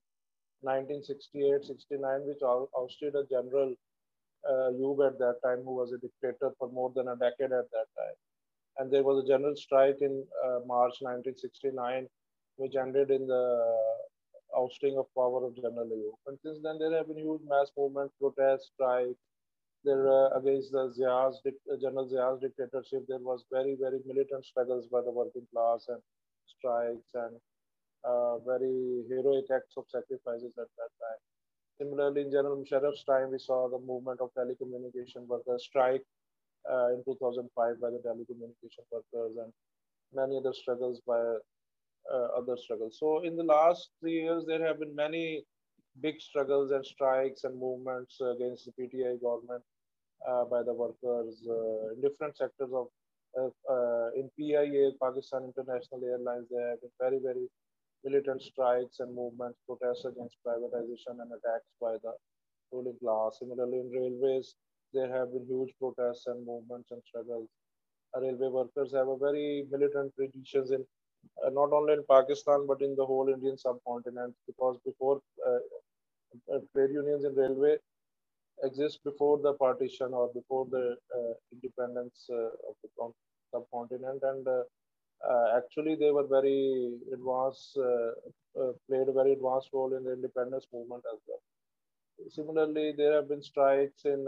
1968-69, 0.64 2.28
which 2.28 2.44
ousted 2.44 3.16
a 3.16 3.26
general 3.26 3.74
uh, 4.48 4.72
Ayub 4.72 5.08
at 5.08 5.18
that 5.20 5.38
time, 5.44 5.64
who 5.64 5.76
was 5.76 5.92
a 5.92 5.98
dictator 5.98 6.52
for 6.60 6.70
more 6.72 6.92
than 6.96 7.08
a 7.08 7.16
decade 7.16 7.52
at 7.52 7.70
that 7.72 7.90
time. 7.98 8.18
And 8.78 8.92
there 8.92 9.04
was 9.04 9.24
a 9.24 9.28
general 9.28 9.56
strike 9.56 9.98
in 10.02 10.24
uh, 10.46 10.60
March 10.66 10.96
1969, 11.02 12.08
which 12.58 12.76
ended 12.76 13.12
in 13.12 13.28
the 13.28 13.46
ousting 14.58 14.98
of 14.98 15.06
power 15.16 15.46
of 15.46 15.56
General 15.56 15.88
Ayub. 15.88 16.18
And 16.28 16.38
since 16.44 16.60
then, 16.64 16.80
there 16.80 16.96
have 16.98 17.08
been 17.08 17.18
huge 17.18 17.42
mass 17.48 17.72
movements, 17.78 18.14
protests, 18.20 18.72
strikes. 18.74 19.20
There 19.84 20.08
uh, 20.08 20.30
against 20.38 20.72
the 20.72 20.92
Zia's, 20.94 21.42
uh, 21.46 21.76
General 21.82 22.08
Zia's 22.08 22.40
dictatorship, 22.40 23.06
there 23.08 23.20
was 23.20 23.46
very, 23.52 23.76
very 23.80 24.00
militant 24.06 24.46
struggles 24.46 24.88
by 24.92 25.02
the 25.02 25.12
working 25.12 25.48
class 25.52 25.86
and 25.88 25.98
strikes 26.46 27.10
and 27.16 27.36
uh, 28.04 28.38
very 28.40 29.04
heroic 29.10 29.46
acts 29.54 29.78
of 29.78 29.86
sacrifices 29.90 30.54
at 30.58 30.70
that 30.78 30.92
time. 31.02 31.22
Similarly, 31.80 32.22
in 32.22 32.32
General 32.32 32.58
Musharraf's 32.58 33.04
time, 33.04 33.32
we 33.32 33.40
saw 33.40 33.70
the 33.70 33.80
movement 33.80 34.22
of 34.22 34.30
telecommunication 34.38 35.26
workers 35.26 35.66
strike 35.66 36.06
uh, 36.70 36.93
in 36.93 37.03
2005 37.05 37.82
by 37.82 37.89
the 37.89 38.01
telecommunication 38.05 38.86
workers 38.91 39.38
and 39.38 39.51
many 40.14 40.38
other 40.38 40.53
struggles 40.53 41.01
by 41.07 41.20
uh, 42.14 42.28
other 42.38 42.57
struggles. 42.57 42.97
So 42.99 43.24
in 43.24 43.36
the 43.36 43.43
last 43.43 43.89
three 43.99 44.24
years, 44.24 44.43
there 44.45 44.66
have 44.66 44.80
been 44.80 44.95
many 44.95 45.43
big 46.01 46.20
struggles 46.20 46.72
and 46.72 46.86
strikes 46.86 47.43
and 47.43 47.59
movements 47.59 48.20
against 48.22 48.66
the 48.66 48.74
PTI 48.80 49.22
government 49.22 49.64
uh, 50.28 50.45
by 50.45 50.64
the 50.64 50.74
workers 50.74 51.41
uh, 51.49 51.93
in 51.93 52.01
different 52.01 52.38
sectors 52.38 52.70
of 52.74 52.88
uh, 53.38 54.09
in 54.16 54.30
PIA, 54.38 54.91
Pakistan 55.01 55.43
International 55.45 56.01
Airlines. 56.03 56.47
there 56.51 56.72
have 56.72 56.82
been 56.82 56.91
very, 56.99 57.20
very 57.24 57.47
militant 58.03 58.41
strikes 58.41 58.99
and 58.99 59.16
movements, 59.16 59.57
protests 59.66 60.05
against 60.05 60.36
privatization 60.45 61.22
and 61.22 61.32
attacks 61.32 61.72
by 61.80 61.95
the 62.03 62.12
ruling 62.72 62.97
class. 63.01 63.39
Similarly, 63.39 63.80
in 63.80 63.89
railways, 63.89 64.55
there 64.94 65.12
have 65.12 65.32
been 65.34 65.46
huge 65.48 65.74
protests 65.80 66.28
and 66.28 66.46
movements 66.46 66.92
and 66.92 67.02
struggles. 67.08 67.48
railway 68.24 68.50
workers 68.50 68.94
have 68.94 69.08
a 69.08 69.18
very 69.18 69.66
militant 69.72 70.14
traditions 70.16 70.72
in 70.72 70.82
uh, 71.46 71.50
not 71.60 71.72
only 71.78 71.94
in 71.94 72.04
Pakistan 72.10 72.66
but 72.68 72.82
in 72.82 72.96
the 72.96 73.06
whole 73.06 73.30
Indian 73.36 73.58
subcontinent 73.58 74.34
because 74.48 74.78
before 74.89 75.22
uh, 75.48 75.62
uh 76.54 76.60
trade 76.74 76.92
unions 76.98 77.24
in 77.30 77.34
railway 77.36 77.76
exist 78.64 79.00
before 79.04 79.38
the 79.46 79.54
partition 79.54 80.14
or 80.14 80.30
before 80.34 80.66
the 80.72 80.96
uh, 81.18 81.34
independence 81.52 82.26
uh, 82.30 82.70
of 82.70 82.76
the 82.84 82.89
subcontinent 83.54 84.22
and 84.32 84.48
uh, 84.48 84.64
actually 85.58 85.96
they 85.96 86.12
were 86.12 86.28
very 86.28 86.94
advanced, 87.14 87.78
played 88.88 89.08
a 89.08 89.14
very 89.14 89.34
advanced 89.34 89.70
role 89.74 89.96
in 89.96 90.04
the 90.04 90.14
independence 90.14 90.68
movement 90.74 91.04
as 91.14 91.20
well. 91.28 91.42
Similarly, 92.30 92.94
there 92.96 93.14
have 93.14 93.28
been 93.30 93.42
strikes 93.44 94.06
in 94.06 94.26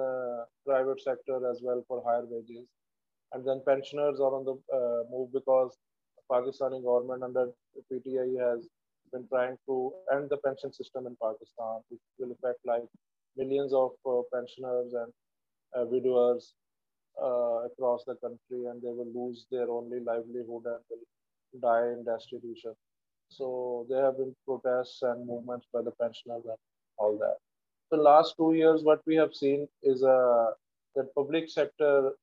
private 0.65 1.01
sector 1.01 1.49
as 1.49 1.61
well 1.63 1.83
for 1.87 2.03
higher 2.05 2.25
wages. 2.25 2.67
And 3.33 3.45
then 3.47 3.61
pensioners 3.65 4.19
are 4.19 4.35
on 4.35 4.45
the 4.45 4.55
move 5.11 5.33
because 5.33 5.77
Pakistani 6.31 6.83
government 6.83 7.23
under 7.23 7.49
PTI 7.91 8.39
has 8.39 8.67
been 9.11 9.27
trying 9.29 9.57
to 9.67 9.93
end 10.13 10.29
the 10.29 10.37
pension 10.37 10.73
system 10.73 11.07
in 11.07 11.15
Pakistan, 11.21 11.81
which 11.89 12.01
will 12.19 12.31
affect 12.31 12.59
like 12.65 12.83
millions 13.37 13.73
of 13.73 13.91
uh, 14.05 14.21
pensioners 14.33 14.93
and 14.93 15.11
uh, 15.77 15.85
widowers 15.85 16.53
uh, 17.21 17.65
across 17.69 18.03
the 18.05 18.15
country, 18.15 18.65
and 18.69 18.81
they 18.81 18.93
will 18.99 19.11
lose 19.13 19.45
their 19.51 19.69
only 19.69 19.99
livelihood 19.99 20.65
and 20.73 20.81
will 20.89 21.61
die 21.61 21.87
in 21.93 22.03
destitution. 22.05 22.73
So 23.29 23.85
there 23.89 24.05
have 24.05 24.17
been 24.17 24.35
protests 24.45 25.01
and 25.03 25.27
movements 25.27 25.67
by 25.73 25.81
the 25.81 25.91
pensioners 25.91 26.43
and 26.45 26.57
all 26.97 27.17
that. 27.19 27.37
The 27.93 28.01
last 28.01 28.37
two 28.37 28.53
years, 28.53 28.81
what 28.81 29.01
we 29.05 29.15
have 29.17 29.35
seen 29.35 29.67
is 29.83 30.03
uh, 30.03 30.47
that 30.95 31.13
public 31.13 31.47
sector 31.47 32.13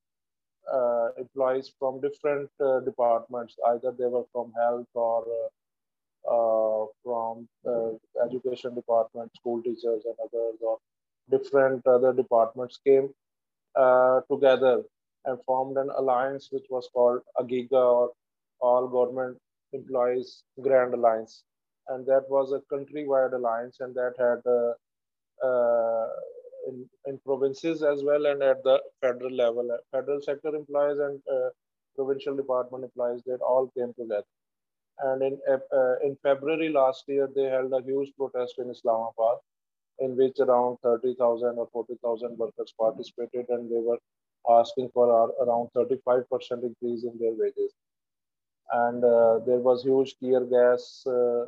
uh, 0.73 1.09
employees 1.17 1.73
from 1.79 2.01
different 2.01 2.51
uh, 2.61 2.81
departments, 2.81 3.55
either 3.69 3.93
they 3.97 4.07
were 4.07 4.25
from 4.33 4.51
health 4.59 4.89
or 4.95 5.25
uh, 5.41 5.49
uh, 6.35 6.87
from 7.05 7.49
uh, 7.65 7.91
education 8.27 8.75
department, 8.75 9.31
school 9.37 9.63
teachers 9.63 10.03
and 10.07 10.17
others, 10.25 10.57
or 10.61 10.79
different 11.31 11.87
other 11.87 12.13
departments 12.13 12.81
came 12.85 13.09
together 14.29 14.83
and 15.27 15.39
formed 15.47 15.77
an 15.77 15.91
alliance 15.97 16.49
which 16.51 16.67
was 16.69 16.89
called 16.93 17.21
AGEGA 17.39 17.85
or 18.01 18.11
All 18.59 18.89
Government 18.89 19.39
Employees 19.73 20.43
Grand 20.61 20.95
Alliance. 20.95 21.45
And 21.87 22.05
that 22.07 22.29
was 22.29 22.53
a 22.53 22.61
countrywide 22.75 23.35
alliance 23.35 23.77
and 23.79 23.95
that 23.95 24.15
had 24.19 24.43
uh, 24.51 24.73
uh, 24.73 24.75
in, 26.69 26.89
in 27.07 27.19
provinces 27.25 27.83
as 27.83 28.03
well 28.03 28.27
and 28.27 28.43
at 28.43 28.63
the 28.63 28.81
federal 29.01 29.33
level. 29.33 29.77
Federal 29.93 30.21
sector 30.21 30.55
employees 30.55 30.99
and 30.99 31.21
uh, 31.33 31.49
provincial 31.97 32.37
department 32.37 32.85
employees, 32.85 33.23
they 33.27 33.35
all 33.35 33.71
came 33.77 33.93
together. 33.99 34.25
And 35.03 35.23
in, 35.23 35.39
uh, 35.51 35.95
in 36.05 36.17
February 36.23 36.69
last 36.69 37.05
year, 37.09 37.29
they 37.35 37.45
held 37.45 37.73
a 37.73 37.83
huge 37.83 38.13
protest 38.17 38.55
in 38.59 38.71
Islamabad 38.71 39.39
in 39.99 40.17
which 40.17 40.39
around 40.41 40.79
30,000 40.83 41.59
or 41.59 41.69
40,000 41.73 42.39
workers 42.39 42.75
participated 42.79 43.47
and 43.49 43.71
they 43.71 43.81
were 43.81 43.99
asking 44.49 44.91
for 44.95 45.33
around 45.43 45.69
35% 45.77 46.25
increase 46.63 47.05
in 47.05 47.19
their 47.19 47.33
wages. 47.33 47.73
And 48.73 49.05
uh, 49.05 49.41
there 49.47 49.59
was 49.59 49.83
huge 49.83 50.17
tear 50.19 50.45
gas 50.45 51.05
uh, 51.07 51.45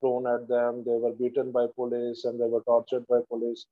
thrown 0.00 0.26
at 0.26 0.48
them. 0.48 0.82
They 0.84 0.96
were 0.96 1.12
beaten 1.12 1.50
by 1.52 1.66
police 1.74 2.24
and 2.24 2.40
they 2.40 2.46
were 2.46 2.62
tortured 2.62 3.06
by 3.08 3.20
police 3.28 3.66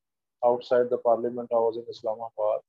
outside 0.44 0.90
the 0.90 0.98
parliament 0.98 1.48
house 1.52 1.76
in 1.76 1.84
Islamabad. 1.88 2.60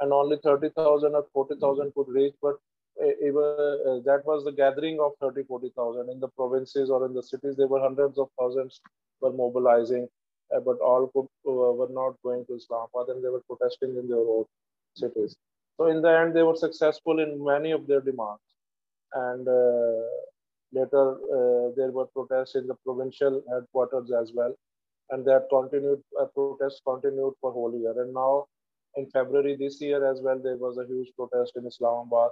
And 0.00 0.12
only 0.12 0.38
30,000 0.42 1.14
or 1.14 1.26
40,000 1.32 1.92
could 1.94 2.08
reach, 2.08 2.34
but 2.42 2.56
even, 3.00 3.42
uh, 3.42 4.00
that 4.04 4.22
was 4.24 4.44
the 4.44 4.52
gathering 4.52 5.00
of 5.00 5.12
30, 5.20 5.44
40,000. 5.44 6.10
In 6.10 6.20
the 6.20 6.28
provinces 6.28 6.90
or 6.90 7.06
in 7.06 7.14
the 7.14 7.22
cities, 7.22 7.56
there 7.56 7.66
were 7.66 7.80
hundreds 7.80 8.18
of 8.18 8.28
thousands 8.38 8.80
were 9.20 9.32
mobilizing, 9.32 10.08
uh, 10.54 10.60
but 10.60 10.78
all 10.78 11.08
could, 11.14 11.26
were 11.44 11.88
not 11.90 12.14
going 12.22 12.44
to 12.46 12.54
Islamabad 12.54 13.08
and 13.08 13.24
they 13.24 13.28
were 13.28 13.42
protesting 13.48 13.96
in 13.96 14.08
their 14.08 14.18
own 14.18 14.44
cities. 14.96 15.36
So 15.76 15.86
in 15.86 16.02
the 16.02 16.10
end, 16.10 16.34
they 16.34 16.42
were 16.42 16.56
successful 16.56 17.18
in 17.20 17.42
many 17.42 17.72
of 17.72 17.86
their 17.86 18.00
demands. 18.00 18.42
And 19.12 19.48
later, 20.74 21.06
uh, 21.36 21.70
there 21.76 21.92
were 21.92 22.06
protests 22.06 22.54
in 22.56 22.66
the 22.66 22.74
provincial 22.84 23.42
headquarters 23.50 24.10
as 24.12 24.32
well 24.34 24.54
and 25.10 25.24
that 25.24 25.48
continued 25.50 26.02
uh, 26.20 26.26
protests 26.34 26.80
continued 26.86 27.34
for 27.40 27.52
whole 27.52 27.74
year. 27.78 27.94
And 28.00 28.14
now 28.14 28.46
in 28.96 29.06
February 29.10 29.56
this 29.56 29.80
year 29.80 30.04
as 30.10 30.20
well, 30.20 30.38
there 30.42 30.56
was 30.56 30.78
a 30.78 30.86
huge 30.86 31.08
protest 31.16 31.52
in 31.56 31.66
Islamabad, 31.66 32.30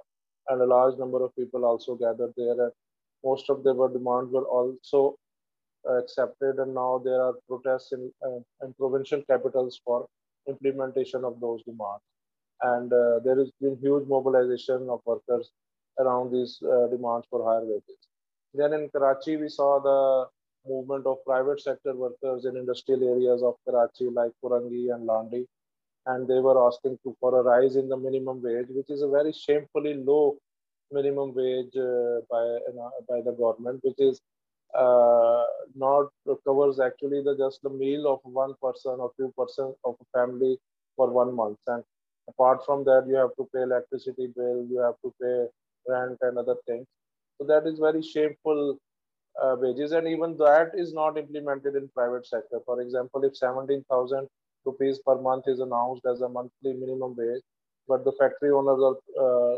and 0.48 0.62
a 0.62 0.66
large 0.66 0.98
number 0.98 1.22
of 1.24 1.34
people 1.36 1.64
also 1.64 1.94
gathered 1.94 2.32
there. 2.36 2.60
And 2.60 2.72
most 3.24 3.50
of 3.50 3.62
their 3.62 3.74
demands 3.74 4.32
were 4.32 4.44
also 4.44 5.16
uh, 5.88 5.98
accepted, 5.98 6.56
and 6.58 6.74
now 6.74 7.00
there 7.04 7.20
are 7.20 7.34
protests 7.48 7.92
in, 7.92 8.10
uh, 8.24 8.40
in 8.64 8.72
provincial 8.78 9.22
capitals 9.28 9.80
for 9.84 10.06
implementation 10.48 11.24
of 11.24 11.40
those 11.40 11.62
demands. 11.64 12.02
And 12.62 12.92
uh, 12.92 13.18
there 13.24 13.36
has 13.38 13.50
been 13.60 13.76
huge 13.82 14.06
mobilization 14.08 14.88
of 14.88 15.00
workers 15.04 15.50
around 15.98 16.32
these 16.32 16.60
uh, 16.62 16.86
demands 16.86 17.26
for 17.28 17.44
higher 17.44 17.64
wages. 17.64 18.08
Then 18.54 18.72
in 18.74 18.88
Karachi, 18.90 19.36
we 19.36 19.48
saw 19.48 19.80
the 19.80 20.70
movement 20.70 21.06
of 21.06 21.24
private 21.24 21.60
sector 21.60 21.94
workers 21.94 22.44
in 22.44 22.56
industrial 22.56 23.02
areas 23.08 23.42
of 23.42 23.54
Karachi 23.66 24.10
like 24.10 24.32
Korangi 24.44 24.94
and 24.94 25.08
Landhi. 25.08 25.46
And 26.06 26.26
they 26.26 26.40
were 26.40 26.66
asking 26.66 26.98
to, 27.04 27.16
for 27.20 27.38
a 27.38 27.42
rise 27.42 27.76
in 27.76 27.88
the 27.88 27.96
minimum 27.96 28.42
wage, 28.42 28.66
which 28.70 28.90
is 28.90 29.02
a 29.02 29.08
very 29.08 29.32
shamefully 29.32 29.94
low 29.94 30.36
minimum 30.90 31.32
wage 31.34 31.76
uh, 31.76 32.20
by, 32.30 32.42
uh, 32.42 32.90
by 33.08 33.20
the 33.22 33.34
government, 33.38 33.80
which 33.82 33.98
is 33.98 34.20
uh, 34.78 35.44
not 35.74 36.08
covers 36.46 36.80
actually 36.80 37.22
the 37.22 37.36
just 37.36 37.62
the 37.62 37.70
meal 37.70 38.06
of 38.12 38.20
one 38.24 38.54
person 38.62 38.96
or 38.98 39.12
two 39.18 39.32
person 39.36 39.74
of 39.84 39.96
a 40.00 40.18
family 40.18 40.58
for 40.96 41.10
one 41.10 41.34
month. 41.34 41.58
And 41.66 41.84
apart 42.28 42.64
from 42.64 42.84
that, 42.84 43.04
you 43.06 43.16
have 43.16 43.34
to 43.36 43.48
pay 43.54 43.62
electricity 43.62 44.28
bill, 44.34 44.66
you 44.70 44.78
have 44.78 44.94
to 45.04 45.12
pay 45.20 45.46
rent 45.92 46.18
and 46.22 46.38
other 46.38 46.56
things. 46.66 46.86
So 47.42 47.48
that 47.48 47.68
is 47.68 47.80
very 47.80 48.02
shameful 48.02 48.78
uh, 49.42 49.56
wages. 49.58 49.90
And 49.90 50.06
even 50.06 50.36
that 50.36 50.70
is 50.74 50.94
not 50.94 51.18
implemented 51.18 51.74
in 51.74 51.88
private 51.88 52.24
sector. 52.24 52.60
For 52.64 52.80
example 52.80 53.24
if 53.24 53.36
17000 53.36 54.28
rupees 54.64 55.00
per 55.04 55.20
month 55.20 55.48
is 55.48 55.58
announced 55.58 56.06
as 56.06 56.20
a 56.20 56.28
monthly 56.28 56.72
minimum 56.74 57.16
wage 57.18 57.42
but 57.88 58.04
the 58.04 58.12
factory 58.12 58.52
owners 58.52 58.80
are 58.88 58.98
uh, 59.24 59.56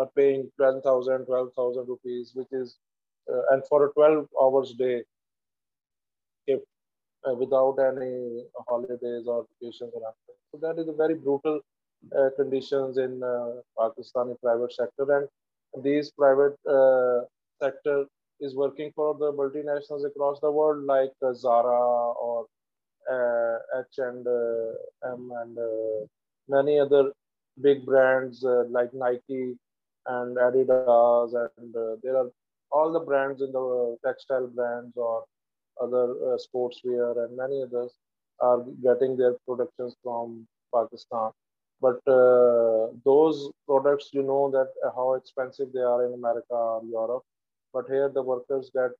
are 0.00 0.08
paying 0.16 0.50
12000 0.58 1.26
12000 1.26 1.86
rupees 1.86 2.32
which 2.34 2.48
is 2.50 2.78
uh, 3.32 3.42
and 3.52 3.62
for 3.68 3.86
a 3.86 3.92
12 3.92 4.26
hours 4.42 4.74
day 4.76 5.04
if 6.48 6.60
uh, 7.28 7.34
without 7.34 7.76
any 7.78 8.42
holidays 8.68 9.24
or 9.28 9.46
vacations 9.46 9.92
or 9.94 10.02
anything. 10.10 10.40
so 10.50 10.58
that 10.66 10.82
is 10.82 10.88
a 10.88 10.96
very 11.04 11.14
brutal 11.14 11.60
uh, 12.18 12.30
conditions 12.36 12.98
in 12.98 13.22
uh, 13.22 13.50
pakistani 13.78 14.34
private 14.42 14.72
sector. 14.72 15.06
And 15.16 15.28
these 15.82 16.10
private 16.10 16.56
sector 17.62 18.06
is 18.40 18.54
working 18.54 18.92
for 18.94 19.14
the 19.14 19.32
multinationals 19.32 20.06
across 20.06 20.38
the 20.40 20.50
world 20.50 20.84
like 20.84 21.12
uh, 21.24 21.32
Zara 21.34 22.12
or 22.12 22.46
uh, 23.10 23.58
H 23.80 23.98
and 23.98 24.26
uh, 24.26 25.12
M 25.12 25.30
and 25.40 25.58
uh, 25.58 26.06
many 26.48 26.78
other 26.78 27.12
big 27.60 27.84
brands 27.84 28.44
uh, 28.44 28.64
like 28.70 28.92
Nike 28.94 29.56
and 30.06 30.36
Adidas 30.36 31.32
and 31.58 31.74
uh, 31.76 31.96
there 32.02 32.16
are 32.16 32.30
all 32.70 32.92
the 32.92 33.00
brands 33.00 33.42
in 33.42 33.50
the 33.52 33.96
textile 34.04 34.46
brands 34.46 34.96
or 34.96 35.24
other 35.82 36.36
sportswear 36.44 37.24
and 37.24 37.36
many 37.36 37.62
others 37.62 37.92
are 38.40 38.64
getting 38.82 39.16
their 39.16 39.34
productions 39.46 39.96
from 40.02 40.46
Pakistan. 40.74 41.30
But 41.80 42.00
those 43.04 43.50
products, 43.66 44.10
you 44.12 44.22
know 44.22 44.50
that 44.50 44.68
how 44.96 45.14
expensive 45.14 45.72
they 45.72 45.80
are 45.80 46.04
in 46.06 46.14
America 46.14 46.54
or 46.54 46.82
Europe. 46.84 47.24
But 47.72 47.86
here 47.88 48.08
the 48.08 48.22
workers 48.22 48.70
get 48.74 48.90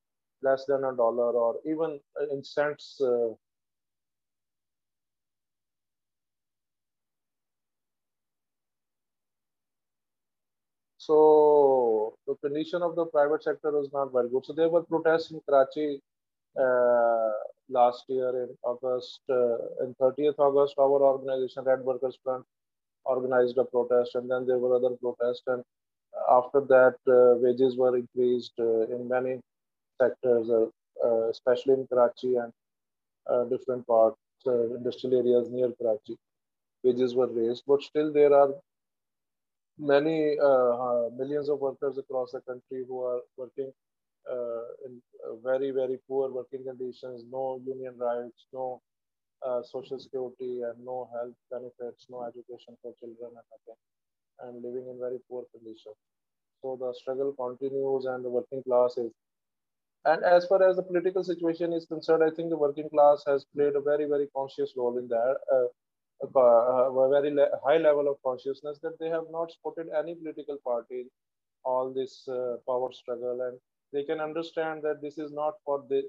less 0.43 0.65
than 0.67 0.85
a 0.85 0.95
dollar 0.95 1.33
or 1.33 1.57
even 1.65 1.99
in 2.31 2.45
cents 2.45 3.01
uh, 3.01 3.31
so 10.97 12.15
the 12.27 12.35
condition 12.37 12.83
of 12.83 12.95
the 12.95 13.07
private 13.07 13.43
sector 13.43 13.73
was 13.73 13.89
not 13.93 14.13
very 14.13 14.29
good. 14.29 14.45
So 14.45 14.53
there 14.53 14.69
were 14.69 14.83
protests 14.83 15.31
in 15.33 15.41
karachi 15.49 16.01
uh, 16.59 17.33
last 17.69 18.05
year 18.09 18.31
in 18.45 18.49
august 18.65 19.21
uh, 19.29 19.85
in 19.85 19.95
30th 20.01 20.39
august 20.39 20.75
our 20.79 21.01
organization 21.11 21.63
red 21.65 21.81
workers 21.81 22.19
front 22.25 22.45
organized 23.15 23.59
a 23.59 23.65
protest 23.65 24.15
and 24.15 24.31
then 24.31 24.47
there 24.47 24.59
were 24.59 24.75
other 24.77 24.95
protests 25.03 25.43
and 25.47 25.63
after 26.31 26.61
that, 26.61 26.97
uh, 27.09 27.37
wages 27.39 27.77
were 27.77 27.97
increased 27.97 28.53
uh, 28.59 28.83
in 28.95 29.09
many 29.09 29.41
sectors, 30.01 30.51
uh, 30.51 31.29
especially 31.31 31.75
in 31.75 31.87
Karachi 31.87 32.37
and 32.37 32.53
different 33.51 33.87
parts, 33.87 34.19
industrial 34.47 35.19
areas 35.19 35.49
near 35.51 35.71
Karachi. 35.81 36.17
Wages 36.83 37.15
were 37.15 37.27
raised, 37.29 37.65
but 37.67 37.83
still 37.83 38.13
there 38.13 38.35
are 38.35 38.55
many 39.79 40.37
millions 41.17 41.49
of 41.49 41.61
workers 41.61 41.99
across 41.99 42.33
the 42.33 42.41
country 42.41 42.85
who 42.89 43.03
are 43.03 43.21
working 43.37 43.73
uh, 44.31 44.65
in 44.85 45.01
uh, 45.27 45.37
very, 45.43 45.71
very 45.71 45.99
poor 46.07 46.31
working 46.31 46.65
conditions, 46.65 47.25
no 47.31 47.61
union 47.65 47.97
rights, 47.99 48.47
no 48.53 48.81
uh, 49.47 49.63
social 49.63 49.99
security, 49.99 50.63
and 50.63 50.85
no 50.85 51.09
health 51.13 51.35
benefits, 51.51 52.07
no 52.09 52.25
education 52.25 52.77
for 52.83 52.93
children, 53.01 53.33
and 53.37 53.77
and 54.41 54.63
living 54.63 54.87
in 54.89 54.99
very 54.99 55.19
poor 55.29 55.45
conditions. 55.53 55.97
So 56.63 56.77
the 56.81 56.93
struggle 56.95 57.35
continues 57.39 58.05
and 58.07 58.25
the 58.25 58.31
working 58.31 58.63
class 58.63 58.97
is. 58.97 59.13
And 60.05 60.25
as 60.25 60.47
far 60.47 60.63
as 60.63 60.77
the 60.77 60.83
political 60.83 61.25
situation 61.25 61.73
is 61.73 61.87
concerned, 61.87 62.23
I 62.23 62.31
think 62.31 62.51
the 62.51 62.57
working 62.57 62.89
class 62.89 63.25
has 63.27 63.45
played 63.55 63.75
a 63.75 63.81
very, 63.81 64.07
very 64.07 64.29
conscious 64.35 64.73
role 64.77 64.97
in 64.99 65.09
that. 65.09 65.37
Uh, 65.53 65.67
a 66.23 67.09
very 67.09 67.31
le 67.31 67.49
high 67.65 67.79
level 67.79 68.09
of 68.09 68.17
consciousness 68.25 68.79
that 68.83 68.99
they 68.99 69.09
have 69.09 69.25
not 69.31 69.53
supported 69.53 69.87
any 69.97 70.15
political 70.15 70.57
party 70.65 71.05
all 71.65 71.93
this 71.93 72.27
uh, 72.29 72.57
power 72.67 72.91
struggle 72.93 73.41
and 73.43 73.59
they 73.93 74.03
can 74.05 74.21
understand 74.21 74.83
that 74.83 75.01
this 75.01 75.19
is 75.19 75.33
not 75.33 75.55
for 75.65 75.85
the 75.89 76.03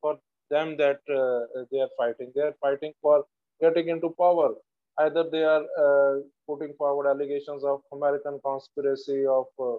for 0.00 0.18
them 0.50 0.76
that 0.76 1.00
uh, 1.08 1.64
they 1.70 1.80
are 1.80 1.90
fighting. 1.96 2.32
They 2.34 2.42
are 2.42 2.54
fighting 2.60 2.92
for 3.02 3.24
getting 3.60 3.88
into 3.88 4.10
power. 4.18 4.54
Either 4.98 5.24
they 5.30 5.44
are 5.44 5.64
uh, 5.78 6.20
putting 6.48 6.74
forward 6.74 7.08
allegations 7.08 7.64
of 7.64 7.80
American 7.92 8.40
conspiracy, 8.44 9.24
of 9.26 9.46
uh, 9.58 9.76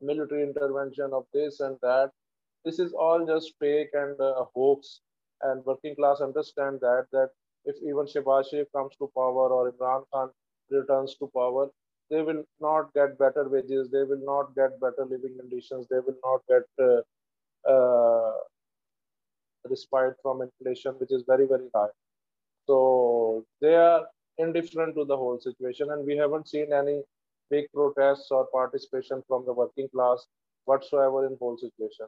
military 0.00 0.42
intervention, 0.42 1.10
of 1.12 1.24
this 1.32 1.60
and 1.60 1.76
that. 1.82 2.10
This 2.64 2.78
is 2.78 2.92
all 2.92 3.26
just 3.26 3.54
fake 3.60 3.90
and 3.92 4.18
uh, 4.20 4.34
a 4.42 4.44
hoax. 4.54 5.00
And 5.42 5.64
working 5.64 5.94
class 5.94 6.20
understand 6.20 6.80
that 6.80 7.06
that 7.12 7.30
if 7.64 7.76
even 7.82 8.06
Shehbaz 8.06 8.50
Sharif 8.50 8.66
comes 8.74 8.96
to 8.98 9.10
power 9.14 9.48
or 9.50 9.70
Imran 9.72 10.04
Khan 10.12 10.30
returns 10.70 11.14
to 11.16 11.30
power, 11.34 11.68
they 12.10 12.22
will 12.22 12.42
not 12.60 12.92
get 12.94 13.18
better 13.18 13.48
wages, 13.48 13.90
they 13.90 14.02
will 14.02 14.24
not 14.24 14.54
get 14.56 14.80
better 14.80 15.04
living 15.08 15.36
conditions, 15.38 15.86
they 15.90 15.98
will 16.00 16.16
not 16.24 16.40
get 16.48 16.64
uh, 16.84 17.70
uh, 17.70 18.32
respite 19.68 20.16
from 20.22 20.42
inflation, 20.42 20.92
which 20.98 21.12
is 21.12 21.24
very, 21.26 21.46
very 21.46 21.68
high. 21.74 21.92
So 22.66 23.44
they 23.60 23.74
are 23.74 24.06
indifferent 24.38 24.94
to 24.96 25.04
the 25.04 25.16
whole 25.16 25.40
situation, 25.40 25.90
and 25.90 26.06
we 26.06 26.16
haven't 26.16 26.48
seen 26.48 26.72
any 26.72 27.02
big 27.50 27.66
protests 27.74 28.28
or 28.30 28.46
participation 28.52 29.22
from 29.26 29.44
the 29.46 29.52
working 29.52 29.88
class 29.88 30.26
whatsoever 30.64 31.26
in 31.26 31.36
whole 31.40 31.56
situation. 31.56 32.06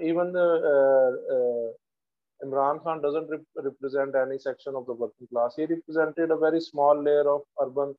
Even 0.00 0.32
the 0.32 0.48
uh, 0.74 1.34
uh, 1.34 2.46
Imran 2.46 2.82
Khan 2.82 3.02
doesn't 3.02 3.28
rep 3.28 3.40
represent 3.56 4.14
any 4.14 4.38
section 4.38 4.74
of 4.76 4.86
the 4.86 4.92
working 4.92 5.26
class. 5.32 5.54
He 5.56 5.64
represented 5.66 6.30
a 6.30 6.36
very 6.36 6.60
small 6.60 7.02
layer 7.02 7.28
of 7.28 7.42
urban 7.60 7.94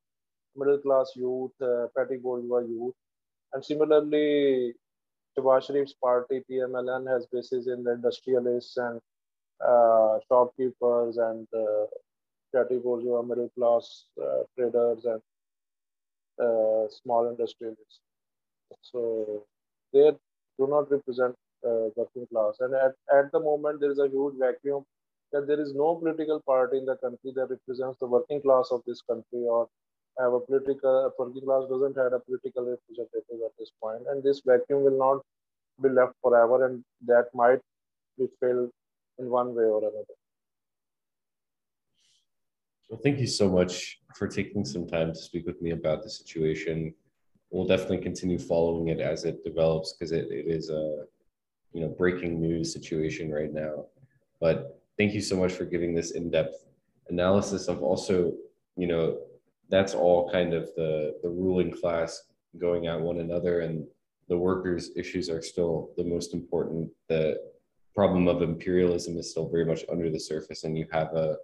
middle 0.55 0.77
class 0.79 1.11
youth, 1.15 1.51
uh, 1.61 1.87
petty 1.95 2.17
bourgeois 2.17 2.59
youth. 2.59 2.95
And 3.53 3.65
similarly, 3.65 4.73
Shehbaz 5.39 5.69
Sharif's 5.69 5.93
party, 5.93 6.41
PMLN, 6.49 7.07
has 7.11 7.25
bases 7.27 7.67
in 7.67 7.83
the 7.83 7.93
industrialists 7.93 8.77
and 8.77 8.99
uh, 9.65 10.19
shopkeepers 10.27 11.17
and 11.17 11.47
uh, 11.53 11.85
petty 12.53 12.77
bourgeois 12.77 13.21
middle 13.21 13.49
class 13.57 14.05
uh, 14.21 14.43
traders 14.57 15.05
and 15.05 15.21
uh, 16.41 16.87
small 16.89 17.29
industrialists. 17.29 17.99
So 18.81 19.45
they 19.93 20.11
do 20.57 20.67
not 20.67 20.91
represent 20.91 21.35
uh, 21.65 21.89
working 21.95 22.27
class. 22.31 22.57
And 22.59 22.73
at, 22.73 22.93
at 23.13 23.31
the 23.31 23.39
moment, 23.39 23.81
there 23.81 23.91
is 23.91 23.99
a 23.99 24.07
huge 24.07 24.35
vacuum 24.39 24.83
that 25.31 25.47
there 25.47 25.59
is 25.59 25.73
no 25.73 25.95
political 25.95 26.41
party 26.41 26.77
in 26.77 26.85
the 26.85 26.95
country 26.97 27.31
that 27.35 27.49
represents 27.49 27.99
the 27.99 28.07
working 28.07 28.41
class 28.41 28.69
of 28.71 28.81
this 28.87 29.01
country 29.01 29.45
or 29.47 29.67
have 30.19 30.33
a 30.33 30.39
political, 30.39 31.11
working 31.17 31.41
class 31.41 31.63
doesn't 31.69 31.97
have 31.97 32.13
a 32.13 32.19
political 32.19 32.65
representative 32.65 33.39
at 33.45 33.57
this 33.57 33.71
point, 33.81 34.03
and 34.09 34.21
this 34.21 34.41
vacuum 34.45 34.83
will 34.83 34.97
not 34.97 35.21
be 35.81 35.89
left 35.89 36.13
forever, 36.21 36.65
and 36.65 36.83
that 37.05 37.27
might 37.33 37.59
be 38.17 38.27
filled 38.39 38.69
in 39.17 39.29
one 39.29 39.55
way 39.55 39.63
or 39.63 39.79
another. 39.79 40.15
Well, 42.89 42.99
thank 43.03 43.19
you 43.19 43.27
so 43.27 43.49
much 43.49 43.99
for 44.15 44.27
taking 44.27 44.65
some 44.65 44.87
time 44.87 45.13
to 45.13 45.19
speak 45.19 45.45
with 45.45 45.61
me 45.61 45.71
about 45.71 46.03
the 46.03 46.09
situation. 46.09 46.93
We'll 47.51 47.67
definitely 47.67 47.99
continue 47.99 48.39
following 48.39 48.89
it 48.89 48.99
as 48.99 49.25
it 49.25 49.43
develops 49.43 49.93
because 49.93 50.11
it, 50.11 50.27
it 50.31 50.47
is 50.47 50.69
a 50.69 51.05
you 51.73 51.81
know 51.81 51.89
breaking 51.89 52.41
news 52.41 52.73
situation 52.73 53.31
right 53.31 53.53
now. 53.53 53.85
But 54.41 54.81
thank 54.97 55.13
you 55.13 55.21
so 55.21 55.35
much 55.37 55.53
for 55.53 55.65
giving 55.65 55.93
this 55.93 56.11
in-depth 56.11 56.65
analysis 57.09 57.67
of 57.67 57.83
also 57.83 58.33
you 58.75 58.87
know 58.87 59.19
that's 59.69 59.93
all 59.93 60.29
kind 60.31 60.53
of 60.53 60.69
the 60.75 61.15
the 61.23 61.29
ruling 61.29 61.71
class 61.71 62.23
going 62.59 62.87
at 62.87 62.99
one 62.99 63.19
another 63.19 63.61
and 63.61 63.85
the 64.27 64.37
workers 64.37 64.91
issues 64.95 65.29
are 65.29 65.41
still 65.41 65.91
the 65.97 66.03
most 66.03 66.33
important. 66.33 66.89
The 67.07 67.39
problem 67.95 68.27
of 68.27 68.41
imperialism 68.41 69.17
is 69.17 69.31
still 69.31 69.49
very 69.49 69.65
much 69.65 69.83
under 69.91 70.09
the 70.09 70.19
surface 70.19 70.63
and 70.63 70.77
you 70.77 70.87
have 70.91 71.13
a 71.13 71.37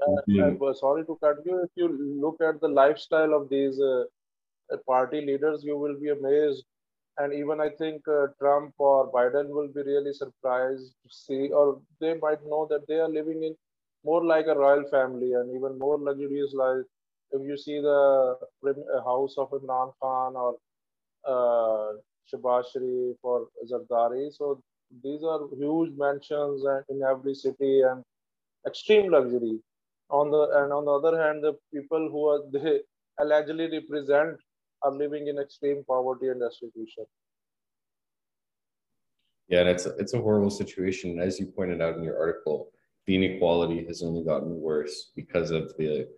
uh, 0.00 0.72
sorry 0.74 1.04
to 1.04 1.18
cut 1.22 1.38
you. 1.44 1.62
If 1.62 1.70
you 1.74 1.88
look 2.20 2.40
at 2.40 2.60
the 2.60 2.68
lifestyle 2.68 3.34
of 3.34 3.50
these 3.50 3.78
uh, 3.80 4.04
party 4.86 5.20
leaders 5.20 5.62
you 5.64 5.76
will 5.76 5.98
be 5.98 6.10
amazed. 6.10 6.64
And 7.18 7.34
even 7.34 7.60
i 7.60 7.68
think 7.68 8.06
uh, 8.08 8.28
trump 8.40 8.72
or 8.78 9.12
biden 9.12 9.48
will 9.56 9.68
be 9.68 9.82
really 9.82 10.12
surprised 10.12 10.94
to 11.02 11.08
see 11.14 11.48
or 11.48 11.80
they 12.00 12.14
might 12.14 12.42
know 12.46 12.66
that 12.70 12.86
they 12.88 12.94
are 12.94 13.08
living 13.08 13.42
in 13.48 13.54
more 14.04 14.24
like 14.24 14.46
a 14.46 14.54
royal 14.54 14.84
family 14.90 15.32
and 15.34 15.54
even 15.54 15.78
more 15.78 15.98
luxurious 15.98 16.54
life 16.54 16.86
if 17.32 17.42
you 17.46 17.56
see 17.56 17.80
the 17.80 18.36
uh, 18.66 19.04
house 19.04 19.34
of 19.38 19.50
Imran 19.50 19.92
Khan 20.00 20.34
or 20.36 20.56
uh, 21.26 21.92
Shehbaz 22.30 22.64
Sharif 22.72 23.16
or 23.22 23.48
Zardari, 23.70 24.32
so 24.32 24.60
these 25.02 25.22
are 25.22 25.40
huge 25.56 25.92
mansions 25.96 26.64
in 26.88 27.02
every 27.02 27.34
city 27.34 27.82
and 27.82 28.02
extreme 28.66 29.10
luxury. 29.10 29.58
On 30.10 30.30
the 30.30 30.42
and 30.62 30.72
on 30.72 30.84
the 30.84 30.90
other 30.90 31.20
hand, 31.22 31.44
the 31.44 31.54
people 31.72 32.08
who 32.10 32.28
are 32.28 32.40
they 32.52 32.80
allegedly 33.20 33.70
represent 33.70 34.36
are 34.82 34.92
living 34.92 35.28
in 35.28 35.38
extreme 35.38 35.84
poverty 35.86 36.28
and 36.28 36.40
destitution. 36.40 37.04
Yeah, 39.48 39.60
and 39.60 39.68
it's 39.68 39.86
it's 39.86 40.14
a 40.14 40.20
horrible 40.20 40.50
situation. 40.50 41.20
As 41.20 41.38
you 41.38 41.46
pointed 41.46 41.80
out 41.80 41.96
in 41.96 42.02
your 42.02 42.18
article, 42.18 42.70
the 43.06 43.14
inequality 43.14 43.84
has 43.86 44.02
only 44.02 44.24
gotten 44.24 44.60
worse 44.60 45.10
because 45.14 45.50
of 45.50 45.72
the 45.76 46.08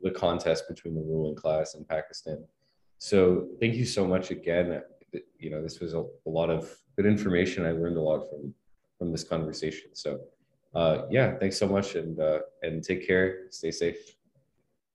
the 0.00 0.10
contest 0.10 0.68
between 0.68 0.94
the 0.94 1.00
ruling 1.00 1.34
class 1.34 1.74
and 1.74 1.86
Pakistan. 1.88 2.44
So 2.98 3.48
thank 3.60 3.74
you 3.74 3.84
so 3.84 4.06
much 4.06 4.30
again. 4.30 4.82
You 5.38 5.50
know, 5.50 5.62
this 5.62 5.80
was 5.80 5.94
a, 5.94 6.00
a 6.00 6.30
lot 6.30 6.50
of 6.50 6.70
good 6.96 7.06
information. 7.06 7.64
I 7.64 7.72
learned 7.72 7.96
a 7.96 8.00
lot 8.00 8.28
from 8.28 8.54
from 8.98 9.12
this 9.12 9.24
conversation. 9.24 9.90
So 9.94 10.20
uh, 10.74 11.02
yeah, 11.10 11.36
thanks 11.38 11.58
so 11.58 11.68
much 11.68 11.94
and 11.94 12.18
uh, 12.20 12.40
and 12.62 12.82
take 12.82 13.06
care. 13.06 13.50
Stay 13.50 13.70
safe. 13.70 14.16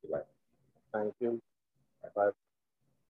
Goodbye. 0.01 0.25
Thank 0.93 1.13
you. 1.19 1.41
Bye. 2.15 2.31